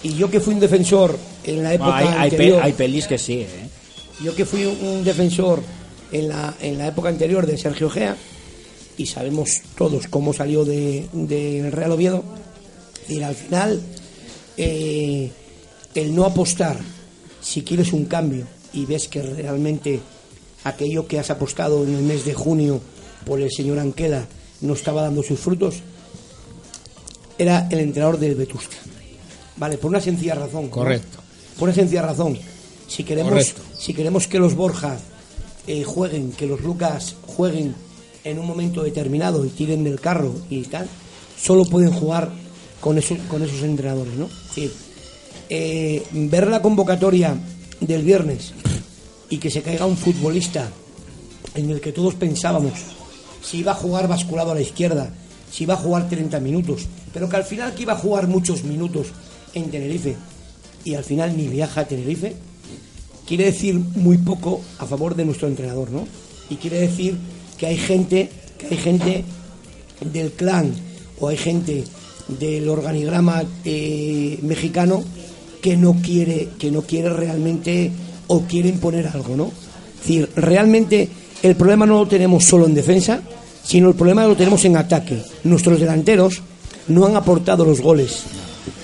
Y 0.03 0.15
yo 0.15 0.29
que 0.29 0.39
fui 0.41 0.53
un 0.53 0.59
defensor 0.59 1.17
en 1.45 1.63
la 1.63 1.73
época 1.75 1.95
hay, 1.97 2.07
hay, 2.07 2.13
pe- 2.13 2.35
anterior, 2.35 2.59
hay 2.61 2.73
pelis 2.73 3.07
que 3.07 3.17
sí, 3.17 3.39
¿eh? 3.39 3.47
yo 4.21 4.35
que 4.35 4.45
fui 4.45 4.65
un 4.65 5.03
defensor 5.03 5.61
en 6.11 6.27
la, 6.27 6.53
en 6.61 6.77
la 6.77 6.87
época 6.87 7.07
anterior 7.09 7.45
de 7.47 7.57
Sergio 7.57 7.89
Gea, 7.89 8.17
y 8.97 9.05
sabemos 9.05 9.49
todos 9.77 10.07
cómo 10.07 10.33
salió 10.33 10.65
del 10.65 11.07
de, 11.13 11.61
del 11.61 11.71
Real 11.71 11.93
Oviedo, 11.93 12.23
y 13.07 13.21
al 13.21 13.33
final 13.35 13.81
eh, 14.57 15.31
el 15.95 16.15
no 16.15 16.25
apostar, 16.25 16.79
si 17.41 17.63
quieres 17.63 17.93
un 17.93 18.05
cambio 18.05 18.47
y 18.73 18.85
ves 18.85 19.07
que 19.07 19.21
realmente 19.21 19.99
aquello 20.63 21.07
que 21.07 21.19
has 21.19 21.29
apostado 21.29 21.83
en 21.83 21.93
el 21.95 22.03
mes 22.03 22.25
de 22.25 22.33
junio 22.33 22.81
por 23.25 23.41
el 23.41 23.51
señor 23.51 23.79
Anquela 23.79 24.25
no 24.61 24.73
estaba 24.73 25.01
dando 25.03 25.23
sus 25.23 25.39
frutos, 25.39 25.75
era 27.37 27.67
el 27.69 27.79
entrenador 27.79 28.17
del 28.17 28.35
Vetusta. 28.35 28.77
Vale, 29.57 29.77
por 29.77 29.89
una 29.89 29.99
sencilla 29.99 30.35
razón. 30.35 30.65
¿no? 30.65 30.71
Correcto. 30.71 31.19
Por 31.57 31.69
una 31.69 31.75
sencilla 31.75 32.01
razón. 32.01 32.37
Si 32.87 33.03
queremos, 33.03 33.31
Correcto. 33.31 33.61
si 33.77 33.93
queremos 33.93 34.27
que 34.27 34.39
los 34.39 34.55
Borja 34.55 34.97
eh, 35.67 35.83
jueguen, 35.83 36.31
que 36.31 36.47
los 36.47 36.61
Lucas 36.61 37.15
jueguen 37.25 37.75
en 38.23 38.39
un 38.39 38.47
momento 38.47 38.83
determinado 38.83 39.45
y 39.45 39.49
tiren 39.49 39.83
del 39.83 39.99
carro 39.99 40.33
y 40.49 40.61
tal, 40.63 40.87
solo 41.39 41.65
pueden 41.65 41.91
jugar 41.91 42.31
con 42.79 42.97
esos, 42.97 43.17
con 43.29 43.43
esos 43.43 43.61
entrenadores, 43.63 44.13
¿no? 44.13 44.27
Decir, 44.47 44.73
eh, 45.55 46.01
ver 46.13 46.47
la 46.47 46.63
convocatoria 46.63 47.37
del 47.79 48.01
viernes 48.01 48.53
y 49.29 49.37
que 49.37 49.51
se 49.51 49.61
caiga 49.61 49.85
un 49.85 49.97
futbolista 49.97 50.67
en 51.53 51.69
el 51.69 51.79
que 51.79 51.91
todos 51.91 52.15
pensábamos 52.15 52.73
si 53.43 53.57
iba 53.57 53.73
a 53.73 53.75
jugar 53.75 54.07
basculado 54.07 54.49
a 54.49 54.55
la 54.55 54.61
izquierda, 54.61 55.13
si 55.51 55.65
iba 55.65 55.75
a 55.75 55.77
jugar 55.77 56.09
30 56.09 56.39
minutos, 56.39 56.87
pero 57.13 57.29
que 57.29 57.35
al 57.35 57.43
final 57.43 57.75
que 57.75 57.83
iba 57.83 57.93
a 57.93 57.97
jugar 57.97 58.27
muchos 58.27 58.63
minutos 58.63 59.09
en 59.53 59.69
Tenerife 59.69 60.15
y 60.85 60.95
al 60.95 61.03
final 61.03 61.37
ni 61.37 61.47
viaja 61.47 61.81
a 61.81 61.87
Tenerife, 61.87 62.33
quiere 63.27 63.45
decir 63.45 63.75
muy 63.75 64.17
poco 64.17 64.59
a 64.79 64.87
favor 64.87 65.13
de 65.13 65.25
nuestro 65.25 65.47
entrenador, 65.47 65.91
¿no? 65.91 66.07
Y 66.49 66.55
quiere 66.55 66.79
decir 66.79 67.15
que 67.59 67.67
hay 67.67 67.77
gente, 67.77 68.31
que 68.57 68.73
hay 68.73 68.77
gente 68.77 69.23
del 70.01 70.31
clan 70.31 70.73
o 71.19 71.27
hay 71.27 71.37
gente 71.37 71.83
del 72.39 72.67
organigrama 72.69 73.43
eh, 73.65 74.39
mexicano 74.41 75.03
que 75.63 75.77
no 75.77 75.95
quiere 76.03 76.49
que 76.59 76.69
no 76.69 76.81
quiere 76.81 77.07
realmente 77.07 77.89
o 78.27 78.41
quiere 78.41 78.67
imponer 78.67 79.07
algo, 79.07 79.37
¿no? 79.37 79.45
Es 79.45 79.99
decir, 79.99 80.29
realmente 80.35 81.07
el 81.41 81.55
problema 81.55 81.85
no 81.85 81.99
lo 81.99 82.07
tenemos 82.07 82.43
solo 82.43 82.65
en 82.65 82.73
defensa, 82.73 83.21
sino 83.63 83.87
el 83.87 83.95
problema 83.95 84.27
lo 84.27 84.35
tenemos 84.35 84.65
en 84.65 84.75
ataque. 84.75 85.23
Nuestros 85.45 85.79
delanteros 85.79 86.41
no 86.89 87.05
han 87.05 87.15
aportado 87.15 87.63
los 87.63 87.79
goles 87.79 88.23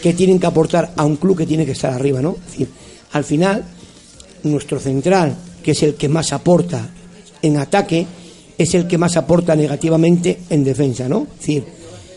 que 0.01 0.13
tienen 0.13 0.39
que 0.39 0.47
aportar 0.47 0.93
a 0.95 1.03
un 1.03 1.17
club 1.17 1.39
que 1.39 1.45
tiene 1.45 1.65
que 1.65 1.73
estar 1.73 1.91
arriba, 1.91 2.21
¿no? 2.21 2.37
Es 2.45 2.51
decir, 2.53 2.69
al 3.11 3.25
final 3.25 3.65
nuestro 4.43 4.79
central, 4.79 5.35
que 5.61 5.71
es 5.71 5.83
el 5.83 5.95
que 5.95 6.07
más 6.07 6.31
aporta 6.31 6.91
en 7.41 7.57
ataque, 7.57 8.07
es 8.57 8.73
el 8.73 8.87
que 8.87 8.97
más 8.97 9.17
aporta 9.17 9.53
negativamente 9.53 10.39
en 10.49 10.63
defensa, 10.63 11.09
¿no? 11.09 11.27
Es 11.33 11.39
decir, 11.39 11.65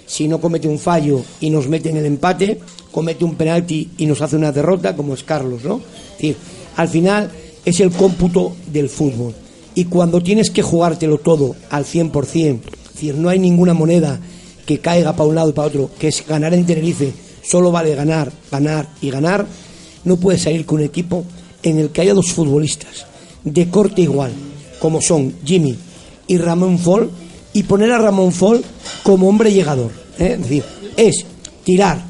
si 0.07 0.29
no 0.29 0.41
comete 0.41 0.69
un 0.69 0.79
fallo 0.79 1.23
y 1.41 1.51
nos 1.51 1.69
mete 1.69 1.91
en 1.91 1.97
el 1.97 2.07
empate, 2.07 2.61
comete 2.91 3.25
un 3.25 3.35
penalti 3.35 3.91
y 3.99 4.07
nos 4.07 4.21
hace 4.21 4.37
una 4.37 4.53
derrota, 4.53 4.95
como 4.97 5.15
es 5.15 5.25
Carlos, 5.25 5.65
¿no? 5.65 5.77
Es 5.77 6.13
decir, 6.19 6.37
al 6.77 6.89
final 6.89 7.31
es 7.65 7.81
el 7.81 7.91
cómputo 7.91 8.55
del 8.73 8.89
fútbol. 8.89 9.35
Y 9.75 9.87
cuando 9.87 10.23
tienes 10.23 10.51
que 10.51 10.63
jugártelo 10.63 11.19
todo 11.19 11.57
al 11.71 11.85
100%, 11.85 12.61
es 12.85 12.93
decir, 12.93 13.15
no 13.15 13.29
hay 13.29 13.39
ninguna 13.39 13.75
moneda 13.75 14.21
que 14.67 14.79
caiga 14.79 15.13
para 15.15 15.29
un 15.29 15.35
lado 15.35 15.51
y 15.51 15.53
para 15.53 15.69
otro, 15.69 15.91
que 15.99 16.09
es 16.09 16.27
ganar 16.27 16.53
en 16.55 16.67
Tenerife, 16.67 17.13
solo 17.43 17.73
vale 17.73 17.95
ganar, 17.95 18.31
ganar 18.51 18.89
y 19.01 19.11
ganar, 19.11 19.47
no 20.05 20.17
puede 20.17 20.39
salir 20.39 20.67
con 20.67 20.79
un 20.79 20.85
equipo 20.85 21.25
en 21.63 21.79
el 21.79 21.91
que 21.91 22.03
haya 22.03 22.15
dos 22.15 22.33
futbolistas 22.33 23.07
de 23.45 23.69
corte 23.69 24.03
igual, 24.03 24.33
como 24.79 25.01
son 25.01 25.35
Jimmy 25.45 25.77
y 26.27 26.39
Ramón 26.39 26.79
Fall, 26.79 27.11
y 27.53 27.65
poner 27.65 27.93
a 27.93 27.99
Ramón 27.99 28.33
Fall 28.33 28.65
como 29.03 29.29
hombre 29.29 29.53
llegador. 29.53 29.91
¿eh? 30.19 30.33
Es 30.35 30.43
decir, 30.43 30.65
es 30.97 31.27
tirar, 31.65 32.03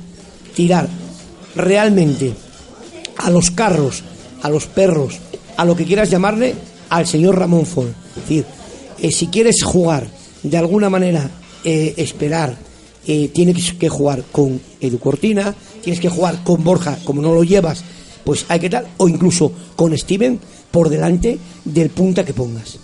tirar 0.55 0.88
realmente 1.55 2.32
a 3.18 3.30
los 3.30 3.51
carros, 3.51 4.03
a 4.43 4.49
los 4.49 4.66
perros, 4.66 5.18
a 5.57 5.64
lo 5.64 5.76
que 5.76 5.84
quieras 5.84 6.11
llamarle, 6.11 6.55
al 6.88 7.07
señor 7.07 7.38
Ramón 7.38 7.66
Fall. 7.66 7.95
Es 8.16 8.22
decir, 8.22 8.45
eh, 9.01 9.11
si 9.11 9.26
quieres 9.28 9.62
jugar 9.62 10.07
de 10.43 10.59
alguna 10.59 10.90
manera, 10.90 11.30
eh, 11.64 11.95
esperar, 11.97 12.57
tienes 13.05 13.72
que 13.72 13.88
jugar 13.88 14.22
con 14.30 14.61
Edu 14.80 14.99
Cortina, 15.01 15.55
tienes 15.82 16.01
que 16.01 16.09
jugar 16.09 16.45
con 16.45 16.62
Borja, 16.62 16.99
como 17.05 17.20
no 17.20 17.34
lo 17.34 17.43
llevas, 17.43 17.82
pues 18.24 18.45
hay 18.49 18.61
que 18.61 18.70
tal, 18.70 18.86
o 18.97 19.09
incluso 19.09 19.53
con 19.74 19.97
Steven 19.97 20.38
por 20.70 20.88
delante 20.88 21.36
del 21.64 21.90
punta 21.90 22.24
que 22.24 22.32
pongas. 22.32 22.78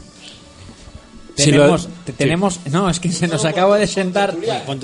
Sí, 1.39 1.53
Tenemos, 1.53 1.85
lo- 1.85 1.91
te- 2.05 2.13
tenemos, 2.15 2.61
no, 2.73 2.91
es 2.91 2.99
que 2.99 3.13
se 3.13 3.29
nos 3.29 3.45
acaba 3.45 3.79
de 3.79 3.87
sentar 3.87 4.35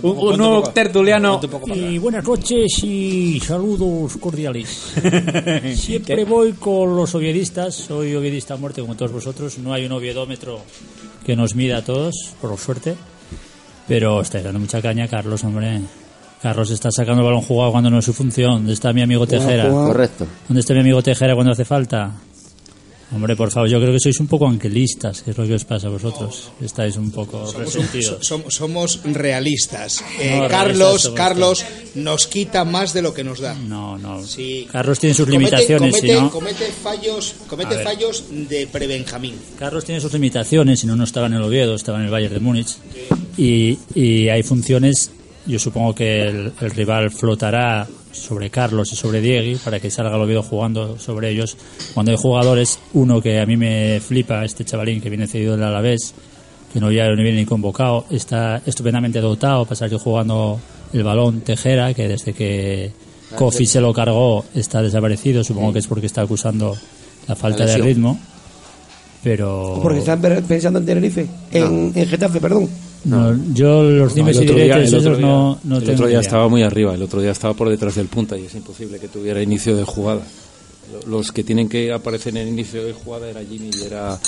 un, 0.02 0.18
un 0.32 0.38
nuevo 0.38 0.62
tertuliano. 0.72 1.40
Y 1.74 1.98
buenas 1.98 2.24
noches 2.24 2.78
y 2.84 3.40
saludos 3.40 4.16
cordiales. 4.18 4.92
Siempre 5.74 6.24
voy 6.24 6.52
con 6.52 6.96
los 6.96 7.14
oviedistas, 7.14 7.74
soy 7.74 8.14
oviedista 8.14 8.54
a 8.54 8.56
muerte 8.56 8.80
como 8.80 8.94
todos 8.96 9.10
vosotros. 9.12 9.58
No 9.58 9.72
hay 9.72 9.84
un 9.86 9.92
oviedómetro 9.92 10.60
que 11.26 11.34
nos 11.34 11.54
mida 11.56 11.78
a 11.78 11.82
todos, 11.84 12.14
por 12.40 12.56
suerte. 12.58 12.94
Pero 13.88 14.20
estáis 14.20 14.44
dando 14.44 14.60
mucha 14.60 14.80
caña, 14.80 15.08
Carlos, 15.08 15.42
hombre. 15.44 15.80
Carlos 16.40 16.70
está 16.70 16.90
sacando 16.90 17.22
el 17.22 17.26
balón 17.26 17.40
jugado 17.42 17.72
cuando 17.72 17.90
no 17.90 17.98
es 17.98 18.04
su 18.04 18.12
función. 18.12 18.52
¿Dónde 18.52 18.74
está 18.74 18.92
mi 18.92 19.02
amigo 19.02 19.26
Tejera? 19.26 19.68
Correcto. 19.68 20.26
¿Dónde 20.48 20.60
está 20.60 20.72
mi 20.74 20.80
amigo 20.80 21.02
Tejera 21.02 21.34
cuando 21.34 21.52
hace 21.52 21.64
falta? 21.64 22.12
Hombre, 23.14 23.36
por 23.36 23.50
favor, 23.50 23.68
yo 23.70 23.78
creo 23.80 23.92
que 23.92 24.00
sois 24.00 24.18
un 24.18 24.26
poco 24.26 24.48
angelistas, 24.48 25.22
que 25.22 25.30
es 25.30 25.38
lo 25.38 25.46
que 25.46 25.54
os 25.54 25.64
pasa 25.64 25.86
a 25.86 25.90
vosotros. 25.90 26.50
Estáis 26.60 26.96
un 26.96 27.10
poco 27.12 27.46
Somos, 27.46 27.74
resentidos. 27.74 28.26
somos 28.50 29.00
realistas. 29.04 30.02
Eh, 30.20 30.38
No, 30.40 30.48
Carlos, 30.48 31.12
Carlos 31.14 31.64
nos 31.94 32.26
quita 32.26 32.64
más 32.64 32.92
de 32.92 33.02
lo 33.02 33.14
que 33.14 33.22
nos 33.22 33.38
da. 33.40 33.54
No, 33.54 33.96
no. 33.98 34.22
Sí. 34.26 34.66
Carlos 34.70 34.98
tiene 34.98 35.14
sus 35.14 35.26
Comete- 35.28 35.38
limitaciones, 35.38 35.96
comete, 36.00 36.30
comete 36.30 36.64
fallos, 36.72 37.34
comete 37.46 37.78
fallos 37.84 38.24
de 38.30 38.66
prebenjamín. 38.66 39.34
Carlos 39.58 39.84
tiene 39.84 40.00
sus 40.00 40.12
limitaciones, 40.12 40.80
si 40.80 40.86
no, 40.86 40.96
no 40.96 41.04
estaba 41.04 41.26
en 41.28 41.34
el 41.34 41.42
Oviedo, 41.42 41.74
estaba 41.76 41.98
en 41.98 42.06
el 42.06 42.10
Bayern 42.10 42.34
de 42.34 42.40
Múnich. 42.40 42.76
Y, 43.36 43.78
y 43.94 44.28
hay 44.28 44.42
funciones, 44.42 45.10
yo 45.46 45.58
supongo 45.58 45.94
que 45.94 46.22
el, 46.22 46.52
el 46.60 46.70
rival 46.70 47.10
flotará 47.10 47.86
sobre 48.14 48.50
Carlos 48.50 48.92
y 48.92 48.96
sobre 48.96 49.20
Diego 49.20 49.58
para 49.64 49.80
que 49.80 49.90
salga 49.90 50.16
el 50.16 50.22
Oviedo 50.22 50.42
jugando 50.42 50.98
sobre 50.98 51.30
ellos. 51.30 51.56
Cuando 51.92 52.12
hay 52.12 52.18
jugadores, 52.18 52.78
uno 52.94 53.20
que 53.20 53.40
a 53.40 53.46
mí 53.46 53.56
me 53.56 54.00
flipa, 54.00 54.44
este 54.44 54.64
chavalín 54.64 55.00
que 55.00 55.10
viene 55.10 55.26
cedido 55.26 55.56
del 55.56 55.64
Alavés, 55.64 56.14
que 56.72 56.80
no, 56.80 56.90
ya 56.90 57.08
no 57.08 57.16
viene 57.16 57.40
ni 57.40 57.44
convocado, 57.44 58.06
está 58.10 58.62
estupendamente 58.64 59.20
dotado 59.20 59.64
para 59.64 59.76
salir 59.76 59.98
jugando 59.98 60.60
el 60.92 61.02
balón 61.02 61.40
Tejera, 61.40 61.92
que 61.94 62.08
desde 62.08 62.32
que 62.32 62.92
Kofi 63.36 63.66
se 63.66 63.80
lo 63.80 63.92
cargó 63.92 64.44
está 64.54 64.80
desaparecido, 64.82 65.42
supongo 65.42 65.72
que 65.72 65.80
es 65.80 65.86
porque 65.86 66.06
está 66.06 66.22
acusando 66.22 66.76
la 67.26 67.34
falta 67.34 67.64
de 67.64 67.78
ritmo. 67.78 68.18
Pero 69.22 69.80
Porque 69.82 70.00
están 70.00 70.20
pensando 70.20 70.78
en 70.78 70.86
Tenerife, 70.86 71.26
en, 71.50 71.92
en 71.94 72.06
Getafe, 72.06 72.40
perdón. 72.40 72.68
No, 73.04 73.36
yo 73.54 73.82
los 73.82 74.10
No, 74.10 74.14
dimes 74.14 74.36
el 74.38 74.44
y 74.44 74.46
diretes 74.54 74.92
el 74.92 74.98
otro 74.98 75.16
día- 75.16 75.26
no, 75.26 75.58
no 75.64 75.76
el 75.78 75.82
otro 75.90 76.06
día 76.06 76.08
idea. 76.08 76.20
estaba 76.20 76.48
muy 76.48 76.62
arriba, 76.62 76.94
el 76.94 77.02
otro 77.02 77.20
día 77.20 77.30
estaba 77.32 77.54
por 77.54 77.68
detrás 77.68 77.94
del 77.96 78.06
punta 78.08 78.36
y 78.38 78.44
es 78.46 78.54
imposible 78.54 78.98
que 78.98 79.08
tuviera 79.08 79.42
inicio 79.42 79.76
de 79.76 79.84
jugada. 79.84 80.22
Lo- 81.06 81.18
Los 81.18 81.32
que 81.32 81.42
tienen 81.44 81.68
que 81.68 81.92
aparecer 81.92 82.36
en 82.36 82.42
el 82.42 82.48
inicio 82.48 82.84
de 82.84 82.92
jugada 82.92 83.28
era 83.30 83.40
Jimmy 83.42 83.70
y 83.80 83.84
era, 83.86 84.18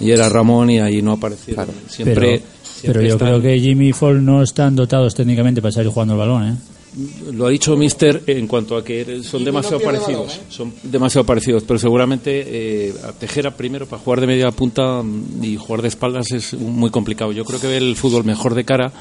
y 0.00 0.10
era 0.10 0.28
Ramón 0.28 0.70
y 0.70 0.78
ahí 0.80 1.02
no 1.02 1.12
aparecieron. 1.12 1.66
Siempre, 1.88 2.14
pero, 2.14 2.42
siempre 2.64 2.92
pero 2.92 3.00
yo 3.02 3.14
están- 3.14 3.28
creo 3.28 3.42
que 3.42 3.60
Jimmy 3.60 3.88
y 3.88 3.92
Fall 3.92 4.24
no 4.24 4.42
están 4.42 4.74
dotados 4.74 5.14
técnicamente 5.14 5.60
para 5.60 5.72
salir 5.72 5.90
jugando 5.90 6.14
el 6.14 6.18
balón, 6.20 6.48
¿eh? 6.48 6.54
Lo 7.32 7.46
ha 7.46 7.50
dicho 7.50 7.76
Mister 7.76 8.22
en 8.26 8.46
cuanto 8.46 8.76
a 8.76 8.84
que 8.84 9.22
son 9.22 9.44
demasiado 9.44 9.80
parecidos. 9.80 10.28
balón, 10.28 10.40
¿eh? 10.40 10.46
Son 10.48 10.74
demasiado 10.82 11.24
parecidos, 11.24 11.62
pero 11.64 11.78
seguramente 11.78 12.44
eh, 12.46 12.94
a 13.04 13.12
Tejera 13.12 13.54
primero 13.54 13.86
para 13.86 14.02
jugar 14.02 14.20
de 14.20 14.26
media 14.26 14.50
punta 14.50 15.02
mm, 15.02 15.44
y 15.44 15.56
jugar 15.56 15.82
de 15.82 15.88
espaldas 15.88 16.32
es 16.32 16.54
muy 16.54 16.90
complicado. 16.90 17.32
Yo 17.32 17.44
creo 17.44 17.60
que 17.60 17.66
ve 17.66 17.76
el 17.76 17.96
fútbol 17.96 18.24
mejor 18.24 18.54
de 18.54 18.64
cara 18.64 18.92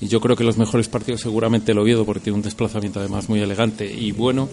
y 0.00 0.08
yo 0.08 0.20
creo 0.20 0.34
que 0.36 0.44
los 0.44 0.56
mejores 0.56 0.88
partidos 0.88 1.20
seguramente 1.20 1.72
el 1.72 1.78
Oviedo 1.78 2.04
porque 2.04 2.20
tiene 2.20 2.36
un 2.36 2.42
desplazamiento 2.42 3.00
además 3.00 3.28
muy 3.28 3.40
elegante 3.40 3.84
y 3.86 4.12
bueno. 4.12 4.48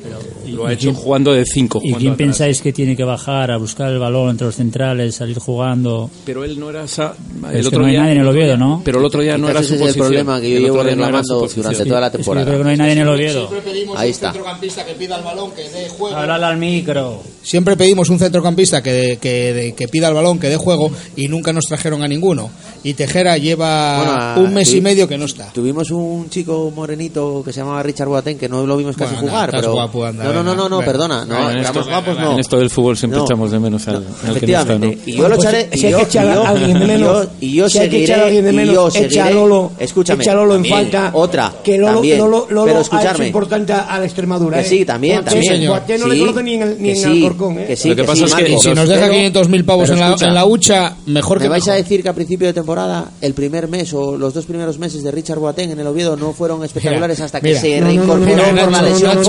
lo 0.50 0.66
ha 0.68 0.72
¿y 0.72 0.76
hecho 0.76 0.90
quién- 0.90 0.96
jugando 0.96 1.34
de 1.34 1.46
cinco. 1.46 1.80
¿Y 1.82 1.90
jugando 1.90 2.00
quién 2.00 2.14
atrás. 2.14 2.28
pensáis 2.28 2.62
que 2.62 2.74
tiene 2.74 2.96
que 2.96 3.04
bajar 3.04 3.52
a 3.52 3.58
buscar 3.58 3.92
el 3.92 4.00
balón 4.00 4.30
entre 4.32 4.48
los 4.48 4.56
centrales, 4.56 5.16
salir 5.16 5.38
jugando? 5.40 6.10
Pero 6.26 6.44
él 6.44 6.60
no 6.60 6.70
era 6.70 6.84
esa. 6.84 7.14
Es 7.54 7.70
que 7.70 7.78
no 7.78 7.86
hay 7.86 7.98
nadie 7.98 8.12
en 8.14 8.18
el 8.22 8.28
Oviedo, 8.28 8.58
¿no? 8.58 8.82
Pero 8.84 9.00
el 9.00 9.06
otro 9.06 9.22
día 9.22 9.38
no 9.38 9.50
era 9.50 9.60
ese 9.62 9.70
su 9.70 9.74
es 9.76 9.80
el 9.82 9.86
posición. 9.88 10.06
problema 10.08 10.42
que 10.42 10.50
yo 10.52 10.58
El 10.58 10.64
llevo 10.64 10.76
otro 10.78 10.88
día 10.88 10.96
no 10.96 11.02
reclamando 11.04 11.40
posición. 11.40 11.64
durante 11.64 11.86
toda 11.86 12.02
la 12.02 12.08
Es 12.08 12.12
que 12.12 12.18
yo 12.18 12.24
temporada. 12.24 12.46
creo 12.46 12.58
que 12.58 12.64
no 12.64 12.70
hay 12.70 12.78
nadie 12.78 12.92
en 12.94 12.98
el 13.00 13.08
Oviedo. 13.10 13.48
Siempre 13.48 13.72
pedimos 13.72 13.98
Ahí 14.00 14.08
un 14.08 14.12
está. 14.14 14.32
centrocampista 14.32 14.86
que 14.86 14.94
pida 14.96 15.18
el 15.18 15.24
balón, 15.24 15.52
que 15.52 15.62
dé 15.70 15.90
juego. 15.90 16.16
Háblale 16.18 16.46
al 16.46 16.58
micro. 16.58 17.22
Siempre 17.42 17.78
pedimos 17.78 18.10
un 18.10 18.20
centrocampista 18.20 18.84
que, 18.84 19.18
que, 19.22 19.54
de- 19.54 19.74
que 19.74 19.88
pida 19.88 20.10
el 20.10 20.14
balón, 20.14 20.40
que 20.40 20.50
dé 20.50 20.58
juego, 20.58 20.92
y 21.16 21.28
nunca 21.30 21.54
nos 21.54 21.66
trajeron 21.66 22.04
a 22.04 22.08
ninguno. 22.08 22.50
Y 22.84 22.94
Tejera 22.96 23.38
lleva 23.38 23.98
Bueno, 23.98 24.12
a- 24.14 24.36
un 24.40 24.54
mes 24.54 24.74
y 24.74 24.78
tuvi- 24.80 24.82
medio 24.82 25.08
que 25.08 25.18
no 25.18 25.26
está. 25.26 25.37
Tuvimos 25.54 25.92
un 25.92 26.30
chico 26.30 26.72
morenito 26.76 27.42
que 27.44 27.52
se 27.54 27.60
llamaba 27.60 27.84
Richard 27.84 28.08
Boateng 28.08 28.38
que 28.38 28.50
no 28.50 28.66
lo 28.66 28.78
vimos 28.78 28.96
casi 28.96 29.16
Bueno, 29.16 29.30
jugar, 29.30 29.52
pero 29.52 29.72
guapo, 29.74 30.06
anda, 30.06 30.24
no, 30.26 30.34
no, 30.34 30.44
no, 30.44 30.56
no, 30.56 30.70
no, 30.70 30.80
perdona, 30.80 31.26
no, 31.26 31.50
en 31.52 31.60
esto- 31.60 31.84
guapos, 31.86 32.18
no. 32.20 32.34
En 32.34 32.40
esto 32.40 32.58
del 32.60 32.70
fútbol 32.70 32.98
siempre 32.98 33.20
No. 33.20 33.26
echamos 33.26 33.52
de 33.52 33.60
menos 33.60 33.88
al, 33.88 33.96
al 33.98 34.02
que 34.04 34.08
no 34.08 34.14
está, 34.14 34.28
¿no? 34.28 34.36
Efectivamente. 34.36 35.00
Y 35.06 35.16
yo 35.16 35.28
lo 35.30 35.36
Pues, 35.36 35.48
echaré. 35.50 35.70
si 35.74 35.80
y 35.82 35.86
hay 35.86 35.92
yo- 35.92 35.98
que 36.00 36.04
echar 36.04 36.26
y 36.26 36.30
a 36.30 36.34
yo- 36.36 36.48
alguien 36.48 36.80
de 36.80 36.86
menos, 36.88 37.28
y 37.42 37.54
yo 37.56 37.70
si 37.70 37.78
hay 37.80 37.86
que 37.90 37.92
seguiré, 37.96 38.04
echar 38.14 38.20
a 38.20 38.26
alguien 38.26 38.44
de 38.46 38.52
y 38.52 38.56
menos, 38.56 38.74
yo 38.76 38.88
echa 38.88 39.00
a 39.00 39.28
seguiré- 39.28 39.34
Lolo, 39.34 39.72
Escúchame. 39.80 40.24
echa 40.24 40.32
a 40.32 40.36
Lolo 40.36 40.56
en 40.56 40.66
falta. 40.66 41.10
Otra. 41.14 41.54
Que 41.64 41.78
Lolo, 41.78 41.94
también. 41.94 42.18
Lolo, 42.18 42.48
Lolo 42.50 42.64
pero 42.66 42.78
ha 42.78 42.82
hecho 42.82 42.96
escucharme. 42.96 43.28
importante 43.28 43.74
a 43.74 44.00
la 44.00 44.06
Extremadura. 44.06 44.58
Que 44.60 44.64
¿eh? 44.66 44.70
sí, 44.70 44.86
también, 44.86 45.24
también. 45.24 45.44
señor. 45.56 45.82
No 46.00 46.08
le 46.08 46.20
conoce 46.20 46.44
ni 46.44 46.54
en, 46.56 46.62
el, 46.64 46.82
ni 46.82 46.90
en 46.92 46.96
sí, 46.96 47.04
Alcorcón. 47.06 47.60
¿eh? 47.60 47.66
que 47.68 47.76
sí, 47.76 47.90
Lo 47.90 47.96
que 47.96 48.02
que 48.02 48.08
pasa 48.08 48.26
es 48.26 48.34
que-. 48.36 48.58
Si 48.58 48.74
nos 48.74 48.88
deja 48.90 49.02
Pero- 49.08 49.14
500.000 49.14 49.66
pavos 49.66 49.90
en 49.90 50.00
la, 50.00 50.08
escucha, 50.08 50.28
en 50.28 50.34
la 50.34 50.46
hucha, 50.46 50.96
mejor 51.06 51.38
¿Me 51.40 51.44
que 51.44 51.50
vais 51.50 51.68
a 51.68 51.74
decir 51.74 52.02
que 52.02 52.10
a 52.10 52.14
principio 52.14 52.48
de 52.48 52.54
temporada, 52.54 53.12
el 53.22 53.34
primer 53.34 53.68
mes 53.68 53.94
o 53.94 54.18
los 54.18 54.34
dos 54.34 54.46
primeros 54.46 54.80
meses 54.80 55.04
de 55.04 55.12
Richard 55.12 55.27
Boateng 55.36 55.72
en 55.72 55.80
el 55.80 55.88
Oviedo 55.88 56.16
no 56.16 56.34
fueron 56.34 56.64
espectaculares 56.64 57.20
hasta 57.20 57.42
que 57.42 57.50
mira. 57.50 57.62
se 57.62 57.82
reincorporó 57.82 58.44
por 58.44 58.72
la 58.72 58.82
lesión? 58.82 59.24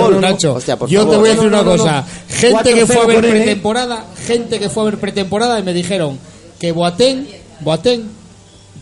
yo 0.89 1.07
te 1.09 1.17
voy 1.17 1.29
a 1.29 1.33
decir 1.33 1.49
una 1.49 1.65
cosa. 1.65 2.05
Gente 2.29 2.75
que 2.75 2.87
fue 2.87 2.99
a 2.99 3.07
ver 3.07 3.17
4-0 3.17 3.21
con 3.21 3.25
él, 3.25 3.25
¿eh? 3.25 3.31
pretemporada, 3.31 4.05
gente 4.27 4.59
que 4.59 4.69
fue 4.69 4.83
a 4.83 4.87
ver 4.87 4.99
pretemporada 4.99 5.59
y 5.59 5.63
me 5.63 5.73
dijeron 5.73 6.19
que 6.59 6.73
Boateng, 6.73 7.27
Boateng 7.61 8.18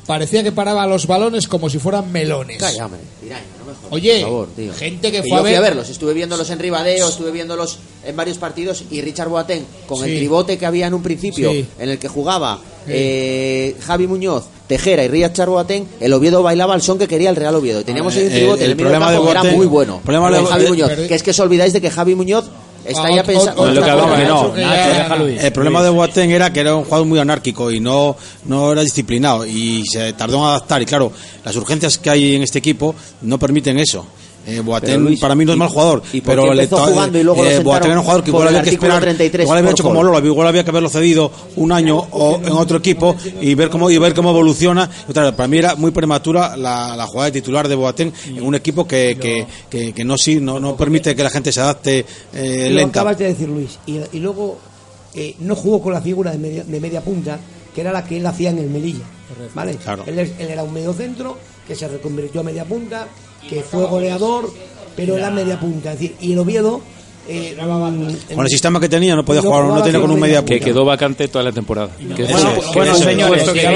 parecía 0.06 0.42
que 0.42 0.52
paraba 0.52 0.86
los 0.86 1.06
balones 1.06 1.48
como 1.48 1.68
si 1.68 1.78
fueran 1.78 2.10
melones. 2.12 2.58
Calla, 2.58 2.86
hombre, 2.86 3.00
tiraña, 3.20 3.42
no 3.58 3.64
me 3.66 3.72
jodas, 3.74 3.92
Oye, 3.92 4.20
por 4.20 4.28
favor, 4.30 4.48
tío. 4.56 4.72
gente 4.74 5.10
que 5.10 5.16
Que 5.18 5.22
fue 5.22 5.30
yo 5.30 5.36
a 5.36 5.40
fui 5.40 5.50
ver- 5.50 5.58
a 5.58 5.60
verlos, 5.62 5.88
estuve 5.90 6.14
viéndolos 6.14 6.48
en 6.50 6.58
Ribadeo, 6.58 7.08
estuve 7.08 7.30
viéndolos 7.32 7.78
en 8.04 8.14
varios 8.16 8.38
partidos 8.38 8.84
y 8.90 9.00
Richard 9.02 9.28
Boateng 9.28 9.64
con 9.86 10.02
el 10.04 10.10
Sí. 10.10 10.16
tribote 10.16 10.56
que 10.58 10.66
había 10.66 10.86
en 10.86 10.94
un 10.94 11.02
principio 11.02 11.50
Sí. 11.50 11.66
en 11.78 11.88
el 11.90 11.98
que 11.98 12.08
jugaba 12.08 12.60
eh, 12.88 13.74
Javi 13.84 14.06
Muñoz, 14.06 14.44
Tejera 14.68 15.02
y 15.04 15.08
Richard 15.08 15.48
Boateng, 15.48 15.86
el 15.98 16.12
Oviedo 16.12 16.40
bailaba 16.44 16.72
al 16.74 16.82
son 16.82 16.98
que 16.98 17.08
quería 17.08 17.30
el 17.30 17.34
Real 17.36 17.54
Oviedo. 17.56 17.80
Y 17.80 17.84
teníamos 17.84 18.14
ahí 18.14 18.26
un 18.26 18.30
El- 18.30 18.38
tribote 18.38 18.64
el 18.64 18.70
el 18.70 18.76
problema 18.76 19.10
de 19.10 19.18
que 19.20 19.28
era 19.30 19.42
Boateng- 19.42 19.56
muy 19.56 19.66
bueno. 19.66 20.00
problema 20.04 20.30
de- 20.30 20.44
Javi 20.46 20.62
de- 20.62 20.68
Muñoz, 20.68 20.88
pero- 20.94 21.08
que 21.08 21.14
es 21.16 21.22
que 21.24 21.30
os 21.32 21.40
olvidáis 21.40 21.72
de 21.72 21.80
que 21.80 21.90
Javi 21.90 22.14
Muñoz 22.14 22.44
está 22.88 23.10
ya 23.10 23.22
pensando 23.22 23.66
lo 23.66 23.82
que 23.82 23.90
hablaba, 23.90 24.16
que 24.16 24.24
no. 24.24 24.54
El 24.56 25.52
problema 25.52 25.82
de 25.82 25.90
Boateng 25.90 26.30
era 26.30 26.52
que 26.52 26.60
era 26.60 26.74
un 26.74 26.84
jugador 26.84 27.06
muy 27.06 27.18
anárquico 27.18 27.70
y 27.70 27.80
no, 27.80 28.16
no 28.44 28.72
era 28.72 28.82
disciplinado 28.82 29.46
y 29.46 29.84
se 29.86 30.12
tardó 30.12 30.38
en 30.38 30.44
adaptar. 30.44 30.82
Y 30.82 30.86
claro, 30.86 31.12
las 31.44 31.56
urgencias 31.56 31.98
que 31.98 32.10
hay 32.10 32.34
en 32.36 32.42
este 32.42 32.58
equipo 32.58 32.94
no 33.22 33.38
permiten 33.38 33.78
eso. 33.78 34.06
Eh, 34.46 34.60
Boateng 34.60 34.90
Pero, 34.90 35.00
Luis, 35.02 35.18
para 35.18 35.34
mí 35.34 35.44
no 35.44 35.50
es 35.52 35.56
¿y- 35.56 35.58
mal 35.58 35.68
jugador, 35.68 36.02
y 36.12 36.20
pero 36.20 36.44
to- 36.68 36.76
jugando 36.78 37.18
y 37.18 37.22
luego 37.24 37.42
lo 37.42 37.50
eh, 37.50 37.58
Boateng 37.58 37.90
era 37.90 37.98
un 37.98 38.04
jugador 38.04 38.22
que 38.24 38.30
igual 38.30 38.42
el 38.44 38.48
había 38.54 38.62
que 38.62 38.70
esperar, 38.70 39.00
33 39.02 39.44
igual 39.44 39.58
había 39.58 39.70
hecho 39.72 39.82
como? 39.82 40.02
Lola, 40.04 40.24
igual 40.24 40.46
había 40.46 40.62
que 40.62 40.70
haberlo 40.70 40.88
cedido 40.88 41.32
un 41.56 41.72
año 41.72 41.96
o 41.98 42.36
en 42.42 42.52
otro 42.52 42.78
equipo 42.78 43.16
y 43.40 43.54
ver 43.56 43.70
cómo 43.70 43.90
y 43.90 43.98
ver 43.98 44.14
cómo 44.14 44.30
evoluciona. 44.30 44.88
Otra 45.08 45.34
para 45.34 45.48
mí 45.48 45.58
era 45.58 45.74
muy 45.74 45.90
prematura 45.90 46.56
la, 46.56 46.96
la 46.96 47.06
jugada 47.06 47.26
de 47.26 47.32
titular 47.40 47.66
de 47.66 47.74
Boateng 47.74 48.12
en 48.28 48.42
un 48.44 48.54
equipo 48.54 48.86
que, 48.86 49.18
que, 49.20 49.46
que, 49.68 49.92
que 49.92 50.04
no 50.04 50.16
sí 50.16 50.36
no, 50.40 50.60
no 50.60 50.76
permite 50.76 51.16
que 51.16 51.24
la 51.24 51.30
gente 51.30 51.50
se 51.50 51.60
adapte 51.60 52.06
eh, 52.32 52.68
Lo 52.70 52.76
lenta. 52.76 53.00
acabas 53.00 53.18
de 53.18 53.24
decir, 53.26 53.48
Luis. 53.48 53.78
Y, 53.86 53.98
y 54.12 54.20
luego 54.20 54.58
eh, 55.14 55.34
no 55.40 55.56
jugó 55.56 55.82
con 55.82 55.92
la 55.92 56.00
figura 56.00 56.30
de 56.30 56.38
media, 56.38 56.62
de 56.62 56.78
media 56.80 57.00
punta, 57.00 57.38
que 57.74 57.80
era 57.80 57.90
la 57.90 58.04
que 58.04 58.18
él 58.18 58.26
hacía 58.26 58.50
en 58.50 58.58
el 58.58 58.70
Melilla. 58.70 59.04
¿vale? 59.54 59.74
Claro. 59.76 60.04
Él 60.06 60.18
era 60.38 60.62
un 60.62 60.72
medio 60.72 60.92
centro 60.92 61.36
que 61.66 61.74
se 61.74 61.88
reconvirtió 61.88 62.42
a 62.42 62.44
media 62.44 62.64
punta, 62.64 63.08
que 63.48 63.62
fue 63.62 63.84
goleador, 63.86 64.52
pero 64.94 65.16
era 65.16 65.30
media 65.30 65.58
punta. 65.58 65.92
Es 65.92 66.00
decir, 66.00 66.16
y 66.20 66.32
el 66.32 66.38
Oviedo 66.38 66.80
eh, 67.28 67.56
Con 68.36 68.44
el 68.44 68.48
sistema 68.50 68.78
que 68.78 68.88
tenía 68.88 69.16
no 69.16 69.24
podía 69.24 69.42
jugar, 69.42 69.64
no 69.64 69.82
tenía 69.82 70.00
con 70.00 70.12
un 70.12 70.20
media 70.20 70.44
que 70.44 70.58
punta. 70.58 70.64
quedó 70.64 70.84
vacante 70.84 71.26
toda 71.26 71.42
la 71.44 71.50
temporada. 71.50 71.88
Que 72.14 72.22
eso- 72.22 72.36
que 72.72 72.78
Bueno, 72.78 72.92
eso 72.94 73.02
señores, 73.02 73.42
que 73.42 73.52
que- 73.52 73.60
que. 73.60 73.66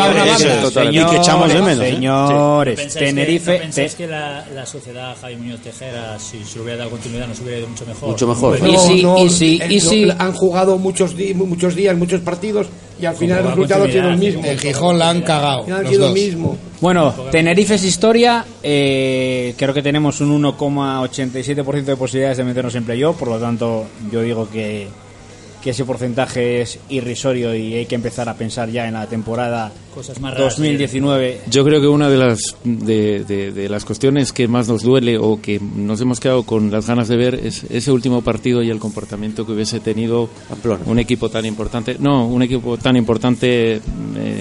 Señores, 1.95 2.77
¿Pensáis 2.81 3.05
Tenerife. 3.07 3.53
Que, 3.55 3.59
¿Pensáis 3.59 3.91
te- 3.93 3.97
que 3.97 4.07
la, 4.07 4.47
la 4.55 4.65
sociedad 4.67 5.17
Javi 5.21 5.35
Muñoz 5.37 5.61
Tejera, 5.63 6.17
si 6.19 6.45
se 6.45 6.57
le 6.59 6.63
hubiera 6.63 6.79
dado 6.79 6.91
continuidad, 6.91 7.27
nos 7.27 7.41
hubiera 7.41 7.59
ido 7.59 7.69
mucho 7.69 7.87
mejor? 7.87 8.09
Mucho 8.11 8.27
mejor. 8.29 8.59
Bueno, 8.61 8.75
Y 8.75 8.79
si- 8.79 9.07
y 9.25 9.31
si- 9.31 9.61
y 9.69 9.79
no, 9.79 9.91
si- 9.91 10.11
han 10.17 10.33
jugado 10.33 10.79
muchos, 10.79 11.15
muchos 11.35 11.75
días, 11.75 11.97
muchos 11.97 12.21
partidos 12.21 12.69
y 13.01 13.07
al 13.07 13.15
final 13.17 13.39
el 13.39 13.47
resultado 13.49 13.85
ha 13.85 13.91
sido 13.91 14.09
el 14.11 14.19
mismo. 14.19 14.43
En 14.45 14.59
Gijón 14.59 14.99
la 14.99 15.11
han 15.11 15.23
cagado. 15.23 15.59
Al 15.61 15.65
final 15.65 15.79
ha 15.79 15.83
los 15.83 15.91
sido 15.91 16.07
el 16.07 16.15
dos. 16.15 16.21
mismo. 16.21 16.59
Bueno, 16.81 17.15
Tenerife 17.31 17.75
es 17.75 17.85
historia. 17.85 18.45
eh, 18.63 19.55
creo 19.57 19.73
que 19.75 19.83
tenemos 19.83 20.21
un 20.21 20.43
1,87% 20.43 21.85
de 21.85 21.97
posibilidades 21.97 22.39
de 22.39 22.45
meternos 22.45 22.75
en 22.75 22.85
playoff. 22.85 23.17
Por 23.19 23.29
lo 23.29 23.39
tanto, 23.39 23.87
yo 24.11 24.23
digo 24.23 24.49
que, 24.51 24.89
que 25.63 25.71
ese 25.71 25.85
porcentaje 25.85 26.63
es 26.63 26.79
irrisorio 26.89 27.55
y 27.55 27.75
hay 27.75 27.87
que 27.87 27.95
empezar 27.95 28.29
a 28.29 28.35
pensar 28.35 28.71
ya 28.71 28.87
en 28.89 28.95
la 28.95 29.07
temporada 29.07 29.71
Cosas 29.95 30.21
más 30.21 30.33
raras, 30.35 30.57
2019. 30.57 31.41
Yo 31.51 31.65
creo 31.65 31.81
que 31.81 31.89
una 31.89 32.09
de 32.09 32.17
las 32.17 32.57
de, 32.65 33.25
de- 33.25 33.53
de 33.53 33.69
las 33.69 33.85
cuestiones 33.85 34.33
que 34.33 34.49
más 34.49 34.69
nos 34.69 34.83
duele 34.83 35.19
o 35.19 35.41
que 35.43 35.61
nos 35.61 36.01
hemos 36.01 36.19
quedado 36.21 36.45
con 36.45 36.71
las 36.71 36.87
ganas 36.87 37.09
de 37.09 37.17
ver 37.17 37.35
es 37.35 37.65
ese 37.71 37.93
último 37.93 38.23
partido 38.23 38.63
y 38.63 38.71
el 38.71 38.79
comportamiento 38.79 39.45
que 39.45 39.53
hubiese 39.53 39.81
tenido 39.81 40.29
Pamplona. 40.49 40.85
un 40.87 40.99
equipo 40.99 41.29
tan 41.29 41.45
importante, 41.45 41.97
no, 41.99 42.27
un 42.27 42.43
equipo 42.43 42.79
tan 42.79 42.97
importante 42.97 43.77
eh, 43.77 43.81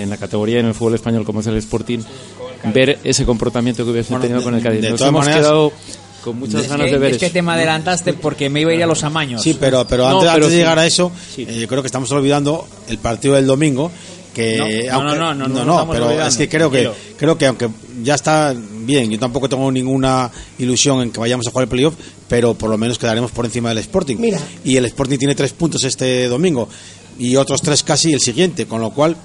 en 0.02 0.10
la 0.10 0.18
categoría 0.18 0.60
en 0.60 0.68
el 0.68 0.74
fútbol 0.74 0.96
español 0.96 1.26
como 1.26 1.42
es 1.42 1.48
el 1.48 1.58
Sporting, 1.58 2.00
ver 2.74 3.00
ese 3.04 3.26
comportamiento 3.26 3.84
que 3.84 3.92
hubiese 3.92 4.10
Bueno, 4.14 4.22
tenido 4.24 4.40
de- 4.40 4.46
con 4.46 4.56
el 4.56 4.62
Cádiz. 4.64 4.82
de 4.82 4.90
Nos 4.92 5.02
hemos 5.02 5.26
maneras- 5.26 5.40
quedado 5.42 5.72
con 6.20 6.38
muchas 6.40 6.68
ganas 6.68 6.86
Es 6.88 6.92
de 6.92 6.98
que- 6.98 7.02
ver 7.02 7.12
es 7.14 7.18
que 7.20 7.26
eso. 7.28 7.34
te 7.34 7.42
me 7.42 7.52
adelantaste 7.54 8.14
porque 8.14 8.50
me 8.50 8.62
iba 8.62 8.72
a 8.72 8.76
ir 8.76 8.84
a 8.84 8.88
los 8.88 9.04
amaños. 9.04 9.42
Sí, 9.42 9.56
pero, 9.60 9.86
pero 9.88 10.04
No, 10.04 10.10
antes, 10.20 10.22
pero 10.22 10.32
antes 10.34 10.48
de 10.50 10.54
sí. 10.56 10.58
llegar 10.60 10.80
a 10.80 10.86
eso, 10.86 11.12
Sí. 11.36 11.46
eh, 11.48 11.66
creo 11.68 11.82
que 11.82 11.88
estamos 11.88 12.12
olvidando 12.12 12.68
el 12.88 12.98
partido 12.98 13.36
del 13.36 13.46
domingo. 13.48 13.92
Que, 14.34 14.58
No, 14.58 14.64
no, 14.64 14.94
aunque- 15.10 15.20
no, 15.20 15.34
no, 15.34 15.48
no, 15.48 15.48
no 15.48 15.60
estamos 15.74 15.96
pero 15.96 16.06
olvidando, 16.06 16.30
es 16.30 16.38
que 16.38 16.48
creo 16.48 16.70
que 16.72 16.90
creo 17.18 17.38
que 17.38 17.46
aunque 17.48 17.68
ya 18.04 18.14
está 18.16 18.56
bien, 18.84 19.10
yo 19.10 19.20
tampoco 19.20 19.50
tengo 19.50 19.70
ninguna 19.72 20.32
ilusión 20.60 21.02
en 21.02 21.12
que 21.12 21.20
vayamos 21.20 21.48
a 21.48 21.50
jugar 21.52 21.64
el 21.64 21.70
playoff, 21.70 21.96
pero 22.28 22.54
por 22.54 22.70
lo 22.70 22.78
menos 22.78 22.98
quedaremos 23.00 23.32
por 23.32 23.46
encima 23.46 23.70
del 23.70 23.80
Sporting. 23.80 24.18
Mira. 24.18 24.40
Y 24.64 24.78
el 24.78 24.86
Sporting 24.86 25.18
tiene 25.18 25.34
tres 25.36 25.52
puntos 25.54 25.84
este 25.84 26.28
domingo 26.28 26.70
y 27.18 27.36
otros 27.38 27.62
tres 27.62 27.82
casi 27.84 28.14
el 28.14 28.20
siguiente, 28.22 28.66
con 28.68 28.80
lo 28.82 28.92
cual 28.92 29.18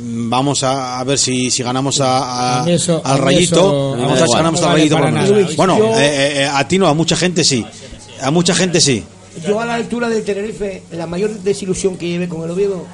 vamos 0.00 0.62
a, 0.62 1.00
a 1.00 1.04
ver 1.04 1.18
si, 1.18 1.50
si 1.50 1.62
ganamos 1.62 2.00
a, 2.02 2.64
eso- 2.68 3.00
al 3.04 3.18
rayito, 3.18 3.54
eso- 3.56 3.90
vamos 3.90 3.98
no 4.00 4.04
a 4.04 4.08
ver 4.14 4.16
si 4.16 4.20
vale 4.20 4.36
ganamos 4.36 4.62
al 4.62 4.72
rayito. 4.72 4.96
por 4.96 5.12
menos. 5.12 5.56
Bueno, 5.56 5.78
yo- 5.78 5.98
eh, 5.98 6.42
eh, 6.42 6.48
a 6.52 6.66
ti 6.66 6.78
no, 6.78 6.86
a 6.88 6.94
mucha 6.94 7.16
gente 7.16 7.44
sí, 7.44 7.64
a 8.20 8.30
mucha 8.30 8.54
gente 8.54 8.80
sí. 8.80 9.02
Yo 9.46 9.60
a 9.60 9.64
la 9.66 9.74
altura 9.74 10.08
del 10.08 10.22
Tenerife, 10.24 10.82
la 10.92 11.06
mayor 11.06 11.30
desilusión 11.40 11.96
que 11.96 12.06
llevé 12.08 12.28
con 12.28 12.42
el 12.44 12.50
Oviedo 12.50 12.84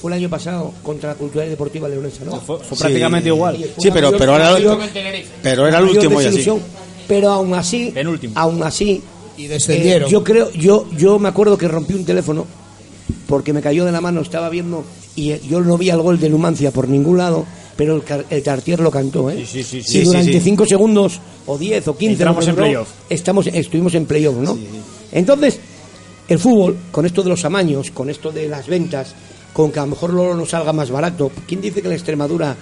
fue 0.00 0.10
el 0.12 0.18
año 0.18 0.28
pasado 0.28 0.72
contra 0.82 1.10
la 1.10 1.14
Cultural 1.16 1.48
Deportiva 1.48 1.88
Leonesa, 1.88 2.22
¿no? 2.24 2.38
Fue, 2.40 2.58
fue 2.58 2.76
Sí. 2.76 2.82
prácticamente 2.82 3.28
igual. 3.30 3.56
Sí, 3.78 3.90
pero, 3.92 4.12
pero, 4.16 4.36
era, 4.36 4.52
mayor- 4.52 4.78
pero 5.42 5.66
era 5.66 5.78
el 5.78 5.84
último 5.86 6.20
y 6.20 6.24
así. 6.26 6.36
desilusión. 6.36 6.60
Pero 7.08 7.30
aún 7.32 7.54
así, 7.54 7.92
Penúltimo. 7.94 8.34
aún 8.36 8.62
así, 8.62 9.02
Y 9.38 9.46
descendieron. 9.46 10.08
eh, 10.08 10.12
yo 10.12 10.22
creo, 10.22 10.50
yo, 10.52 10.86
yo 10.96 11.18
me 11.18 11.28
acuerdo 11.28 11.56
que 11.56 11.66
rompí 11.68 11.94
un 11.94 12.04
teléfono 12.04 12.46
porque 13.26 13.52
me 13.54 13.62
cayó 13.62 13.84
de 13.84 13.92
la 13.92 14.00
mano, 14.00 14.20
estaba 14.20 14.48
viendo 14.50 14.84
y 15.16 15.38
yo 15.48 15.60
no 15.60 15.76
vi 15.78 15.90
el 15.90 16.00
gol 16.00 16.20
de 16.20 16.28
Numancia 16.28 16.70
por 16.70 16.88
ningún 16.88 17.18
lado, 17.18 17.44
pero 17.76 17.96
el, 17.96 18.02
el 18.30 18.42
Tartier 18.42 18.80
lo 18.80 18.90
cantó, 18.90 19.30
¿eh? 19.30 19.44
Sí, 19.46 19.62
sí, 19.62 19.82
sí, 19.82 19.98
Y 19.98 20.00
sí. 20.00 20.02
durante 20.02 20.32
Sí, 20.32 20.38
sí. 20.38 20.44
5 20.44 20.66
segundos 20.66 21.20
o 21.46 21.58
10 21.58 21.88
o 21.88 21.96
15 21.96 22.12
Entramos 22.12 22.46
en 22.46 22.54
playoff. 22.56 22.88
Estamos, 23.08 23.46
estuvimos 23.48 23.94
en 23.94 24.06
playoff, 24.06 24.36
¿no? 24.36 24.56
Entonces, 25.12 25.58
el 26.28 26.38
fútbol, 26.38 26.76
con 26.90 27.06
esto 27.06 27.22
de 27.22 27.30
los 27.30 27.44
amaños, 27.44 27.90
con 27.90 28.10
esto 28.10 28.30
de 28.30 28.48
las 28.48 28.66
ventas, 28.66 29.14
con 29.52 29.72
que 29.72 29.78
a 29.78 29.82
lo 29.82 29.88
mejor 29.88 30.12
luego 30.12 30.34
nos 30.34 30.50
salga 30.50 30.72
más 30.72 30.90
barato, 30.90 31.30
¿quién 31.46 31.60
dice 31.60 31.80
que 31.80 31.88
la 31.88 31.94
Extremadura 31.94 32.56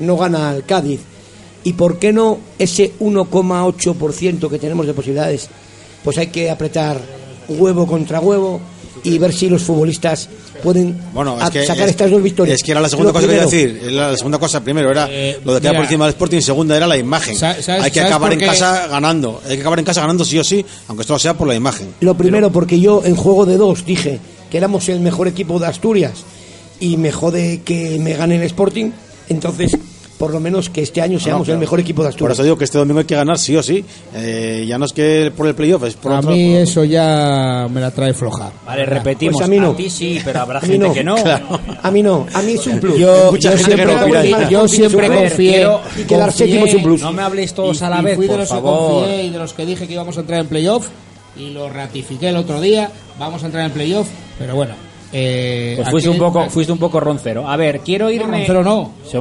no 0.00 0.16
gana 0.16 0.50
al 0.50 0.64
Cádiz? 0.64 1.00
¿Y 1.62 1.72
por 1.72 1.98
qué 1.98 2.12
no 2.12 2.38
ese 2.58 2.92
1,8% 3.00 4.50
que 4.50 4.58
tenemos 4.58 4.86
de 4.86 4.92
posibilidades? 4.94 5.48
Pues 6.02 6.18
hay 6.18 6.26
que 6.26 6.50
apretar 6.50 7.00
huevo 7.48 7.86
contra 7.86 8.20
huevo 8.20 8.60
y 9.04 9.18
ver 9.18 9.32
si 9.32 9.48
los 9.48 9.62
futbolistas 9.62 10.28
pueden 10.62 10.98
Bueno, 11.12 11.36
a- 11.38 11.44
es 11.44 11.50
que, 11.50 11.64
sacar 11.66 11.84
es, 11.84 11.90
estas 11.90 12.10
dos 12.10 12.22
victorias. 12.22 12.56
es 12.56 12.62
que 12.64 12.72
era 12.72 12.80
la 12.80 12.88
segunda 12.88 13.10
Lo 13.10 13.12
cosa 13.14 13.26
que 13.26 13.32
quería 13.34 13.46
primero. 13.48 13.74
decir. 13.78 13.92
Era 13.94 14.10
la 14.10 14.16
segunda 14.16 14.38
cosa 14.38 14.60
primero 14.64 14.90
era 14.90 15.06
Eh, 15.10 15.38
lo 15.44 15.54
de 15.54 15.60
quedar 15.60 15.74
por 15.76 15.84
encima 15.84 16.04
del 16.06 16.14
Sporting. 16.14 16.40
Segunda 16.40 16.76
era 16.76 16.86
la 16.86 16.96
imagen. 16.96 17.36
Sa- 17.36 17.60
¿sabes- 17.62 17.84
Hay 17.84 17.90
que 17.90 18.00
acabar 18.00 18.32
en 18.32 18.40
casa 18.40 18.86
ganando. 18.88 19.40
Hay 19.46 19.54
que 19.56 19.60
acabar 19.60 19.78
en 19.78 19.84
casa 19.84 20.00
ganando 20.00 20.24
sí 20.24 20.38
o 20.38 20.44
sí, 20.44 20.64
aunque 20.88 21.02
esto 21.02 21.18
sea 21.18 21.34
por 21.34 21.46
la 21.46 21.54
imagen. 21.54 21.88
Lo 22.00 22.16
primero, 22.16 22.50
porque 22.50 22.80
yo 22.80 23.02
en 23.04 23.14
juego 23.14 23.44
de 23.46 23.56
dos 23.58 23.84
dije 23.84 24.18
que 24.50 24.56
éramos 24.58 24.88
el 24.88 25.00
mejor 25.00 25.28
equipo 25.28 25.58
de 25.58 25.66
Asturias 25.66 26.12
y 26.80 26.96
me 26.96 27.12
jode 27.12 27.60
que 27.64 27.98
me 28.00 28.14
gane 28.14 28.36
el 28.36 28.42
Sporting, 28.42 28.90
entonces 29.28 29.72
por 30.24 30.32
lo 30.32 30.40
menos 30.40 30.70
que 30.70 30.80
este 30.80 31.02
año 31.02 31.20
seamos 31.20 31.46
el 31.50 31.58
mejor 31.58 31.80
equipo 31.80 32.00
de 32.02 32.06
Por 32.06 32.14
Asturias. 32.14 32.36
eso 32.38 32.42
digo 32.44 32.56
que 32.56 32.64
este 32.64 32.78
domingo 32.78 33.00
hay 33.00 33.04
que 33.04 33.14
ganar 33.14 33.38
sí 33.38 33.54
o 33.56 33.62
sí. 33.62 33.84
Eh, 34.14 34.64
ya 34.66 34.78
no 34.78 34.86
es 34.86 34.94
que 34.94 35.30
por 35.36 35.46
el 35.46 35.54
playoff, 35.54 35.84
es 35.84 35.96
por 35.96 36.12
a 36.12 36.20
otro- 36.20 36.30
mí 36.30 36.54
eso 36.54 36.82
ya 36.82 37.68
me 37.70 37.78
la 37.78 37.90
trae 37.90 38.14
floja. 38.14 38.50
Vale, 38.64 38.86
repetimos. 38.86 39.34
Pues 39.34 39.44
a 39.46 39.50
mí 39.50 39.58
no. 39.58 39.72
ti 39.74 39.90
sí, 39.90 40.18
pero 40.24 40.40
habrá 40.40 40.60
A 40.60 40.62
gente 40.62 40.78
no. 40.78 40.94
que 40.94 41.04
no. 41.04 41.14
A 41.82 41.90
mí 41.90 42.02
no, 42.02 42.26
a 42.32 42.40
mí 42.40 42.52
es 42.52 42.66
un 42.66 42.80
plus. 42.80 42.98
Yo, 42.98 43.32
Mucha 43.32 43.50
yo 43.50 43.58
gente 43.58 43.70
que 43.76 43.76
siempre, 43.76 43.94
no 43.96 44.02
opina 44.22 44.48
yo 44.48 44.66
siempre 44.68 45.06
A 45.06 45.14
confié 45.14 45.68
y 45.98 46.02
quedar 46.04 46.32
séptimo 46.32 46.64
es 46.64 46.74
un 46.74 46.82
plus. 46.82 47.02
No 47.02 47.12
me 47.12 47.20
habléis 47.22 47.52
todos 47.52 47.78
y- 47.78 47.84
a 47.84 47.90
la 47.90 48.00
y 48.00 48.04
vez, 48.04 48.16
fui 48.16 48.24
de 48.26 48.30
por 48.30 48.38
los 48.40 48.48
que 48.48 48.54
favor. 48.54 48.78
confié 49.02 49.24
y 49.24 49.30
de 49.30 49.38
los 49.38 49.52
que 49.52 49.66
dije 49.66 49.86
que 49.86 49.92
íbamos 49.92 50.16
a 50.16 50.20
entrar 50.20 50.40
en 50.40 50.46
playoff 50.46 50.88
y 51.36 51.50
lo 51.50 51.68
ratifiqué 51.68 52.30
el 52.30 52.36
otro 52.36 52.62
día. 52.62 52.90
Vamos 53.18 53.42
a 53.42 53.46
entrar 53.46 53.66
en 53.66 53.72
playoff, 53.72 54.08
pero 54.38 54.54
bueno. 54.54 54.74
Eh, 55.16 55.74
Pues 55.76 55.90
fuiste 55.90 56.08
un 56.10 56.18
poco, 56.18 56.50
fuiste 56.50 56.72
un 56.72 56.78
poco 56.78 56.98
roncero. 56.98 57.48
A 57.48 57.56
ver, 57.56 57.80
quiero 57.84 58.10
irme. 58.10 58.38
roncero 58.38 58.64
no. 58.64 58.92
Sí, 59.08 59.18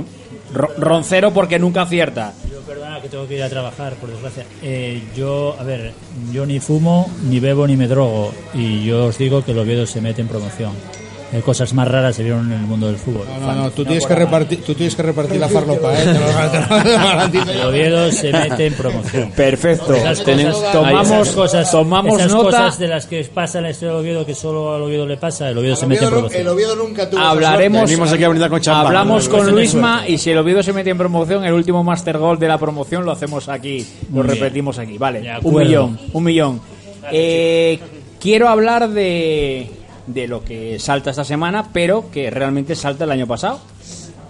ro- 0.54 0.72
Roncero 0.78 1.32
porque 1.34 1.60
nunca 1.60 1.82
acierta. 1.84 2.34
Yo, 2.52 2.60
perdona, 2.62 3.02
que 3.02 3.10
tengo 3.10 3.28
que 3.28 3.36
ir 3.36 3.44
a 3.44 3.50
trabajar, 3.50 3.94
por 3.96 4.10
desgracia. 4.10 4.46
Eh, 4.62 5.02
yo, 5.16 5.56
a 5.60 5.64
ver, 5.64 5.92
yo 6.32 6.46
ni 6.46 6.60
fumo, 6.60 7.10
ni 7.30 7.40
bebo, 7.40 7.68
ni 7.68 7.76
me 7.76 7.88
drogo. 7.88 8.32
Y 8.54 8.86
yo 8.86 9.06
os 9.08 9.18
digo 9.18 9.44
que 9.44 9.52
el 9.52 9.60
Oviedo 9.60 9.86
se 9.86 10.02
mete 10.02 10.22
en 10.22 10.28
promoción. 10.28 10.72
Eh, 11.34 11.42
cosas 11.42 11.74
más 11.74 11.88
raras 11.88 12.16
se 12.16 12.22
vieron 12.24 12.46
en 12.52 12.60
el 12.60 12.68
mundo 12.68 12.86
del 12.88 12.98
fútbol. 12.98 13.26
No, 13.40 13.48
no, 13.48 13.56
no, 13.64 13.72
tú 13.72 13.84
tienes 13.84 14.06
que 14.06 14.14
repartir, 14.14 14.62
tú 14.64 14.76
tienes 14.76 14.96
que 14.96 15.02
repartir 15.02 15.40
la 15.40 15.50
farlopa, 15.50 15.92
¿eh? 15.94 16.04
El. 17.34 17.66
Oviedo 17.66 18.12
se 18.12 18.32
mete 18.32 18.68
en 18.68 18.74
promoción. 18.74 19.32
Perfecto. 19.32 19.94
Esas 19.96 20.24
Tenemos- 20.24 20.56
cosas- 20.56 20.72
tomamos, 20.74 21.12
esas 21.12 21.36
cosas, 21.36 21.72
tomamos 21.72 22.20
esas 22.20 22.32
nota. 22.32 22.44
cosas 22.46 22.80
de 22.80 22.88
las 22.88 23.06
que 23.08 23.24
pasa 23.34 23.58
en 23.58 23.64
la 23.64 23.72
historia 23.72 23.94
del 23.94 24.02
Oviedo 24.02 24.26
que 24.26 24.36
solo 24.36 24.74
al 24.76 24.82
Oviedo 24.84 25.06
le 25.08 25.18
pasa, 25.18 25.50
el 25.50 25.58
Oviedo 25.58 25.76
se 25.76 25.88
mete 25.88 26.04
en 26.04 26.10
promoción. 26.12 26.42
el 26.42 26.48
Oviedo 26.48 26.76
nunca 26.76 27.10
tuvo 27.10 27.20
Hablaremos, 27.22 27.90
Venimos 27.90 28.12
aquí 28.12 28.24
a 28.24 28.30
brindar 28.30 28.50
con 28.50 28.62
champán. 28.62 28.86
hablamos 28.88 29.28
con 29.30 29.50
Luisma 29.52 30.04
y 30.08 30.18
si 30.18 30.30
el 30.32 30.38
Oviedo 30.38 30.62
se 30.62 30.72
mete 30.74 30.90
en 30.92 30.98
promoción, 30.98 31.44
el 31.46 31.54
último 31.54 31.84
Master 31.84 32.18
Goal 32.18 32.38
de 32.38 32.48
la 32.48 32.58
promoción 32.58 33.06
lo 33.06 33.12
hacemos 33.12 33.50
aquí, 33.50 33.80
lo 34.12 34.18
Muy 34.18 34.24
bien. 34.24 34.36
repetimos 34.36 34.78
aquí, 34.78 34.98
vale, 34.98 35.24
un 35.42 35.56
millón, 35.56 36.00
un 36.14 36.24
millón. 36.24 36.62
Eh, 37.12 37.80
quiero 38.20 38.48
hablar 38.50 38.90
de, 38.90 39.70
de 40.08 40.28
lo 40.28 40.44
que 40.44 40.80
salta 40.80 41.10
esta 41.12 41.24
semana, 41.24 41.70
pero 41.74 42.10
que 42.12 42.30
realmente 42.30 42.76
salta 42.76 43.04
el 43.06 43.12
año 43.12 43.28
pasado. 43.28 43.60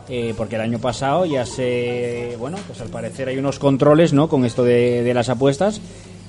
Eh, 0.10 0.34
porque 0.36 0.56
el 0.56 0.62
año 0.62 0.80
pasado 0.80 1.26
ya 1.26 1.46
se. 1.46 2.36
Bueno, 2.38 2.58
pues 2.68 2.82
al 2.82 2.90
parecer 2.90 3.30
hay 3.30 3.38
unos 3.38 3.58
controles, 3.58 4.12
¿no? 4.12 4.28
Con 4.28 4.44
esto 4.46 4.64
de, 4.64 5.02
de 5.02 5.14
las 5.14 5.30
apuestas. 5.30 5.80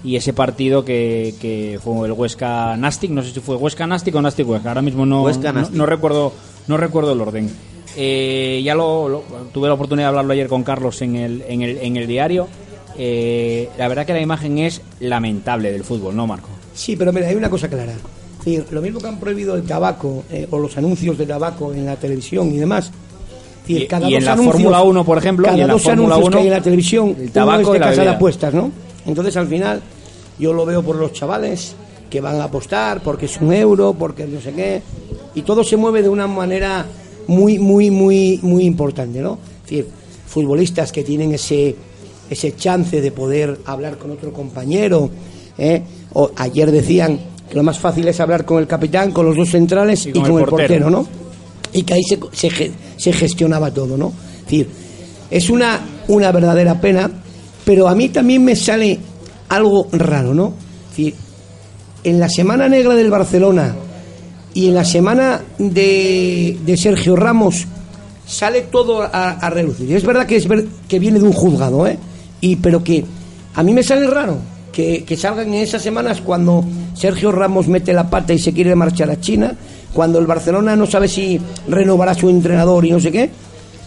Y 0.04 0.16
ese 0.16 0.32
partido 0.32 0.84
que, 0.84 1.34
que 1.40 1.80
fue 1.82 2.06
el 2.06 2.12
Huesca 2.12 2.76
Nastic, 2.76 3.10
no 3.10 3.22
sé 3.22 3.32
si 3.32 3.40
fue 3.40 3.56
Huesca 3.56 3.86
Nastic 3.86 4.14
o 4.14 4.22
Nastic 4.22 4.46
Huesca, 4.48 4.68
ahora 4.68 4.82
mismo 4.82 5.04
no, 5.06 5.22
Huesca 5.22 5.50
no, 5.52 5.68
no 5.70 5.86
recuerdo 5.86 6.32
no 6.68 6.76
recuerdo 6.76 7.12
el 7.12 7.20
orden. 7.22 7.50
Eh, 7.96 8.60
ya 8.64 8.74
lo, 8.74 9.08
lo- 9.08 9.24
tuve 9.52 9.66
la 9.68 9.74
oportunidad 9.74 10.06
de 10.06 10.08
hablarlo 10.10 10.32
ayer 10.34 10.46
con 10.48 10.62
Carlos 10.62 11.00
en 11.02 11.16
el, 11.16 11.42
en 11.48 11.62
el, 11.62 11.78
en 11.78 11.96
el 11.96 12.06
diario. 12.06 12.48
Eh, 12.96 13.68
la 13.78 13.88
verdad 13.88 14.04
que 14.06 14.12
la 14.12 14.20
imagen 14.20 14.58
es 14.58 14.82
lamentable 15.00 15.72
del 15.72 15.84
fútbol, 15.84 16.14
¿no, 16.14 16.26
Marco? 16.26 16.48
Sí, 16.74 16.96
pero 16.96 17.12
mira, 17.12 17.26
hay 17.28 17.34
una 17.34 17.50
cosa 17.50 17.68
clara. 17.68 17.94
Es 18.44 18.52
decir, 18.60 18.66
lo 18.72 18.82
mismo 18.82 19.00
que 19.00 19.06
han 19.06 19.18
prohibido 19.18 19.54
el 19.56 19.62
tabaco 19.62 20.24
eh, 20.30 20.46
o 20.50 20.58
los 20.58 20.76
anuncios 20.76 21.16
de 21.16 21.24
tabaco 21.24 21.72
en 21.72 21.86
la 21.86 21.96
televisión 21.96 22.52
y 22.54 22.58
demás. 22.58 22.86
Es 22.86 23.60
decir, 23.68 23.82
Y- 23.82 23.86
cada 23.86 24.06
y 24.08 24.12
dos 24.12 24.18
en 24.18 24.24
la 24.26 24.32
anuncios- 24.34 24.52
Fórmula 24.52 24.82
1, 24.82 25.04
por 25.04 25.16
ejemplo, 25.18 25.46
cada 25.46 25.56
y 25.56 25.60
en 25.62 25.66
la 25.66 25.72
dos 25.72 25.86
anuncios 25.86 26.18
que 26.18 26.24
1, 26.26 26.38
hay 26.38 26.46
en 26.46 26.52
la 26.52 26.60
televisión, 26.62 27.16
el 27.18 27.30
tabaco 27.30 27.72
de 27.72 27.78
casa 27.80 28.02
de 28.02 28.08
apuestas, 28.10 28.52
¿no? 28.54 28.70
Entonces, 29.06 29.36
al 29.38 29.46
final, 29.48 29.80
yo 30.38 30.52
lo 30.52 30.66
veo 30.66 30.82
por 30.82 30.96
los 30.96 31.12
chavales 31.14 31.74
que 32.10 32.20
van 32.20 32.38
a 32.40 32.44
apostar 32.44 33.00
porque 33.02 33.26
es 33.26 33.40
un 33.40 33.52
euro, 33.52 33.94
porque 33.98 34.26
no 34.26 34.40
sé 34.40 34.52
qué, 34.52 34.82
y 35.34 35.42
todo 35.42 35.64
se 35.64 35.76
mueve 35.78 36.02
de 36.02 36.08
una 36.10 36.26
manera 36.26 36.84
muy, 37.26 37.58
muy, 37.58 37.90
muy, 37.90 38.38
muy 38.42 38.64
importante, 38.64 39.20
¿no? 39.20 39.38
Es 39.64 39.70
decir, 39.70 39.88
futbolistas 40.26 40.92
que 40.92 41.02
tienen 41.02 41.32
ese 41.32 41.74
ese 42.30 42.56
chance 42.56 43.00
de 43.02 43.10
poder 43.12 43.58
hablar 43.66 43.98
con 43.98 44.10
otro 44.10 44.32
compañero, 44.32 45.10
¿eh? 45.58 45.82
o 46.14 46.30
ayer 46.36 46.70
decían 46.72 47.18
que 47.18 47.33
lo 47.54 47.62
más 47.62 47.78
fácil 47.78 48.06
es 48.08 48.20
hablar 48.20 48.44
con 48.44 48.58
el 48.58 48.66
capitán, 48.66 49.12
con 49.12 49.26
los 49.26 49.36
dos 49.36 49.48
centrales 49.50 50.06
y, 50.06 50.12
con, 50.12 50.24
el 50.40 50.44
portero, 50.50 50.90
¿no? 50.90 51.06
Y 51.72 51.82
que 51.82 51.94
ahí 51.94 52.02
se, 52.02 52.18
se, 52.32 52.50
ge- 52.50 52.72
se 52.96 53.12
gestionaba 53.12 53.70
todo, 53.72 53.96
¿no? 53.96 54.12
Es 54.38 54.44
decir, 54.44 54.68
es 55.30 55.50
una, 55.50 55.80
una 56.08 56.30
verdadera 56.32 56.80
pena, 56.80 57.10
pero 57.64 57.88
a 57.88 57.94
mí 57.94 58.08
también 58.10 58.44
me 58.44 58.54
sale 58.56 58.98
algo 59.48 59.88
raro, 59.92 60.34
¿no? 60.34 60.52
Es 60.84 60.96
decir, 60.96 61.14
en 62.04 62.20
la 62.20 62.28
semana 62.28 62.68
negra 62.68 62.94
del 62.94 63.10
Barcelona 63.10 63.74
y 64.52 64.68
en 64.68 64.74
la 64.74 64.84
semana 64.84 65.40
de, 65.58 66.58
de 66.64 66.76
Sergio 66.76 67.16
Ramos 67.16 67.64
sale 68.26 68.62
todo 68.62 69.02
a, 69.02 69.08
a 69.32 69.50
relucir. 69.50 69.92
Es 69.94 70.04
verdad 70.04 70.26
que 70.26 70.36
es 70.36 70.46
ver- 70.46 70.66
que 70.88 70.98
viene 70.98 71.18
de 71.18 71.24
un 71.24 71.32
juzgado, 71.32 71.86
¿eh? 71.86 71.98
Y, 72.40 72.56
pero 72.56 72.82
que 72.84 73.04
a 73.54 73.62
mí 73.62 73.72
me 73.72 73.82
sale 73.82 74.06
raro 74.06 74.36
que, 74.74 75.04
que 75.04 75.16
salgan 75.16 75.48
en 75.48 75.62
esas 75.62 75.82
semanas 75.82 76.20
cuando 76.20 76.64
Sergio 76.94 77.30
Ramos 77.30 77.68
mete 77.68 77.92
la 77.92 78.10
pata 78.10 78.32
y 78.32 78.38
se 78.38 78.52
quiere 78.52 78.74
marchar 78.74 79.10
a 79.10 79.20
China, 79.20 79.54
cuando 79.92 80.18
el 80.18 80.26
Barcelona 80.26 80.74
no 80.74 80.86
sabe 80.86 81.06
si 81.06 81.40
renovará 81.68 82.14
su 82.14 82.28
entrenador 82.28 82.84
y 82.84 82.90
no 82.90 83.00
sé 83.00 83.12
qué, 83.12 83.30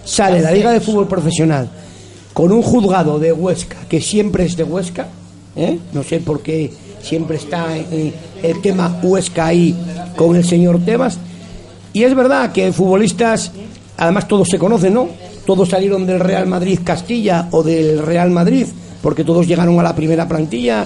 sale 0.06 0.42
la 0.42 0.52
Liga 0.52 0.72
de 0.72 0.80
Fútbol 0.80 1.08
Profesional 1.08 1.70
con 2.34 2.52
un 2.52 2.62
juzgado 2.62 3.20
de 3.20 3.34
Huesca, 3.34 3.78
que 3.90 4.00
siempre 4.00 4.46
es 4.46 4.56
de 4.56 4.64
Huesca, 4.64 5.08
¿eh? 5.56 5.80
no 5.92 6.04
sé 6.04 6.20
por 6.20 6.42
qué 6.42 6.72
siempre 7.02 7.38
está 7.38 7.76
eh, 7.76 8.14
el 8.42 8.62
tema 8.62 9.00
Huesca 9.02 9.48
ahí 9.48 9.76
con 10.16 10.36
el 10.36 10.46
señor 10.46 10.80
Tebas, 10.86 11.18
y 11.94 12.04
es 12.04 12.16
verdad 12.16 12.52
que 12.52 12.72
futbolistas, 12.72 13.52
además 13.98 14.28
todos 14.28 14.48
se 14.48 14.60
conocen, 14.60 14.94
¿no? 14.94 15.10
Todos 15.46 15.70
salieron 15.70 16.06
del 16.06 16.20
Real 16.20 16.46
Madrid 16.46 16.80
Castilla 16.84 17.48
o 17.52 17.64
del 17.64 18.06
Real 18.06 18.30
Madrid, 18.30 18.68
porque 19.08 19.24
todos 19.24 19.48
llegaron 19.48 19.80
a 19.80 19.84
la 19.84 19.96
primera 19.96 20.28
plantilla. 20.28 20.86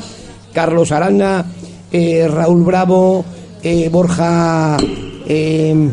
Carlos 0.53 0.91
Aranda, 0.91 1.43
eh, 1.91 2.27
Raúl 2.27 2.63
Bravo, 2.63 3.25
eh, 3.63 3.89
Borja, 3.89 4.77
eh, 5.27 5.89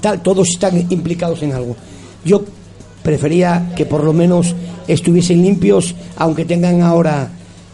tal, 0.00 0.20
todos 0.22 0.48
están 0.48 0.88
implicados 0.90 1.40
en 1.44 1.52
algo. 1.52 1.76
Yo 2.24 2.42
prefería 3.04 3.72
que 3.76 3.86
por 3.86 4.02
lo 4.02 4.12
menos 4.12 4.56
estuviesen 4.88 5.40
limpios, 5.40 5.94
aunque 6.16 6.44
tengan 6.44 6.82
ahora 6.82 7.30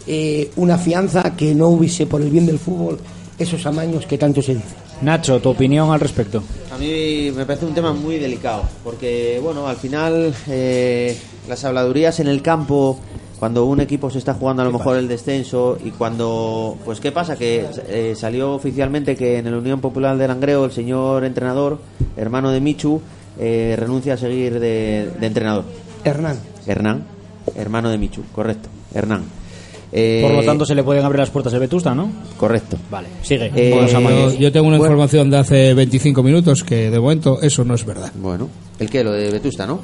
eh, 0.07 0.51
una 0.57 0.77
fianza 0.77 1.35
que 1.35 1.55
no 1.55 1.69
hubiese 1.69 2.05
por 2.05 2.21
el 2.21 2.29
bien 2.29 2.45
del 2.45 2.59
fútbol 2.59 2.99
esos 3.39 3.65
amaños 3.65 4.05
que 4.05 4.19
tanto 4.19 4.43
se 4.43 4.57
dice. 4.57 4.75
Nacho, 5.01 5.41
tu 5.41 5.49
opinión 5.49 5.91
al 5.93 6.01
respecto. 6.01 6.43
A 6.71 6.77
mí 6.77 7.31
me 7.35 7.47
parece 7.47 7.65
un 7.65 7.73
tema 7.73 7.95
muy 7.95 8.19
delicado, 8.19 8.65
porque 8.85 9.41
bueno, 9.43 9.67
al 9.67 9.77
final 9.77 10.35
eh, 10.47 11.17
las 11.49 11.65
habladurías 11.65 12.21
en 12.21 12.29
el 12.29 12.43
campo, 12.43 12.99
cuando 13.39 13.65
un 13.67 13.81
equipo 13.81 14.11
se 14.11 14.19
está 14.19 14.35
jugando 14.35 14.63
a 14.63 14.65
lo 14.65 14.73
mejor 14.73 14.97
el 14.97 15.07
descenso 15.09 15.79
y 15.85 15.91
cuando, 15.91 16.77
pues 16.85 17.01
qué 17.01 17.13
pasa, 17.13 17.37
que 17.37 17.67
eh, 17.89 18.15
salió 18.17 18.53
oficialmente 18.53 19.15
que 19.17 19.39
en 19.39 19.47
el 19.47 19.55
Unión 19.55 19.81
Popular 19.81 20.17
de 20.17 20.27
Langreo 20.27 20.65
el 20.65 20.73
señor 20.73 21.25
entrenador, 21.25 21.79
hermano 22.17 22.51
de 22.51 22.61
Michu, 22.61 23.01
eh, 23.39 23.77
renuncia 23.79 24.15
a 24.15 24.17
seguir 24.17 24.59
de, 24.59 25.11
de 25.21 25.27
entrenador. 25.27 25.65
Hernán. 26.05 26.39
Hernán, 26.67 27.05
hermano 27.55 27.91
de 27.91 27.99
Michu, 27.99 28.23
correcto, 28.35 28.69
Hernán. 28.93 29.23
Eh, 29.91 30.21
Por 30.23 30.33
lo 30.35 30.43
tanto, 30.45 30.67
se 30.67 30.75
le 30.75 30.83
pueden 30.85 31.03
abrir 31.05 31.21
las 31.21 31.31
puertas 31.31 31.51
de 31.51 31.59
Vetusta, 31.61 31.95
¿no? 31.95 32.11
Correcto. 32.37 32.77
Vale, 32.91 33.09
sigue. 33.23 33.51
Eh, 33.57 33.71
Yo, 33.91 34.35
yo 34.35 34.53
tengo 34.53 34.67
una 34.69 34.77
Bueno. 34.77 34.93
información 34.93 35.31
de 35.31 35.39
hace 35.39 35.73
25 35.73 36.23
minutos 36.23 36.63
que 36.63 36.91
de 36.91 37.01
momento 37.01 37.41
eso 37.41 37.65
no 37.65 37.75
es 37.75 37.87
verdad. 37.87 38.13
Bueno, 38.21 38.51
¿el 38.79 38.91
qué? 38.91 39.03
Lo 39.03 39.13
de 39.13 39.31
Vetusta, 39.31 39.67
¿no? 39.67 39.81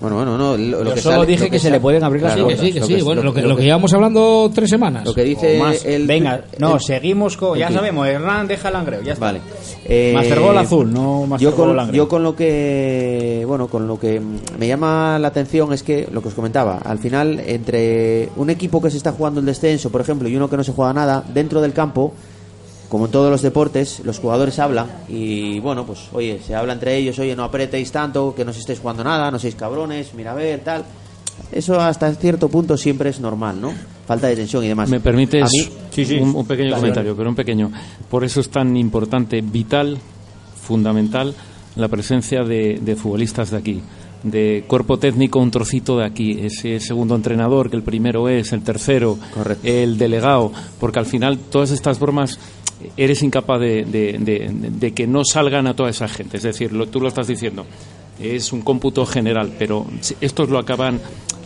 Bueno, 0.00 0.16
bueno, 0.16 0.36
no. 0.38 0.56
Lo, 0.56 0.82
lo 0.84 0.90
Yo 0.90 0.94
que 0.94 1.00
solo 1.00 1.16
sale- 1.16 1.26
dije 1.26 1.44
lo 1.44 1.50
que 1.50 1.58
se 1.58 1.70
le 1.70 1.80
pueden 1.80 2.02
abrir 2.04 2.22
las 2.22 2.34
claro, 2.34 2.48
que 2.48 2.56
sí, 2.56 2.72
que 2.72 2.80
lo 2.80 2.86
sí. 2.86 2.94
que- 2.96 3.02
bueno, 3.02 3.22
lo 3.22 3.32
que, 3.34 3.42
lo 3.42 3.48
lo 3.48 3.56
que 3.56 3.62
llevamos 3.64 3.92
hablando 3.94 4.50
tres 4.54 4.70
semanas. 4.70 5.04
Lo 5.04 5.14
que 5.14 5.22
dice 5.24 5.58
más. 5.58 5.84
el. 5.84 6.06
Venga, 6.06 6.42
no, 6.58 6.74
el- 6.76 6.80
seguimos 6.80 7.36
con. 7.36 7.58
Ya 7.58 7.70
sabemos, 7.70 8.06
Hernán 8.06 8.46
deja 8.48 8.68
el 8.68 8.74
langreo, 8.74 9.02
ya 9.02 9.12
está. 9.14 9.26
Vale. 9.26 9.40
Eh, 9.84 10.12
Master 10.14 10.40
Gol 10.40 10.58
azul, 10.58 10.92
no 10.92 11.26
Master 11.26 11.50
yo 11.50 11.56
con, 11.56 11.92
yo 11.92 12.08
con 12.08 12.22
lo 12.22 12.36
que 12.36 13.44
bueno 13.46 13.66
con 13.68 13.88
lo 13.88 13.98
que 13.98 14.20
me 14.58 14.66
llama 14.68 15.18
la 15.18 15.28
atención 15.28 15.72
es 15.72 15.82
que 15.82 16.08
lo 16.12 16.22
que 16.22 16.28
os 16.28 16.34
comentaba 16.34 16.78
al 16.78 16.98
final 16.98 17.40
entre 17.46 18.28
un 18.36 18.48
equipo 18.50 18.80
que 18.80 18.90
se 18.90 18.96
está 18.96 19.10
jugando 19.12 19.40
el 19.40 19.46
descenso 19.46 19.90
por 19.90 20.00
ejemplo 20.00 20.28
y 20.28 20.36
uno 20.36 20.48
que 20.48 20.56
no 20.56 20.62
se 20.62 20.72
juega 20.72 20.92
nada 20.92 21.24
dentro 21.34 21.60
del 21.60 21.72
campo 21.72 22.14
como 22.92 23.06
en 23.06 23.10
todos 23.10 23.30
los 23.30 23.40
deportes 23.40 24.02
los 24.04 24.18
jugadores 24.18 24.58
hablan 24.58 24.86
y 25.08 25.58
bueno 25.60 25.86
pues 25.86 26.10
oye 26.12 26.38
se 26.46 26.54
habla 26.54 26.74
entre 26.74 26.94
ellos 26.94 27.18
oye 27.18 27.34
no 27.34 27.42
apretéis 27.42 27.90
tanto 27.90 28.34
que 28.34 28.44
no 28.44 28.50
os 28.50 28.58
estéis 28.58 28.80
jugando 28.80 29.02
nada 29.02 29.30
no 29.30 29.38
seáis 29.38 29.54
cabrones 29.54 30.12
mira 30.12 30.32
a 30.32 30.34
ver 30.34 30.60
tal 30.60 30.84
eso 31.50 31.80
hasta 31.80 32.12
cierto 32.16 32.50
punto 32.50 32.76
siempre 32.76 33.08
es 33.08 33.18
normal 33.18 33.58
no 33.58 33.72
falta 34.06 34.26
de 34.26 34.36
tensión 34.36 34.62
y 34.64 34.68
demás 34.68 34.90
¿Me 34.90 35.00
permites 35.00 35.50
un, 36.20 36.36
un 36.36 36.46
pequeño 36.46 36.74
comentario, 36.76 37.16
pero 37.16 37.30
un 37.30 37.34
pequeño? 37.34 37.72
Por 38.10 38.24
eso 38.24 38.40
es 38.40 38.50
tan 38.50 38.76
importante, 38.76 39.40
vital, 39.40 39.96
fundamental, 40.60 41.34
la 41.76 41.88
presencia 41.88 42.42
de, 42.42 42.78
de 42.78 42.96
futbolistas 42.96 43.52
de 43.52 43.56
aquí. 43.56 43.82
De 44.22 44.64
cuerpo 44.68 44.98
técnico, 44.98 45.40
un 45.40 45.50
trocito 45.50 45.98
de 45.98 46.04
aquí. 46.04 46.38
Ese 46.40 46.78
segundo 46.78 47.16
entrenador, 47.16 47.70
que 47.70 47.76
el 47.76 47.82
primero 47.82 48.28
es, 48.28 48.52
el 48.52 48.62
tercero, 48.62 49.18
el 49.64 49.98
delegado. 49.98 50.52
Porque 50.78 51.00
al 51.00 51.06
final, 51.06 51.38
todas 51.38 51.72
estas 51.72 51.98
bromas 51.98 52.38
eres 52.96 53.22
incapaz 53.22 53.60
de, 53.60 53.84
de- 53.84 54.18
de- 54.18 54.50
de 54.70 54.92
que 54.92 55.06
no 55.06 55.22
salgan 55.24 55.66
a 55.66 55.74
toda 55.74 55.90
esa 55.90 56.08
gente. 56.08 56.36
Es 56.36 56.42
decir, 56.42 56.72
lo- 56.72 56.86
tú 56.86 57.00
lo 57.00 57.08
estás 57.08 57.26
diciendo. 57.26 57.64
Es 58.20 58.52
un 58.52 58.60
cómputo 58.62 59.04
general, 59.06 59.52
pero 59.58 59.86
estos 60.20 60.48
lo 60.48 60.58
acaban, 60.58 61.00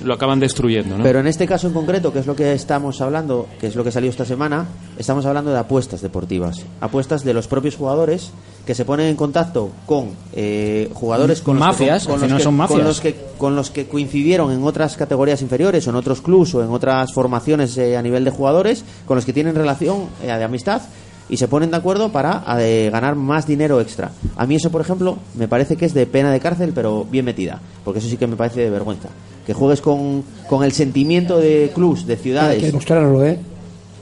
lo 0.04 0.12
acaban 0.12 0.40
destruyendo. 0.40 0.98
¿no? 0.98 1.04
Pero 1.04 1.20
en 1.20 1.26
este 1.28 1.46
caso 1.46 1.68
en 1.68 1.72
concreto, 1.72 2.12
que 2.12 2.18
es 2.18 2.26
lo 2.26 2.34
que 2.36 2.52
estamos 2.52 3.00
hablando, 3.00 3.46
que 3.60 3.68
es 3.68 3.76
lo 3.76 3.84
que 3.84 3.92
salió 3.92 4.10
esta 4.10 4.24
semana, 4.26 4.66
estamos 4.98 5.24
hablando 5.24 5.52
de 5.52 5.58
apuestas 5.58 6.02
deportivas. 6.02 6.64
Apuestas 6.80 7.24
de 7.24 7.32
los 7.32 7.46
propios 7.46 7.76
jugadores 7.76 8.30
que 8.66 8.74
se 8.74 8.84
ponen 8.84 9.06
en 9.06 9.16
contacto 9.16 9.70
con 9.86 10.10
eh, 10.34 10.90
jugadores 10.92 11.40
con 11.40 11.56
Mafias, 11.56 12.04
los 12.08 12.16
que, 12.16 12.20
con, 12.20 12.28
los 12.30 12.38
que, 12.38 12.44
son 12.44 12.56
mafias. 12.56 12.78
con 12.78 12.86
los 12.88 13.00
que 13.00 13.14
con 13.38 13.56
los 13.56 13.70
que 13.70 13.86
coincidieron 13.86 14.50
en 14.50 14.64
otras 14.64 14.96
categorías 14.96 15.40
inferiores 15.42 15.86
o 15.86 15.90
en 15.90 15.96
otros 15.96 16.20
clubs 16.20 16.52
o 16.56 16.64
en 16.64 16.70
otras 16.70 17.12
formaciones 17.14 17.78
eh, 17.78 17.96
a 17.96 18.02
nivel 18.02 18.24
de 18.24 18.30
jugadores 18.32 18.84
con 19.06 19.14
los 19.14 19.24
que 19.24 19.32
tienen 19.32 19.54
relación 19.54 20.06
eh, 20.22 20.26
de 20.26 20.42
amistad 20.44 20.82
y 21.28 21.36
se 21.36 21.48
ponen 21.48 21.70
de 21.70 21.76
acuerdo 21.76 22.10
para 22.10 22.44
eh, 22.60 22.88
ganar 22.90 23.16
más 23.16 23.46
dinero 23.46 23.80
extra. 23.80 24.12
A 24.36 24.46
mí 24.46 24.56
eso, 24.56 24.70
por 24.70 24.80
ejemplo, 24.80 25.18
me 25.34 25.48
parece 25.48 25.76
que 25.76 25.84
es 25.84 25.94
de 25.94 26.06
pena 26.06 26.30
de 26.30 26.40
cárcel, 26.40 26.72
pero 26.74 27.04
bien 27.04 27.24
metida, 27.24 27.60
porque 27.84 27.98
eso 27.98 28.08
sí 28.08 28.16
que 28.16 28.26
me 28.26 28.36
parece 28.36 28.60
de 28.60 28.70
vergüenza. 28.70 29.08
Que 29.46 29.54
juegues 29.54 29.80
con, 29.80 30.24
con 30.48 30.64
el 30.64 30.72
sentimiento 30.72 31.38
de 31.38 31.70
clubs, 31.74 32.06
de 32.06 32.16
ciudades. 32.16 32.62
Hay 32.62 32.70
que 32.70 32.76
¿eh? 33.24 33.38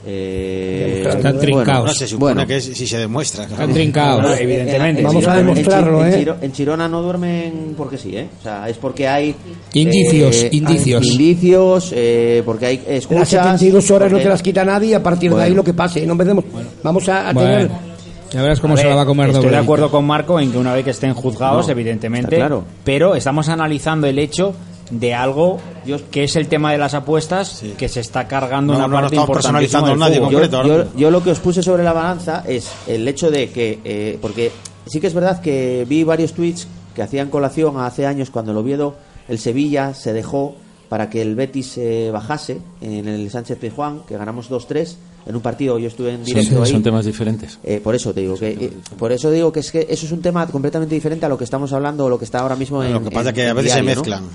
Eh, 0.07 1.03
Están 1.07 1.39
trincados. 1.39 1.65
bueno, 1.65 1.85
No 1.85 1.93
se 1.93 2.07
supone 2.07 2.33
bueno. 2.35 2.47
que 2.47 2.57
es- 2.57 2.65
si 2.65 2.85
se 2.87 2.97
demuestra. 2.97 3.45
Están 3.45 3.73
trincados. 3.73 4.21
Bueno, 4.21 4.35
evidentemente. 4.37 4.89
en- 4.89 4.97
en 4.97 5.03
Vamos 5.03 5.23
a 5.23 5.27
Chirona- 5.27 5.39
en 5.39 5.45
demostrarlo, 5.47 5.99
Chi- 5.99 6.05
en 6.07 6.13
¿eh? 6.13 6.17
Chiro- 6.19 6.35
En 6.41 6.51
Chirona 6.51 6.87
no 6.87 7.01
duermen 7.01 7.73
porque 7.77 7.97
sí, 7.97 8.15
¿eh? 8.15 8.27
O 8.39 8.43
sea, 8.43 8.69
es 8.69 8.77
porque 8.77 9.07
hay... 9.07 9.35
Indicios, 9.73 10.35
eh, 10.35 10.49
indicios. 10.51 11.01
hay 11.03 11.09
Indicios, 11.11 11.91
eh, 11.95 12.43
porque 12.45 12.65
hay 12.67 12.83
escuchas... 12.87 13.19
Las 13.19 13.29
72 13.29 13.91
horas 13.91 14.09
no 14.11 14.15
porque- 14.17 14.23
te 14.23 14.29
las 14.29 14.41
quita 14.43 14.63
nadie 14.63 14.89
y 14.89 14.93
a 14.93 15.01
partir 15.03 15.29
de 15.29 15.35
Bueno. 15.35 15.45
ahí 15.47 15.53
lo 15.55 15.63
que 15.63 15.73
pase. 15.73 16.05
No 16.05 16.11
empecemos. 16.13 16.45
Vamos 16.83 17.09
a, 17.09 17.29
a 17.29 17.33
tener. 17.33 17.69
Ya 18.31 18.41
verás 18.41 18.59
cómo 18.59 18.73
A 18.73 18.77
se 18.77 18.83
ver, 18.83 18.89
la 18.91 18.95
va 18.97 19.01
a 19.03 19.05
comer 19.05 19.27
Estoy 19.27 19.43
doble. 19.43 19.55
de 19.57 19.63
acuerdo 19.63 19.89
con 19.91 20.05
Marco 20.05 20.39
en 20.39 20.51
que 20.51 20.57
una 20.57 20.73
vez 20.73 20.83
que 20.83 20.91
estén 20.91 21.13
juzgados, 21.13 21.65
No, 21.67 21.71
evidentemente, 21.71 22.35
claro. 22.35 22.63
pero 22.83 23.15
estamos 23.15 23.47
analizando 23.49 24.07
el 24.07 24.19
hecho 24.19 24.53
de 24.91 25.13
algo 25.13 25.59
que 26.11 26.23
es 26.25 26.35
el 26.35 26.47
tema 26.47 26.71
de 26.71 26.77
las 26.77 26.93
apuestas 26.93 27.63
que 27.77 27.89
se 27.89 27.99
está 28.01 28.27
cargando 28.27 28.73
No, 28.73 28.79
una 28.79 28.87
no, 28.87 29.01
no 29.01 29.09
parte 29.09 29.33
personalizando 29.33 29.89
del 29.91 30.01
a 30.03 30.09
nadie 30.09 30.89
yo, 30.95 31.11
lo 31.11 31.23
que 31.23 31.31
os 31.31 31.39
puse 31.39 31.63
sobre 31.63 31.83
la 31.83 31.93
balanza 31.93 32.43
es 32.47 32.71
el 32.87 33.07
hecho 33.07 33.31
de 33.31 33.49
que, 33.49 33.79
eh, 33.83 34.19
porque 34.21 34.51
sí 34.85 34.99
que 34.99 35.07
es 35.07 35.13
verdad 35.13 35.41
que 35.41 35.85
vi 35.89 36.03
varios 36.03 36.33
tweets 36.33 36.67
que 36.93 37.01
hacían 37.01 37.29
colación 37.29 37.77
hace 37.79 38.05
años 38.05 38.29
cuando 38.29 38.51
el 38.51 38.57
Oviedo, 38.57 38.95
el 39.27 39.39
Sevilla 39.39 39.93
se 39.93 40.13
dejó 40.13 40.55
para 40.89 41.09
que 41.09 41.21
el 41.21 41.35
Betis 41.35 41.67
se 41.67 42.11
bajase 42.11 42.59
en 42.79 43.07
el 43.07 43.29
Sánchez 43.31 43.57
Pizjuán, 43.57 44.01
que 44.07 44.17
ganamos 44.17 44.49
2-3 44.51 44.95
en 45.25 45.35
un 45.35 45.41
partido, 45.41 45.79
yo 45.79 45.87
estuve 45.87 46.13
en 46.13 46.23
directo 46.23 46.61
ahí. 46.63 46.71
son 46.71 46.83
temas 46.83 47.03
diferentes. 47.05 47.57
Eh, 47.63 47.81
por 47.83 47.95
eso 47.95 48.13
te 48.13 48.21
digo 48.21 48.35
que 48.37 48.49
eh, 48.51 48.73
por 48.97 49.11
eso 49.11 49.31
digo 49.31 49.51
que 49.51 49.61
es 49.61 49.71
que 49.71 49.87
eso 49.89 50.05
es 50.05 50.11
un 50.11 50.21
tema 50.21 50.45
completamente 50.45 50.93
diferente 50.93 51.25
a 51.25 51.29
lo 51.29 51.37
que 51.39 51.43
estamos 51.43 51.73
hablando 51.73 52.05
o 52.05 52.09
lo 52.09 52.19
que 52.19 52.25
está 52.25 52.39
ahora 52.41 52.55
mismo 52.55 52.83
en 52.83 52.93
Lo 52.93 53.03
que 53.03 53.09
pasa 53.09 53.29
en- 53.31 53.35
es 53.35 53.41
que 53.41 53.47
a 53.49 53.53
veces 53.53 53.71
se 53.73 53.81
¿no? 53.81 54.27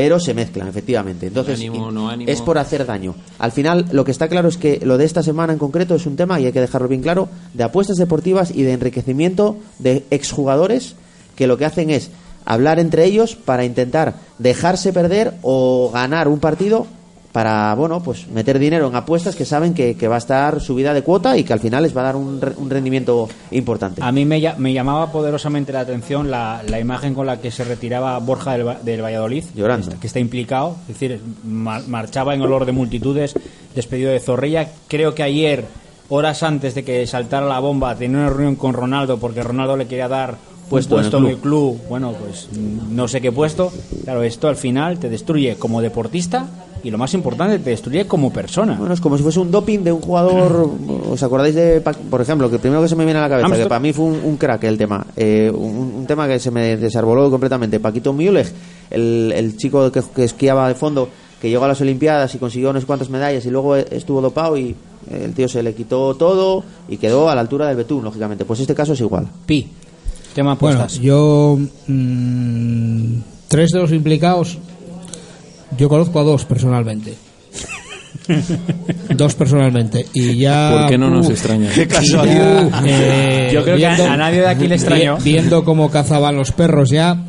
Pero 0.00 0.18
se 0.18 0.32
mezclan 0.32 0.66
efectivamente 0.66 1.26
entonces 1.26 1.58
Ánimo, 1.58 1.92
no 1.92 2.08
ánimo. 2.08 2.30
es 2.30 2.40
por 2.40 2.56
hacer 2.56 2.86
daño 2.86 3.14
al 3.38 3.52
final 3.52 3.84
lo 3.92 4.02
que 4.02 4.12
está 4.12 4.28
claro 4.28 4.48
es 4.48 4.56
que 4.56 4.80
lo 4.82 4.96
de 4.96 5.04
esta 5.04 5.22
semana 5.22 5.52
en 5.52 5.58
concreto 5.58 5.94
es 5.94 6.06
un 6.06 6.16
tema 6.16 6.40
y 6.40 6.46
hay 6.46 6.52
que 6.52 6.60
dejarlo 6.62 6.88
bien 6.88 7.02
claro 7.02 7.28
de 7.52 7.64
apuestas 7.64 7.98
deportivas 7.98 8.50
y 8.50 8.62
de 8.62 8.72
enriquecimiento 8.72 9.58
de 9.78 10.06
exjugadores 10.10 10.94
que 11.36 11.46
lo 11.46 11.58
que 11.58 11.66
hacen 11.66 11.90
es 11.90 12.10
hablar 12.46 12.78
entre 12.78 13.04
ellos 13.04 13.36
para 13.36 13.66
intentar 13.66 14.14
dejarse 14.38 14.94
perder 14.94 15.34
o 15.42 15.90
ganar 15.92 16.28
un 16.28 16.40
partido 16.40 16.86
para 17.32 17.74
bueno 17.76 18.02
pues 18.02 18.26
meter 18.28 18.58
dinero 18.58 18.88
en 18.88 18.96
apuestas 18.96 19.36
que 19.36 19.44
saben 19.44 19.72
que, 19.72 19.94
que 19.96 20.08
va 20.08 20.16
a 20.16 20.18
estar 20.18 20.60
subida 20.60 20.92
de 20.92 21.02
cuota 21.02 21.36
y 21.36 21.44
que 21.44 21.52
al 21.52 21.60
final 21.60 21.84
les 21.84 21.96
va 21.96 22.00
a 22.00 22.04
dar 22.04 22.16
un, 22.16 22.40
re- 22.40 22.54
un 22.56 22.68
rendimiento 22.68 23.28
importante 23.52 24.02
A 24.02 24.10
mí 24.10 24.24
me, 24.24 24.40
lla- 24.40 24.56
me 24.56 24.72
llamaba 24.72 25.12
poderosamente 25.12 25.72
la 25.72 25.80
atención 25.80 26.30
la, 26.30 26.62
la 26.68 26.80
imagen 26.80 27.14
con 27.14 27.26
la 27.26 27.40
que 27.40 27.50
se 27.52 27.62
retiraba 27.62 28.18
Borja 28.18 28.58
del, 28.58 28.66
del 28.82 29.02
Valladolid, 29.02 29.44
Llorando. 29.54 29.86
que 29.86 29.90
está, 29.92 30.00
que 30.00 30.06
está 30.08 30.18
implicado, 30.18 30.76
es 30.82 30.88
decir, 30.98 31.20
mar- 31.44 31.82
marchaba 31.86 32.34
en 32.34 32.42
olor 32.42 32.64
de 32.66 32.72
multitudes, 32.72 33.34
despedido 33.74 34.10
de 34.10 34.18
Zorrilla. 34.18 34.68
Creo 34.88 35.14
que 35.14 35.22
ayer, 35.22 35.64
horas 36.08 36.42
antes 36.42 36.74
de 36.74 36.82
que 36.82 37.06
saltara 37.06 37.46
la 37.46 37.60
bomba, 37.60 37.94
tenía 37.94 38.18
una 38.18 38.30
reunión 38.30 38.56
con 38.56 38.72
Ronaldo 38.72 39.18
porque 39.18 39.42
Ronaldo 39.44 39.76
le 39.76 39.86
quería 39.86 40.08
dar 40.08 40.36
Puesto 40.68 40.96
un 40.96 41.00
en 41.00 41.06
el 41.06 41.10
puesto 41.10 41.16
en 41.18 41.22
club. 41.22 41.30
el 41.36 41.40
club. 41.40 41.88
Bueno, 41.88 42.12
pues 42.12 42.48
mm, 42.52 42.94
no 42.94 43.06
sé 43.08 43.20
qué 43.20 43.30
puesto. 43.32 43.72
Claro, 44.04 44.22
esto 44.24 44.48
al 44.48 44.56
final 44.56 44.98
te 44.98 45.08
destruye 45.08 45.56
como 45.56 45.80
deportista 45.80 46.46
y 46.82 46.90
lo 46.90 46.98
más 46.98 47.12
importante, 47.14 47.58
te 47.58 47.70
destruye 47.70 48.06
como 48.06 48.32
persona. 48.32 48.76
Bueno, 48.78 48.94
es 48.94 49.00
como 49.00 49.16
si 49.16 49.22
fuese 49.22 49.40
un 49.40 49.50
doping 49.50 49.80
de 49.80 49.92
un 49.92 50.00
jugador. 50.00 50.70
¿Os 51.10 51.22
acordáis 51.22 51.54
de, 51.54 51.80
Pa- 51.80 51.92
por 51.92 52.20
ejemplo, 52.20 52.48
que 52.48 52.56
el 52.56 52.60
primero 52.60 52.82
que 52.82 52.88
se 52.88 52.96
me 52.96 53.04
viene 53.04 53.18
a 53.18 53.22
la 53.22 53.28
cabeza, 53.28 53.46
Armstrong. 53.46 53.64
que 53.66 53.68
para 53.68 53.80
mí 53.80 53.92
fue 53.92 54.04
un, 54.06 54.20
un 54.24 54.36
crack 54.36 54.64
el 54.64 54.78
tema, 54.78 55.06
eh, 55.16 55.50
un, 55.54 55.92
un 55.98 56.06
tema 56.06 56.26
que 56.26 56.38
se 56.38 56.50
me 56.50 56.76
desarboló 56.76 57.30
completamente. 57.30 57.80
Paquito 57.80 58.12
Müller, 58.12 58.46
el, 58.90 59.32
el 59.36 59.56
chico 59.56 59.90
que, 59.92 60.02
que 60.14 60.24
esquiaba 60.24 60.68
de 60.68 60.74
fondo, 60.74 61.08
que 61.40 61.48
llegó 61.50 61.64
a 61.64 61.68
las 61.68 61.80
Olimpiadas 61.80 62.34
y 62.34 62.38
consiguió 62.38 62.70
unas 62.70 62.84
cuantas 62.84 63.08
medallas 63.10 63.44
y 63.46 63.50
luego 63.50 63.76
estuvo 63.76 64.20
dopado 64.20 64.56
y 64.56 64.74
el 65.10 65.32
tío 65.32 65.48
se 65.48 65.62
le 65.62 65.74
quitó 65.74 66.14
todo 66.14 66.62
y 66.88 66.96
quedó 66.98 67.28
a 67.30 67.34
la 67.34 67.40
altura 67.40 67.66
del 67.68 67.76
Betún, 67.76 68.04
lógicamente. 68.04 68.44
Pues 68.44 68.60
este 68.60 68.74
caso 68.74 68.92
es 68.92 69.00
igual. 69.00 69.26
Pi, 69.46 69.68
tema 70.34 70.54
Bueno, 70.56 70.78
apuestas. 70.80 71.00
yo. 71.00 71.58
mm, 71.86 73.14
tres 73.48 73.70
de 73.70 73.78
los 73.80 73.92
implicados. 73.92 74.58
Yo 75.78 75.88
conozco 75.88 76.20
a 76.20 76.22
dos 76.24 76.44
personalmente. 76.44 77.14
dos 79.14 79.34
personalmente. 79.34 80.06
Y 80.12 80.36
ya. 80.36 80.70
¿Por 80.78 80.88
qué 80.90 80.98
no 80.98 81.10
nos 81.10 81.26
uf, 81.26 81.32
extraña? 81.32 81.70
Qué 81.74 81.86
casualidad. 81.86 82.82
eh, 82.86 83.50
Yo 83.52 83.62
creo 83.64 83.76
que 83.76 83.86
a- 83.86 84.12
a 84.12 84.16
nadie 84.16 84.40
de 84.40 84.48
aquí 84.48 84.68
le 84.68 84.74
extrañó. 84.76 85.16
vi- 85.18 85.32
Viendo 85.32 85.64
cómo 85.64 85.90
cazaban 85.90 86.36
los 86.36 86.52
perros 86.52 86.90
ya, 86.90 87.24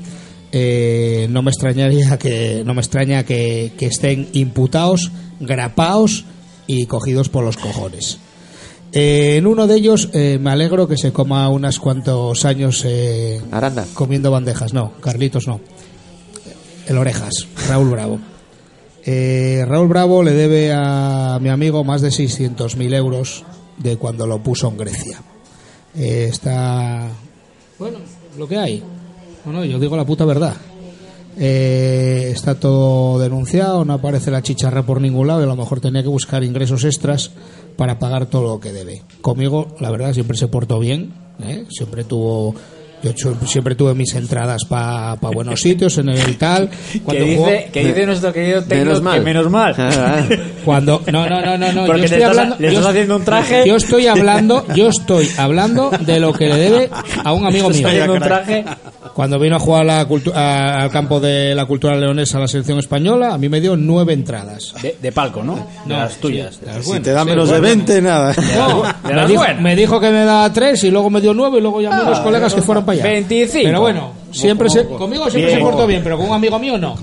eh, 0.51 1.27
no 1.29 1.41
me 1.41 1.51
extrañaría 1.51 2.17
que 2.17 2.63
no 2.65 2.73
me 2.73 2.81
extraña 2.81 3.23
que, 3.23 3.71
que 3.77 3.85
estén 3.87 4.27
imputados, 4.33 5.11
grapaos 5.39 6.25
y 6.67 6.85
cogidos 6.85 7.29
por 7.29 7.43
los 7.43 7.57
cojones. 7.57 8.19
Eh, 8.93 9.35
en 9.37 9.47
uno 9.47 9.67
de 9.67 9.75
ellos 9.75 10.09
eh, 10.13 10.37
me 10.41 10.51
alegro 10.51 10.87
que 10.87 10.97
se 10.97 11.13
coma 11.13 11.47
unos 11.49 11.79
cuantos 11.79 12.43
años 12.43 12.83
eh, 12.85 13.41
Aranda. 13.51 13.85
comiendo 13.93 14.29
bandejas. 14.31 14.73
No, 14.73 14.91
Carlitos 14.99 15.47
no. 15.47 15.61
El 16.87 16.97
Orejas, 16.97 17.47
Raúl 17.69 17.89
Bravo. 17.91 18.19
Eh, 19.03 19.65
Raúl 19.67 19.87
Bravo 19.87 20.23
le 20.23 20.31
debe 20.31 20.71
a 20.73 21.39
mi 21.41 21.49
amigo 21.49 21.83
más 21.83 22.01
de 22.01 22.09
600.000 22.09 22.93
euros 22.95 23.43
de 23.77 23.97
cuando 23.97 24.27
lo 24.27 24.41
puso 24.43 24.67
en 24.67 24.77
Grecia. 24.77 25.21
Eh, 25.95 26.27
está. 26.29 27.09
Bueno, 27.79 27.97
lo 28.37 28.47
que 28.47 28.57
hay. 28.57 28.83
Bueno, 29.43 29.65
yo 29.65 29.79
digo 29.79 29.97
la 29.97 30.05
puta 30.05 30.25
verdad. 30.25 30.55
Eh, 31.37 32.29
está 32.33 32.59
todo 32.59 33.17
denunciado, 33.17 33.85
no 33.85 33.93
aparece 33.93 34.31
la 34.31 34.41
chicharra 34.41 34.85
por 34.85 34.99
ningún 34.99 35.27
lado 35.27 35.39
y 35.39 35.43
a 35.43 35.47
lo 35.47 35.55
mejor 35.55 35.79
tenía 35.79 36.03
que 36.03 36.09
buscar 36.09 36.43
ingresos 36.43 36.83
extras 36.83 37.31
para 37.77 37.99
pagar 37.99 38.25
todo 38.25 38.43
lo 38.43 38.59
que 38.59 38.73
debe. 38.73 39.03
Conmigo, 39.21 39.75
la 39.79 39.91
verdad, 39.91 40.13
siempre 40.13 40.37
se 40.37 40.49
portó 40.49 40.79
bien, 40.79 41.13
¿eh? 41.43 41.65
siempre 41.69 42.03
tuvo. 42.03 42.53
Yo 43.03 43.11
siempre 43.47 43.73
tuve 43.75 43.93
mis 43.95 44.13
entradas 44.15 44.61
para 44.69 45.15
buenos 45.15 45.59
sitios 45.59 45.97
en 45.97 46.09
el 46.09 46.37
tal. 46.37 46.69
Que 46.91 46.99
Cuando 46.99 47.23
dice, 47.25 47.37
jugó- 47.37 47.71
que 47.73 47.85
dice 47.85 48.05
nuestro 48.05 48.33
querido 48.33 48.61
técnico 48.63 48.85
Menos 48.85 49.01
mal. 49.01 49.19
que 49.19 49.25
menos 49.25 49.49
mal. 49.49 49.75
cuando 50.65 51.01
no 51.11 51.27
no 51.27 51.41
no 51.41 51.57
no 51.57 51.71
no 51.71 51.85
Porque 51.85 52.01
yo 52.01 52.05
estoy 52.05 52.19
estás- 52.21 52.29
hablando 52.29 52.55
le 52.59 52.61
yo 52.61 52.67
estás 52.69 52.83
est- 52.85 52.89
haciendo 52.91 53.15
un 53.17 53.23
traje. 53.25 53.63
yo 53.65 53.75
estoy 53.75 54.07
hablando 54.07 54.65
yo 54.75 54.87
estoy 54.89 55.29
hablando 55.37 55.89
de 55.99 56.19
lo 56.19 56.33
que 56.33 56.47
le 56.47 56.55
debe 56.57 56.89
a 57.23 57.33
un 57.33 57.45
amigo 57.45 57.69
mío 57.69 57.77
Estás 57.77 57.91
haciendo 57.91 58.13
un 58.13 58.19
traje. 58.19 58.65
Cuando 59.14 59.38
vino 59.39 59.55
a 59.55 59.59
jugar 59.59 59.82
a 59.82 59.86
la 59.86 60.07
a- 60.36 60.82
al 60.84 60.89
campo 60.91 61.20
de 61.20 61.53
la 61.55 61.66
cultura 61.66 61.95
leonesa 61.95 62.38
a 62.38 62.41
la 62.41 62.47
selección 62.47 62.80
española 62.80 63.34
a 63.34 63.38
mí 63.38 63.49
me 63.49 63.59
dio 63.62 63.76
nueve 63.76 64.14
entradas 64.14 64.74
De, 64.82 64.97
de 65.01 65.12
palco, 65.12 65.43
¿no? 65.43 65.55
De 65.55 65.62
No, 65.86 65.97
las 65.97 66.14
sí, 66.14 66.20
tuyas. 66.22 66.59
de 66.62 66.68
las 66.68 66.86
Si 66.86 66.99
te 66.99 67.12
da 67.12 67.22
sí, 67.24 67.30
menos 67.30 67.49
de 67.49 67.59
bueno. 67.59 67.76
20, 67.76 68.01
nada. 68.01 68.34
No, 68.57 68.84
de 68.84 68.93
me, 69.09 69.14
las 69.16 69.30
dijo, 69.30 69.43
me 69.59 69.76
dijo 69.76 69.99
que 69.99 70.09
me 70.12 70.24
daba 70.26 70.51
tres 70.53 70.84
y 70.84 70.91
luego 70.91 71.09
me 71.09 71.22
dio 71.22 71.34
nueve 71.34 71.57
y 71.57 71.62
luego 71.62 71.82
llamé 71.82 72.01
a 72.03 72.09
los 72.09 72.20
colegas 72.20 72.53
que 72.53 72.62
fueron 72.62 72.86
para 72.86 72.99
allá 72.99 73.03
25. 73.12 73.64
pero 73.66 73.82
bueno 73.82 74.12
siempre 74.32 74.70
se, 74.70 74.86
conmigo 74.86 75.24
siempre 75.30 75.47
Bien. 75.47 75.57
se 75.59 75.64
portó 75.66 75.86
bien 75.86 76.01
pero 76.03 76.18
con 76.18 76.28
un 76.30 76.34
amigo 76.36 76.57
mío 76.57 76.78
no 76.78 76.95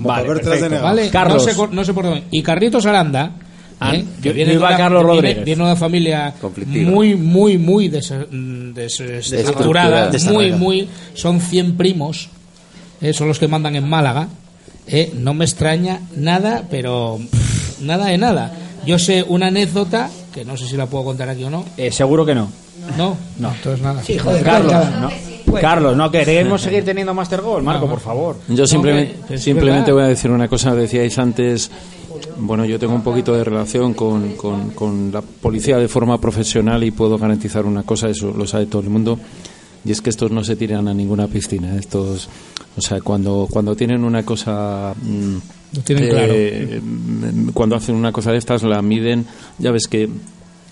denegado. 0.62 0.82
¿Vale? 0.82 1.10
Carlos. 1.10 1.46
No 1.46 1.66
se, 1.68 1.74
no 1.74 1.84
se 1.84 1.92
portó 1.92 2.12
bien. 2.12 2.24
Y 2.30 2.42
Carlitos 2.42 2.86
Aranda, 2.86 3.32
Ah, 3.32 3.47
¿eh? 3.80 4.04
yo- 4.22 4.32
viene 4.32 4.52
yo 4.52 4.58
iba 4.58 4.68
de 4.68 4.74
una- 4.74 4.76
Carlos 4.76 5.02
viene- 5.04 5.14
Rodríguez. 5.16 5.44
Viene 5.44 5.58
de 5.64 5.70
una 5.70 5.76
familia 5.76 6.34
Conflictiva. 6.40 6.90
muy, 6.90 7.14
muy, 7.14 7.58
muy 7.58 7.88
des- 7.88 8.12
des- 8.30 8.98
desestructurada. 8.98 10.10
Muy, 10.32 10.52
muy. 10.52 10.88
Son 11.14 11.40
100 11.40 11.76
primos. 11.76 12.28
eh, 13.00 13.12
son 13.12 13.28
los 13.28 13.38
que 13.38 13.46
mandan 13.48 13.76
en 13.76 13.88
Málaga. 13.88 14.28
eh, 14.90 15.12
no 15.18 15.34
me 15.34 15.44
extraña 15.44 16.00
nada, 16.16 16.64
pero 16.70 17.18
pff, 17.30 17.80
nada 17.82 18.06
de 18.06 18.16
nada. 18.18 18.52
Yo 18.86 18.98
sé 18.98 19.22
una 19.28 19.48
anécdota, 19.48 20.08
que 20.34 20.44
no 20.46 20.56
sé 20.56 20.66
si 20.66 20.76
la 20.78 20.86
puedo 20.86 21.04
contar 21.04 21.28
aquí 21.28 21.44
o 21.44 21.50
no. 21.50 21.64
Eh, 21.76 21.92
seguro 21.92 22.24
que 22.24 22.34
no. 22.34 22.50
No, 22.96 23.14
no, 23.38 23.52
entonces 23.54 23.82
nada. 23.82 24.02
Carlos, 24.42 24.72
no. 25.00 25.60
Carlos, 25.60 25.94
no, 25.96 26.10
queremos 26.10 26.62
seguir 26.62 26.84
teniendo 26.84 27.12
Master 27.12 27.40
Goal. 27.42 27.62
Marco, 27.62 27.86
por 27.86 28.00
favor. 28.00 28.36
Yo 28.48 28.66
simplemente, 28.66 29.36
simplemente 29.38 29.92
voy 29.92 30.02
a 30.04 30.06
decir 30.08 30.30
una 30.30 30.48
cosa. 30.48 30.74
Decíais 30.74 31.18
antes, 31.18 31.70
bueno, 32.38 32.64
yo 32.64 32.78
tengo 32.78 32.94
un 32.94 33.02
poquito 33.02 33.32
de 33.34 33.44
relación 33.44 33.94
con, 33.94 34.32
con- 34.34 34.70
con 34.70 35.10
la 35.12 35.22
policía 35.22 35.76
de 35.78 35.88
forma 35.88 36.20
profesional 36.20 36.82
y 36.84 36.90
puedo 36.90 37.18
garantizar 37.18 37.66
una 37.66 37.82
cosa, 37.82 38.08
eso 38.08 38.32
lo 38.36 38.46
sabe 38.46 38.66
todo 38.66 38.82
el 38.82 38.90
mundo, 38.90 39.18
y 39.84 39.90
es 39.92 40.00
que 40.00 40.10
estos 40.10 40.30
no 40.30 40.42
se 40.44 40.56
tiran 40.56 40.88
a 40.88 40.94
ninguna 40.94 41.26
piscina. 41.28 41.76
Estos, 41.76 42.28
o 42.76 42.80
sea, 42.80 43.00
cuando, 43.00 43.46
cuando 43.50 43.74
tienen 43.76 44.04
una 44.04 44.22
cosa... 44.24 44.94
mm, 45.02 45.36
Lo 45.76 45.82
tienen 45.82 46.08
claro. 46.08 46.34
mm, 46.82 47.48
Cuando 47.54 47.76
hacen 47.76 47.94
una 47.94 48.12
cosa 48.12 48.32
de 48.32 48.38
estas, 48.38 48.62
la 48.64 48.82
miden. 48.82 49.24
Ya 49.58 49.70
ves 49.70 49.86
que 49.86 50.08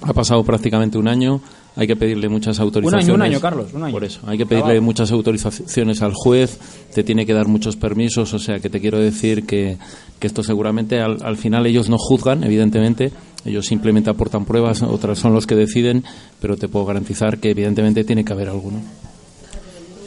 ha 0.02 0.12
pasado 0.12 0.42
prácticamente 0.44 0.98
un 0.98 1.08
año. 1.08 1.40
Hay 1.76 1.86
que 1.86 1.94
pedirle 1.94 2.28
muchas 2.28 2.58
autorizaciones. 2.58 3.08
un 3.08 3.22
año, 3.22 3.38
Carlos, 3.38 3.72
un 3.74 3.82
año. 3.84 3.92
Por 3.92 4.04
eso, 4.04 4.20
hay 4.26 4.38
que 4.38 4.46
pedirle 4.46 4.80
muchas 4.80 5.12
autorizaciones 5.12 6.00
al 6.02 6.14
juez, 6.14 6.58
te 6.94 7.04
tiene 7.04 7.26
que 7.26 7.34
dar 7.34 7.48
muchos 7.48 7.76
permisos, 7.76 8.32
o 8.32 8.38
sea 8.38 8.58
que 8.58 8.70
te 8.70 8.80
quiero 8.80 8.98
decir 8.98 9.44
que, 9.44 9.76
que 10.18 10.26
esto 10.26 10.42
seguramente 10.42 11.00
al, 11.00 11.18
al 11.22 11.36
final 11.36 11.66
ellos 11.66 11.90
no 11.90 11.98
juzgan, 11.98 12.44
evidentemente, 12.44 13.12
ellos 13.44 13.66
simplemente 13.66 14.10
aportan 14.10 14.44
pruebas, 14.44 14.82
otras 14.82 15.18
son 15.18 15.34
los 15.34 15.46
que 15.46 15.54
deciden, 15.54 16.02
pero 16.40 16.56
te 16.56 16.66
puedo 16.66 16.86
garantizar 16.86 17.38
que 17.38 17.50
evidentemente 17.50 18.04
tiene 18.04 18.24
que 18.24 18.32
haber 18.32 18.48
alguno. 18.48 18.80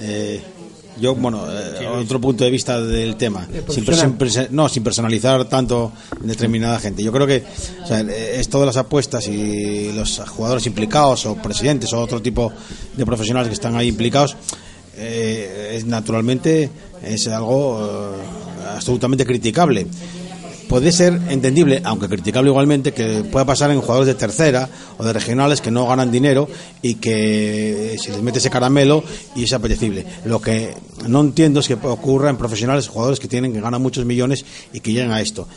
Eh, 0.02 0.42
yo, 1.00 1.16
bueno, 1.16 1.46
eh, 1.50 1.88
otro 1.88 2.20
punto 2.20 2.44
de 2.44 2.52
vista 2.52 2.80
del 2.82 3.16
tema, 3.16 3.48
sin, 3.70 3.86
no, 4.52 4.70
sin 4.70 4.84
personalizar 4.84 5.46
tanto 5.46 5.92
en 6.22 6.28
determinada 6.28 6.80
gente. 6.80 7.04
Yo 7.04 7.12
creo 7.12 7.28
que 7.28 7.44
o 7.84 7.88
sea, 7.88 8.02
esto 8.02 8.60
de 8.60 8.66
las 8.66 8.78
apuestas 8.78 9.28
y 9.28 9.92
los 9.94 10.20
jugadores 10.28 10.66
implicados 10.68 11.26
o 11.26 11.36
presidentes 11.36 11.92
o 11.94 12.00
otro 12.00 12.22
tipo 12.22 12.52
de 12.96 13.06
profesionales 13.06 13.50
que 13.50 13.54
están 13.54 13.76
ahí 13.76 13.88
implicados, 13.88 14.36
eh, 14.98 15.76
es 15.76 15.86
naturalmente 15.86 16.70
es 17.04 17.28
algo 17.28 18.16
eh, 18.18 18.76
absolutamente 18.76 19.26
criticable. 19.26 19.88
Puede 20.70 20.92
ser 20.92 21.20
entendible, 21.30 21.82
aunque 21.84 22.08
criticable 22.08 22.52
igualmente, 22.52 22.94
que 22.94 23.24
pueda 23.24 23.44
pasar 23.44 23.72
en 23.72 23.82
jugadores 23.82 24.06
de 24.06 24.14
tercera 24.14 24.70
o 25.00 25.04
de 25.04 25.12
regionales 25.12 25.62
que 25.62 25.72
no 25.72 25.88
ganan 25.88 26.12
dinero 26.12 26.48
y 26.84 26.96
que 26.96 27.98
si 28.00 28.12
les 28.12 28.22
mete 28.22 28.38
ese 28.38 28.52
caramelo 28.52 29.04
y 29.36 29.46
es 29.46 29.54
apetecible. 29.54 30.06
Lo 30.26 30.40
que 30.40 30.76
no 31.08 31.22
entiendo 31.22 31.62
es 31.62 31.68
que 31.68 31.74
ocurra 31.74 32.30
en 32.30 32.38
profesionales, 32.38 32.88
jugadores 32.88 33.20
que 33.20 33.28
tienen 33.28 33.52
que 33.52 33.62
ganan 33.62 33.82
muchos 33.82 34.06
millones 34.06 34.46
y 34.72 34.80
que 34.80 34.94
llegan 34.94 35.12
a 35.12 35.22
esto. 35.22 35.48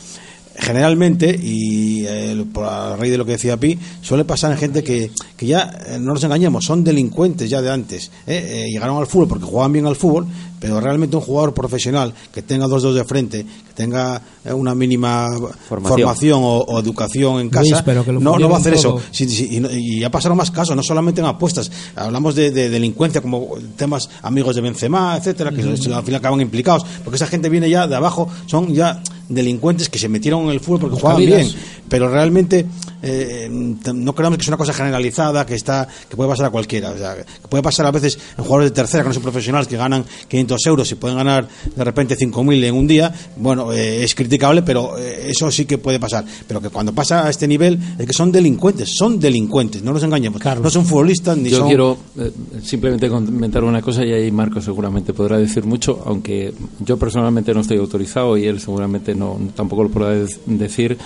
Generalmente, 0.55 1.29
y 1.41 2.05
eh, 2.05 2.45
por 2.53 2.65
a 2.65 2.95
raíz 2.95 3.11
de 3.11 3.17
lo 3.17 3.25
que 3.25 3.33
decía 3.33 3.57
Pi, 3.57 3.77
suele 4.01 4.23
pasar 4.23 4.51
en 4.51 4.57
gente 4.59 4.83
que, 4.83 5.09
que 5.35 5.45
ya, 5.47 5.71
eh, 5.87 5.97
no 5.99 6.13
nos 6.13 6.23
engañemos, 6.23 6.63
son 6.65 6.83
delincuentes 6.83 7.49
ya 7.49 7.61
de 7.61 7.71
antes. 7.71 8.11
¿eh? 8.27 8.65
Eh, 8.65 8.71
llegaron 8.71 8.97
al 8.97 9.07
fútbol 9.07 9.27
porque 9.27 9.45
jugaban 9.45 9.71
bien 9.73 9.87
al 9.87 9.95
fútbol, 9.95 10.27
pero 10.59 10.79
realmente 10.79 11.15
un 11.15 11.23
jugador 11.23 11.53
profesional 11.53 12.13
que 12.33 12.41
tenga 12.43 12.67
dos 12.67 12.83
dos 12.83 12.95
de 12.95 13.03
frente, 13.03 13.43
que 13.43 13.73
tenga 13.73 14.21
eh, 14.45 14.53
una 14.53 14.75
mínima 14.75 15.27
formación, 15.67 15.99
Formación. 16.01 16.39
o, 16.43 16.57
o 16.59 16.79
educación 16.79 17.39
en 17.41 17.49
Luis, 17.49 17.71
casa, 17.71 17.83
pero 17.83 18.05
que 18.05 18.11
lo 18.13 18.19
no, 18.19 18.37
no 18.37 18.47
va 18.49 18.57
a 18.57 18.59
hacer 18.59 18.75
eso. 18.75 18.89
todo. 18.93 19.01
Sí, 19.11 19.27
sí, 19.27 19.49
y, 19.51 19.59
no- 19.59 19.71
y 19.71 19.99
ya 20.01 20.11
pasaron 20.11 20.37
más 20.37 20.51
casos, 20.51 20.75
no 20.75 20.83
solamente 20.83 21.19
en 21.19 21.27
apuestas. 21.27 21.71
Hablamos 21.95 22.35
de, 22.35 22.51
de 22.51 22.69
delincuencia, 22.69 23.21
como 23.21 23.55
temas 23.75 24.07
amigos 24.21 24.55
de 24.55 24.61
Benzema, 24.61 25.17
etcétera, 25.17 25.51
que 25.51 25.61
al 25.61 25.77
final 25.77 26.15
acaban 26.15 26.39
implicados. 26.41 26.85
Porque 27.03 27.15
esa 27.15 27.27
gente 27.27 27.49
viene 27.49 27.69
ya 27.69 27.87
de 27.87 27.95
abajo, 27.95 28.29
son 28.45 28.73
ya 28.73 29.01
delincuentes 29.33 29.89
que 29.89 29.99
se 29.99 30.09
metieron 30.09 30.43
en 30.43 30.49
el 30.49 30.59
fútbol 30.59 30.81
porque 30.81 30.99
jugaban 30.99 31.25
bien. 31.25 31.47
Pero 31.89 32.09
realmente 32.09 32.65
eh, 33.01 33.49
no 33.49 34.15
creamos 34.15 34.37
que 34.37 34.41
es 34.41 34.47
una 34.47 34.57
cosa 34.57 34.73
generalizada 34.73 35.45
que 35.45 35.55
está 35.55 35.87
que 36.09 36.15
puede 36.15 36.29
pasar 36.29 36.47
a 36.47 36.49
cualquiera. 36.49 36.91
O 36.91 36.97
sea, 36.97 37.15
que 37.15 37.47
puede 37.47 37.61
pasar 37.63 37.85
a 37.85 37.91
veces 37.91 38.17
en 38.37 38.43
jugadores 38.43 38.71
de 38.71 38.75
tercera 38.75 39.03
que 39.03 39.09
no 39.09 39.13
son 39.13 39.23
profesionales 39.23 39.67
que 39.67 39.77
ganan 39.77 40.05
500 40.27 40.65
euros 40.67 40.91
y 40.91 40.95
pueden 40.95 41.17
ganar 41.17 41.47
de 41.75 41.83
repente 41.83 42.17
5.000 42.17 42.63
en 42.63 42.75
un 42.75 42.87
día. 42.87 43.13
Bueno, 43.37 43.71
eh, 43.71 44.03
es 44.03 44.15
criticable, 44.15 44.63
pero 44.63 44.97
eh, 44.97 45.29
eso 45.29 45.51
sí 45.51 45.65
que 45.65 45.77
puede 45.77 45.99
pasar. 45.99 46.25
Pero 46.47 46.61
que 46.61 46.69
cuando 46.69 46.93
pasa 46.93 47.27
a 47.27 47.29
este 47.29 47.47
nivel 47.47 47.77
es 47.97 48.05
que 48.07 48.13
son 48.13 48.31
delincuentes, 48.31 48.89
son 48.95 49.19
delincuentes, 49.19 49.83
no 49.83 49.93
nos 49.93 50.03
engañemos. 50.03 50.41
No 50.61 50.69
son 50.69 50.85
futbolistas 50.85 51.37
ni 51.37 51.49
Yo 51.49 51.59
son. 51.59 51.67
quiero 51.67 51.97
eh, 52.19 52.31
simplemente 52.63 53.09
comentar 53.09 53.63
una 53.63 53.81
cosa 53.81 54.05
y 54.05 54.11
ahí 54.11 54.31
Marco 54.31 54.61
seguramente 54.61 55.13
podrá 55.13 55.37
decir 55.37 55.65
mucho, 55.65 56.01
aunque 56.05 56.53
yo 56.79 56.97
personalmente 56.97 57.53
no 57.53 57.61
estoy 57.61 57.77
autorizado 57.77 58.37
y 58.37 58.45
él 58.45 58.59
seguramente 58.59 59.15
no 59.15 59.22
tampoco 59.55 59.83
lo 59.83 59.89
de- 60.09 60.27
decir. 60.45 60.97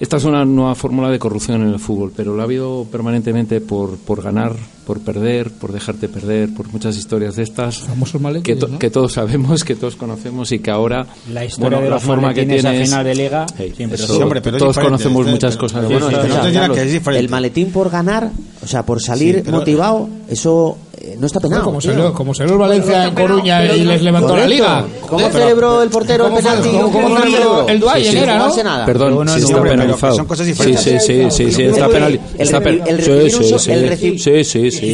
esta 0.00 0.16
es 0.16 0.24
una 0.24 0.44
nueva 0.44 0.74
fórmula 0.76 1.10
de 1.10 1.18
corrupción 1.18 1.60
en 1.62 1.68
el 1.70 1.80
fútbol, 1.80 2.12
pero 2.16 2.32
lo 2.34 2.40
ha 2.40 2.44
habido 2.44 2.86
permanentemente 2.90 3.60
por, 3.60 3.96
por 3.98 4.22
ganar, 4.22 4.52
por 4.86 5.00
perder, 5.00 5.50
por 5.50 5.72
dejarte 5.72 6.08
perder, 6.08 6.54
por 6.54 6.68
muchas 6.72 6.96
historias 6.96 7.34
de 7.34 7.42
estas 7.42 7.80
Famosos 7.80 8.12
que, 8.12 8.18
maletines, 8.20 8.58
to- 8.60 8.68
¿no? 8.68 8.78
que 8.78 8.90
todos 8.90 9.12
sabemos, 9.14 9.64
que 9.64 9.74
todos 9.74 9.96
conocemos 9.96 10.52
y 10.52 10.60
que 10.60 10.70
ahora 10.70 11.04
La 11.32 11.44
historia 11.44 11.68
bueno, 11.70 11.82
de 11.82 11.88
la 11.90 11.94
los 11.96 12.04
forma 12.04 12.32
que 12.32 12.46
tienes 12.46 12.62
final 12.86 13.04
de 13.04 13.14
liga 13.16 13.46
Hey, 13.58 13.72
siempre 13.76 13.96
eso- 14.00 14.14
Sí, 14.14 14.22
hombre, 14.22 14.40
pero 14.40 14.58
todos 14.58 14.78
conocemos 14.78 15.26
es- 15.26 15.32
muchas 15.32 15.56
pero- 15.56 15.60
cosas 15.66 15.84
pero 15.88 15.98
bueno, 16.06 16.18
pero 16.22 16.34
no 16.68 16.74
que 16.74 17.18
el 17.18 17.28
maletín 17.28 17.70
por 17.72 17.90
ganar, 17.90 18.30
o 18.62 18.66
sea, 18.68 18.86
por 18.86 19.02
salir 19.02 19.34
Sí, 19.36 19.42
pero- 19.44 19.56
motivado, 19.58 20.08
eso 20.28 20.78
eh, 21.00 21.16
no 21.18 21.26
está 21.26 21.40
penado. 21.40 21.64
como, 21.64 21.80
salió, 21.80 22.12
como 22.12 22.32
el 22.32 22.58
Valencia 22.58 22.92
Bueno, 22.92 23.02
no 23.02 23.08
en 23.08 23.14
Coruña 23.14 23.58
pero 23.60 23.76
y 23.76 23.84
les 23.84 24.02
levantó 24.02 24.36
la 24.36 24.46
liga. 24.46 24.86
¿Cómo 25.08 25.28
celebró 25.30 25.82
el 25.82 25.88
portero 25.90 26.24
el 26.26 26.30
¿Cómo 26.30 26.42
fue- 26.42 26.50
penalti? 26.50 26.68
cómo- 26.70 26.92
cómo 26.92 27.08
¿Cómo 27.08 27.20
celebró? 27.20 27.66
celebró? 27.66 27.68
El 27.68 27.80
sí, 28.04 28.16
era, 28.18 28.32
no 28.34 28.38
¿no? 28.38 28.44
hace 28.52 28.64
nada. 28.64 28.86
Perdón, 28.86 29.28
sí 29.28 29.40
está 29.40 29.62
penalizado. 29.62 30.14
son 30.16 30.26
cosas 30.26 30.46
Sí, 30.46 30.52
diferentes. 30.52 30.82
sí, 30.84 30.98
sí, 31.00 31.30
sí, 31.30 31.52
sí, 31.52 31.62
está 31.68 31.88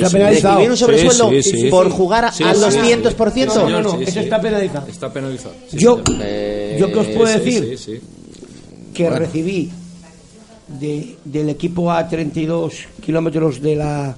El- 0.06 0.12
penalizado. 0.12 0.60
el 0.60 0.68
recibir 0.68 0.70
un 0.70 0.76
sobresueldo 0.76 1.70
por 1.70 1.90
jugar 1.90 2.32
Sí, 2.32 2.44
al 2.44 2.56
sí, 2.56 2.62
sí. 2.70 2.76
200%. 2.78 3.54
No, 3.54 3.68
no, 3.70 3.82
no, 3.82 3.98
sí. 4.06 4.18
está 4.18 4.40
penalizado. 4.40 4.86
Está 4.88 5.12
penalizado. 5.12 5.54
Sí, 5.70 5.78
Yo, 5.78 6.02
que 6.02 6.84
os 6.98 7.06
puedo 7.08 7.26
decir 7.32 7.78
que 8.92 9.10
recibí 9.10 9.70
de- 10.68 11.16
del 11.24 11.48
equipo 11.50 11.90
a 11.90 12.08
32 12.08 12.74
kilómetros 13.04 13.60
de 13.60 13.76
la 13.76 14.16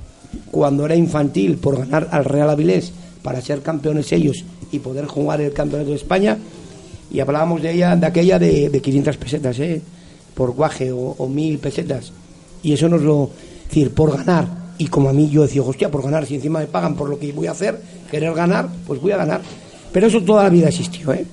cuando 0.51 0.85
era 0.87 0.95
infantil 0.97 1.57
por 1.57 1.79
ganar 1.79 2.09
al 2.13 2.25
Real 2.25 2.51
Avilés 2.51 2.93
para 3.23 3.41
ser 3.41 3.63
campeones 3.63 4.13
ellos 4.13 4.45
y 4.73 4.79
poder 4.79 5.07
jugar 5.07 5.41
el 5.41 5.53
campeonato 5.53 5.91
de 5.91 5.97
España 5.97 6.39
y 7.11 7.21
hablábamos 7.21 7.63
de 7.63 7.73
ella 7.73 7.95
de 7.97 8.07
aquella 8.07 8.39
de, 8.39 8.69
de 8.71 8.81
500 8.81 9.17
pesetas 9.17 9.59
¿eh? 9.61 9.81
por 10.35 10.53
guaje 10.53 10.93
o, 10.93 11.15
o 11.19 11.29
1000 11.29 11.59
pesetas 11.59 12.13
y 12.63 12.73
eso 12.73 12.89
nos 12.89 13.03
lo 13.03 13.31
es 13.65 13.69
decir 13.69 13.91
por 13.93 14.17
ganar 14.17 14.47
y 14.79 14.87
como 14.89 15.09
a 15.09 15.13
mí 15.13 15.29
yo 15.31 15.43
decía 15.43 15.63
hostia 15.63 15.91
por 15.91 16.03
ganar 16.03 16.27
si 16.27 16.35
encima 16.37 16.61
me 16.61 16.67
pagan 16.67 16.95
por 16.95 17.09
lo 17.09 17.19
que 17.19 17.33
voy 17.33 17.47
a 17.47 17.53
hacer 17.53 17.81
querer 18.11 18.33
ganar 18.35 18.69
pues 18.87 19.01
voy 19.01 19.13
a 19.13 19.17
ganar 19.17 19.41
pero 19.93 20.07
eso 20.09 20.21
toda 20.23 20.43
la 20.45 20.51
vida 20.51 20.69
existió 20.69 21.13
¿eh? 21.13 21.25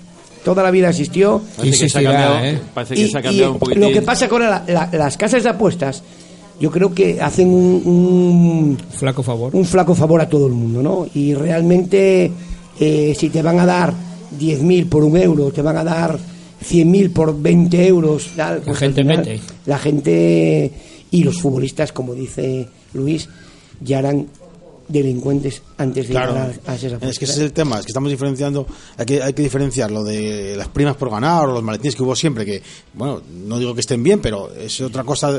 toda 0.43 0.63
la 0.63 0.71
vida 0.71 0.89
existió 0.89 1.41
Parece 1.57 1.83
que 1.85 1.89
se 1.89 1.99
ha 1.99 2.03
cambiado, 2.03 2.39
¿eh? 2.39 2.59
parece 2.73 2.95
que 2.95 3.01
y, 3.01 3.09
se 3.09 3.17
ha 3.17 3.19
y 3.19 3.23
cambiado 3.23 3.51
un 3.53 3.59
poquitín. 3.59 3.81
lo 3.83 3.91
que 3.91 4.01
pasa 4.01 4.27
con 4.27 4.41
la- 4.41 4.63
la- 4.67 4.89
las 4.91 5.15
casas 5.17 5.43
de 5.43 5.49
apuestas, 5.49 6.03
yo 6.59 6.71
creo 6.71 6.93
que 6.93 7.21
hacen 7.21 7.49
un, 7.49 7.81
un, 7.85 8.77
Flaco 8.91 9.23
favor. 9.23 9.55
un 9.55 9.65
flaco 9.65 9.95
favor 9.95 10.21
a 10.21 10.29
todo 10.29 10.47
el 10.47 10.53
mundo, 10.53 10.81
¿no? 10.81 11.07
Y 11.13 11.33
realmente, 11.33 12.31
eh, 12.79 13.15
si 13.17 13.29
te 13.29 13.41
van 13.41 13.59
a 13.59 13.65
dar 13.65 13.93
10.000 14.39 14.87
por 14.87 15.03
un 15.03 15.17
euro, 15.17 15.51
te 15.51 15.61
van 15.61 15.77
a 15.77 15.83
dar 15.83 16.17
100.000 16.17 17.11
por 17.11 17.41
20 17.41 17.87
euros, 17.87 18.29
tal, 18.35 18.61
pues 18.61 18.77
gente 18.77 19.01
al 19.01 19.07
final, 19.07 19.25
mete. 19.25 19.39
La 19.65 19.77
gente 19.77 20.71
y 21.11 21.23
los 21.23 21.41
futbolistas, 21.41 21.91
como 21.91 22.13
dice 22.13 22.67
Luis, 22.93 23.29
ya 23.81 23.99
eran 23.99 24.27
delincuentes 24.87 25.61
antes 25.77 26.07
de 26.07 26.13
Claro, 26.13 26.33
llegar 26.33 26.53
a, 26.67 26.71
a 26.71 26.75
esas 26.75 26.93
apuestas. 26.93 27.09
es 27.09 27.19
que 27.19 27.25
ese 27.25 27.33
es 27.35 27.39
el 27.39 27.53
tema, 27.53 27.79
es 27.79 27.85
que 27.85 27.91
estamos 27.91 28.09
diferenciando, 28.09 28.67
hay 28.97 29.05
que, 29.05 29.21
hay 29.23 29.33
que 29.33 29.41
diferenciar 29.43 29.91
lo 29.91 30.03
de 30.03 30.55
las 30.57 30.67
primas 30.67 30.95
por 30.97 31.09
ganar 31.09 31.45
o 31.47 31.53
los 31.53 31.63
maletines 31.63 31.95
que 31.95 32.03
hubo 32.03 32.15
siempre, 32.15 32.45
que, 32.45 32.61
bueno, 32.93 33.21
no 33.45 33.57
digo 33.59 33.73
que 33.73 33.81
estén 33.81 34.03
bien, 34.03 34.19
pero 34.19 34.51
es 34.53 34.79
otra 34.81 35.03
cosa, 35.03 35.31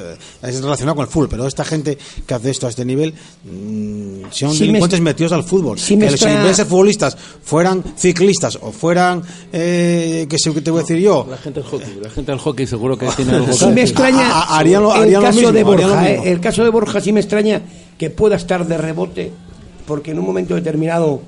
es 0.43 0.61
relacionado 0.63 0.97
con 0.97 1.05
el 1.05 1.11
fútbol, 1.11 1.29
pero 1.29 1.47
esta 1.47 1.65
gente 1.65 1.99
que 2.27 2.35
hace 2.35 2.51
esto 2.51 2.67
a 2.67 2.71
este 2.71 2.85
nivel 2.85 3.13
mm, 3.45 4.23
son 4.31 4.53
Sí 4.55 4.67
delincuentes 4.67 5.01
metidos 5.01 5.33
al 5.33 5.45
fútbol. 5.45 5.79
sí 5.79 5.97
me 5.97 6.05
que 6.07 6.11
si 6.11 6.15
extraña- 6.25 6.37
en 6.37 6.43
vez 6.43 6.51
de 6.51 6.55
ser 6.57 6.67
futbolistas 6.67 7.17
fueran 7.43 7.83
ciclistas 7.97 8.59
o 8.61 8.73
fueran, 8.73 9.23
eh, 9.53 10.27
que 10.29 10.39
sé 10.39 10.53
que 10.53 10.61
te 10.61 10.71
voy 10.71 10.81
a 10.81 10.83
decir 10.83 10.99
yo, 10.99 11.27
La 11.29 11.37
gente 11.37 11.61
del 11.61 11.69
hockey, 11.69 11.95
la 12.01 12.11
gente 12.11 12.33
del 12.33 12.41
hockey 12.41 12.67
seguro 12.67 12.97
que 12.99 13.07
tiene 13.17 13.33
algo 13.33 13.53
Sí 13.53 13.67
que 13.67 13.71
me 13.73 13.83
extraña 13.83 14.31
A- 14.31 14.43
a- 14.43 14.59
harían 14.59 14.83
lo- 14.83 14.95
el 14.95 15.03
harían 15.03 15.21
lo 15.23 15.29
caso 15.29 15.37
mismo, 15.41 15.53
de 15.53 15.61
harían 15.61 15.77
lo 15.81 15.87
Borja, 15.95 16.09
mismo. 16.09 16.25
¿eh? 16.25 16.33
el 16.33 16.41
caso 16.41 16.65
de 16.65 16.71
Borja 16.71 17.01
sí 17.01 17.13
me 17.13 17.21
extraña 17.21 17.63
que 17.99 18.11
pueda 18.11 18.37
estar 18.37 18.67
de 18.67 18.79
rebote 18.79 19.33
porque 19.87 20.13
en 20.13 20.19
un 20.19 20.27
momento 20.27 20.55
determinado 20.55 21.23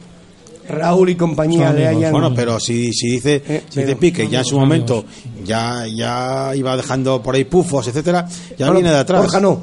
Raúl 0.69 1.11
y 1.11 1.15
compañía 1.15 1.73
le 1.73 1.87
hayan 1.87 2.13
Bueno, 2.13 2.35
pero 2.35 2.59
si, 2.59 2.93
si 2.93 3.11
dice, 3.11 3.43
Eh, 3.47 3.63
si 3.69 3.81
dice 3.81 3.97
Pique, 3.97 4.29
ya 4.29 4.41
en 4.41 4.45
su 4.45 4.59
momento 4.59 5.05
ya, 5.45 5.85
ya 5.87 6.53
iba 6.57 6.77
dejando 6.77 7.23
por 7.23 7.35
ahí 7.35 7.45
pufos, 7.45 7.87
etcétera, 7.87 8.27
ya 8.59 8.71
viene 8.71 8.91
de 8.91 8.99
atrás. 8.99 9.23
Borja 9.23 9.41
no 9.41 9.61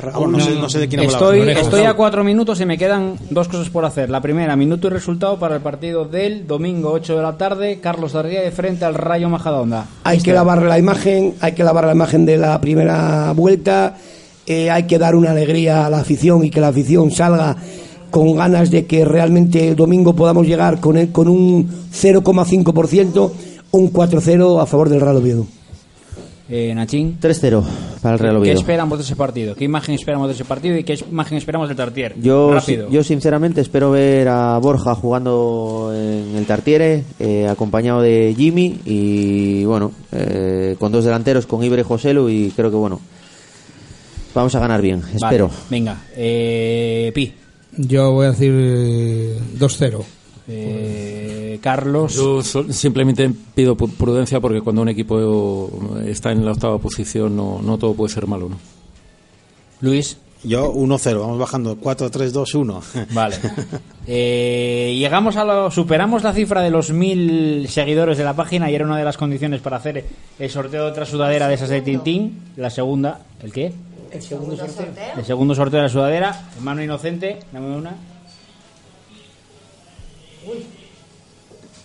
Raúl 0.00 0.32
no, 0.32 0.40
sé, 0.40 0.54
no 0.54 0.68
sé 0.68 0.78
de 0.78 0.88
quién 0.88 1.00
hablaba. 1.00 1.16
Estoy, 1.16 1.40
Orejas. 1.40 1.64
estoy 1.64 1.82
a 1.84 1.94
cuatro 1.94 2.22
minutos 2.22 2.60
y 2.60 2.66
me 2.66 2.76
quedan 2.76 3.16
dos 3.30 3.48
cosas 3.48 3.70
por 3.70 3.84
hacer. 3.84 4.10
La 4.10 4.20
primera, 4.20 4.54
minuto 4.54 4.88
y 4.88 4.90
resultado 4.90 5.38
para 5.38 5.56
el 5.56 5.62
partido 5.62 6.04
del 6.04 6.46
domingo 6.46 6.92
8 6.92 7.16
de 7.16 7.22
la 7.22 7.38
tarde, 7.38 7.80
Carlos 7.80 8.14
Ardía 8.14 8.42
de 8.42 8.50
frente 8.50 8.84
al 8.84 8.94
Rayo 8.94 9.28
Majadahonda. 9.30 9.86
hay 10.04 10.20
que 10.20 10.32
lavar 10.32 10.62
la 10.62 10.78
imagen 10.78 11.34
hay 11.40 11.52
que 11.52 11.64
lavar 11.64 11.86
la 11.86 11.92
imagen 11.92 12.26
de 12.26 12.36
la 12.36 12.60
primera 12.60 13.32
vuelta 13.32 13.96
eh, 14.46 14.70
hay 14.70 14.84
que 14.84 14.98
dar 14.98 15.14
una 15.14 15.30
alegría 15.32 15.86
a 15.86 15.90
la 15.90 15.98
afición 15.98 16.44
y 16.44 16.50
que 16.50 16.60
la 16.60 16.68
afición 16.68 17.10
salga 17.10 17.56
con 18.10 18.34
ganas 18.36 18.70
de 18.70 18.86
que 18.86 19.04
realmente 19.04 19.68
el 19.68 19.76
domingo 19.76 20.14
podamos 20.14 20.46
llegar 20.46 20.80
con, 20.80 20.96
el- 20.96 21.10
con 21.12 21.28
un 21.28 21.68
0,5% 21.92 23.30
un 23.72 23.92
4-0 23.92 24.60
a 24.62 24.66
favor 24.66 24.88
del 24.88 25.00
Real 25.00 25.16
Oviedo 25.16 25.46
Eh, 26.48 26.72
Nachín, 26.76 27.18
3-0 27.20 27.64
para 28.00 28.14
el 28.14 28.18
Real 28.20 28.34
¿qué 28.36 28.40
Oviedo. 28.40 28.58
esperamos 28.60 28.98
de 28.98 29.04
ese 29.04 29.16
partido? 29.16 29.56
¿Qué 29.56 29.64
imagen 29.64 29.96
esperamos 29.96 30.28
de 30.28 30.34
ese 30.34 30.44
partido 30.44 30.78
y 30.78 30.84
qué 30.84 30.96
imagen 31.10 31.36
esperamos 31.38 31.66
del 31.68 31.76
Tartier? 31.76 32.14
Yo, 32.22 32.54
Rápido. 32.54 32.88
yo 32.88 33.02
sinceramente 33.02 33.60
espero 33.60 33.90
ver 33.90 34.28
a 34.28 34.56
Borja 34.58 34.94
jugando 34.94 35.90
en 35.92 36.36
el 36.36 36.46
Tartiere, 36.46 37.02
eh, 37.18 37.48
acompañado 37.48 38.00
de 38.00 38.32
Jimmy 38.38 38.78
y 38.84 39.64
bueno, 39.64 39.90
eh, 40.12 40.76
con 40.78 40.92
dos 40.92 41.04
delanteros, 41.04 41.46
con 41.46 41.64
Ibre 41.64 41.80
y 41.80 41.84
Joselu 41.84 42.28
y 42.28 42.52
creo 42.54 42.70
que 42.70 42.76
bueno, 42.76 43.00
vamos 44.40 44.54
a 44.54 44.60
ganar 44.60 44.82
bien, 44.82 45.00
Vale, 45.00 45.16
espero. 45.16 45.50
Venga, 45.70 46.02
eh, 46.14 47.10
Pi. 47.14 47.32
Yo 47.78 48.12
voy 48.12 48.26
a 48.26 48.30
decir 48.30 48.52
eh, 48.54 49.38
2-0. 49.58 50.04
Eh, 50.48 51.58
Carlos. 51.60 52.14
Yo 52.14 52.42
simplemente 52.42 53.30
pido 53.54 53.76
prudencia 53.76 54.40
porque 54.40 54.60
cuando 54.60 54.82
un 54.82 54.88
equipo 54.88 55.70
está 56.06 56.30
en 56.32 56.44
la 56.44 56.52
octava 56.52 56.78
posición 56.78 57.34
no, 57.34 57.60
no 57.62 57.78
todo 57.78 57.94
puede 57.94 58.12
ser 58.12 58.26
malo, 58.26 58.48
¿no? 58.48 58.58
Luis. 59.80 60.18
Yo 60.44 60.72
1-0, 60.72 61.18
vamos 61.18 61.38
bajando 61.38 61.76
4-3-2-1. 61.80 63.06
Vale. 63.12 63.36
Eh, 64.08 64.94
llegamos 64.96 65.36
a 65.36 65.44
lo, 65.44 65.68
superamos 65.72 66.22
la 66.22 66.32
cifra 66.32 66.62
de 66.62 66.70
los 66.70 66.92
mil 66.92 67.66
seguidores 67.68 68.16
de 68.16 68.22
la 68.22 68.34
página 68.36 68.70
y 68.70 68.74
era 68.76 68.84
una 68.84 68.96
de 68.96 69.02
las 69.04 69.16
condiciones 69.16 69.60
para 69.60 69.78
hacer 69.78 70.04
el 70.38 70.48
sorteo 70.48 70.84
de 70.84 70.90
otra 70.92 71.04
sudadera 71.04 71.48
de 71.48 71.54
esas 71.54 71.70
de 71.70 71.80
Tintín. 71.80 72.40
La 72.56 72.70
segunda, 72.70 73.22
¿el 73.42 73.52
qué? 73.52 73.72
El 74.10 74.22
segundo 74.22 74.56
sorteo 74.56 74.86
El 75.16 75.24
segundo 75.24 75.54
sorteo 75.54 75.78
de 75.78 75.82
la 75.84 75.88
sudadera. 75.88 76.48
Mano 76.60 76.82
inocente, 76.82 77.38
dame 77.52 77.76
una. 77.76 77.96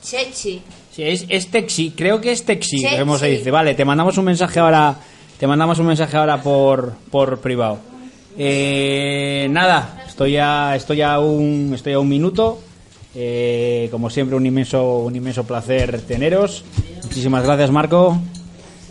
Chechi. 0.03 0.61
Sí, 0.91 1.03
es, 1.03 1.25
es 1.29 1.47
Texi, 1.47 1.91
creo 1.91 2.19
que 2.19 2.31
es 2.31 2.43
Texi, 2.43 2.81
Texi. 2.81 2.97
como 2.97 3.17
se 3.17 3.27
dice. 3.27 3.49
Vale, 3.49 3.75
te 3.75 3.85
mandamos 3.85 4.17
un 4.17 4.25
mensaje 4.25 4.59
ahora, 4.59 4.95
te 5.39 5.47
mandamos 5.47 5.79
un 5.79 5.85
mensaje 5.85 6.17
ahora 6.17 6.41
por, 6.41 6.93
por 7.09 7.39
privado. 7.39 7.79
Eh, 8.37 9.47
nada, 9.49 10.03
estoy 10.07 10.37
a, 10.37 10.75
estoy 10.75 11.01
a 11.01 11.19
un, 11.19 11.71
estoy 11.73 11.93
a 11.93 11.99
un 11.99 12.09
minuto. 12.09 12.59
Eh, 13.13 13.89
como 13.91 14.09
siempre, 14.09 14.35
un 14.35 14.45
inmenso, 14.45 14.99
un 14.99 15.15
inmenso 15.15 15.43
placer 15.45 16.01
teneros. 16.01 16.63
Muchísimas 17.03 17.43
gracias, 17.43 17.71
Marco. 17.71 18.17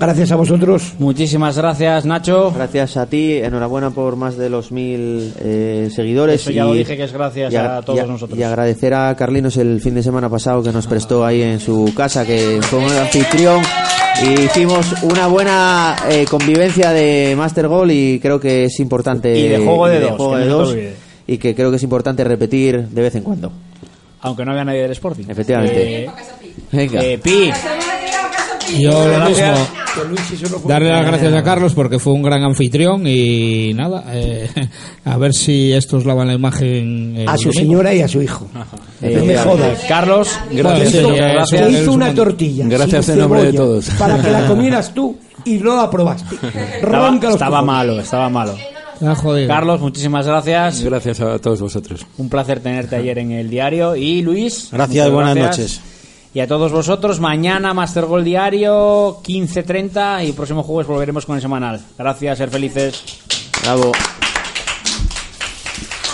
Gracias 0.09 0.33
a 0.33 0.37
vosotros 0.37 0.95
Muchísimas 0.99 1.57
gracias, 1.57 2.05
Nacho. 2.05 2.53
Gracias 2.55 2.97
a 2.97 3.07
ti, 3.07 3.35
enhorabuena 3.35 3.91
por 3.91 4.17
más 4.17 4.37
de 4.37 4.51
los 4.51 4.73
mil 4.73 5.33
eh, 5.41 5.89
seguidores. 5.95 6.41
Eso 6.43 6.51
ya 6.51 6.65
lo 6.65 6.73
dije 6.73 6.97
que 6.97 7.05
es 7.05 7.13
gracias 7.13 7.53
y 7.53 7.57
a 7.57 7.81
todos 7.83 8.01
y 8.05 8.09
nosotros. 8.09 8.39
Y 8.39 8.43
agradecer 8.43 8.95
a 8.95 9.15
Carlinos 9.17 9.57
el 9.57 9.81
fin 9.81 9.95
de 9.95 10.03
semana 10.03 10.29
pasado 10.29 10.63
que 10.63 10.73
nos 10.73 10.87
prestó 10.87 11.25
ahí 11.25 11.43
en 11.43 11.61
su 11.61 11.93
casa, 11.97 12.25
que 12.27 12.59
fue 12.63 12.79
un 12.81 12.93
anfitrión. 12.93 13.63
Y 14.23 14.43
hicimos 14.43 14.87
una 15.03 15.27
buena 15.29 15.97
eh, 16.11 16.27
convivencia 16.29 16.91
de 16.91 17.35
Master 17.37 17.69
Goal 17.69 17.91
y 17.91 18.19
creo 18.21 18.39
que 18.39 18.65
es 18.65 18.81
importante. 18.81 19.39
Y 19.39 19.49
de 19.49 19.59
juego 19.59 19.87
de 19.87 19.97
y 19.97 20.01
dos, 20.01 20.11
juego 20.13 20.37
de 20.37 20.45
no 20.47 20.59
dos, 20.59 20.77
y 21.27 21.39
que 21.39 21.55
creo 21.55 21.71
que 21.71 21.77
es 21.77 21.83
importante 21.83 22.23
repetir 22.25 22.89
de 22.89 23.03
vez 23.03 23.15
en 23.15 23.23
cuando. 23.23 23.51
Aunque 24.23 24.45
no 24.45 24.51
había 24.51 24.65
nadie 24.65 24.83
del 24.83 24.91
Sporting. 24.91 25.25
Efectivamente. 25.29 26.05
Eh, 26.05 26.11
Venga. 26.73 27.03
eh, 27.03 27.19
Pi. 27.19 27.51
Yo 28.79 29.07
lo 29.09 29.29
mismo. 29.29 30.69
Darle 30.69 30.91
las 30.91 31.07
gracias 31.07 31.33
a 31.35 31.43
Carlos 31.43 31.75
porque 31.75 31.99
fue 31.99 32.13
un 32.13 32.23
gran 32.23 32.43
anfitrión 32.43 33.07
y 33.07 33.73
nada, 33.75 34.05
eh, 34.13 34.49
a 35.05 35.17
ver 35.17 35.35
si 35.35 35.73
estos 35.73 36.05
lavan 36.07 36.29
la 36.29 36.35
imagen. 36.35 37.17
el 37.17 37.29
a 37.29 37.37
su 37.37 37.45
domingo. 37.51 37.61
señora 37.61 37.95
y 37.95 38.01
a 38.03 38.09
su 38.09 38.23
hijo 38.23 38.49
Eh, 39.03 39.15
no 39.19 39.25
me 39.25 39.37
jodas 39.37 39.81
Carlos, 39.89 40.29
Gracias, 40.51 40.93
Te 40.93 40.99
hizo- 40.99 41.09
señor. 41.09 41.15
te 41.27 41.33
Gracias. 41.33 41.71
hizo 41.83 41.93
una 41.93 42.15
tortilla 42.15 42.65
Gracias 42.69 43.09
en 43.09 43.19
nombre 43.19 43.45
de 43.45 43.53
todos. 43.53 43.91
para 43.99 44.21
que 44.23 44.31
la 44.31 44.47
comieras 44.49 44.95
tú 44.95 45.17
y 45.45 45.55
no 45.59 45.77
la 45.77 45.91
probaste 45.91 46.37
estaba, 46.83 47.17
estaba 47.31 47.63
malo, 47.63 47.99
estaba 48.01 48.29
malo. 48.29 48.55
Ah. 49.03 49.17
Carlos, 49.49 49.81
muchísimas 49.81 50.27
gracias. 50.27 50.83
Gracias 50.83 51.19
a 51.23 51.39
todos 51.39 51.59
vosotros. 51.63 52.07
Un 52.19 52.29
placer 52.29 52.61
tenerte 52.61 52.97
ayer 52.97 53.17
en 53.17 53.33
el 53.33 53.49
diario. 53.49 53.97
Y 53.97 54.21
Luis. 54.21 54.69
Gracias, 54.71 55.11
buenas 55.11 55.35
gracias. 55.35 55.59
noches. 55.59 55.81
Y 56.33 56.41
a 56.41 56.47
todos 56.47 56.73
vosotros. 56.73 57.21
Mañana 57.21 57.75
Master 57.75 58.07
Goal 58.07 58.25
Diario, 58.25 59.21
15.30 59.23 60.25
y 60.25 60.29
el 60.29 60.35
próximo 60.35 60.63
jueves 60.63 60.87
volveremos 60.87 61.27
con 61.27 61.37
el 61.37 61.43
semanal. 61.43 61.81
Gracias, 61.99 62.39
ser 62.39 62.51
felices. 62.51 63.03
Bravo. 63.63 63.93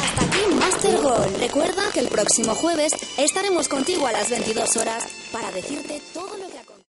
Hasta 0.01 0.25
aquí 0.25 0.55
Master 0.55 1.03
Goal. 1.03 1.35
Recuerda 1.41 1.83
que 1.93 2.01
el 2.01 2.09
próximo 2.09 2.55
jueves 2.55 2.93
estaremos 3.19 3.69
contigo 3.69 4.07
a 4.07 4.13
las 4.13 4.31
22 4.31 4.77
horas 4.77 5.07
para 5.33 5.51
decirte 5.53 6.01
todo 6.13 6.37
lo 6.39 6.47
que. 6.49 6.56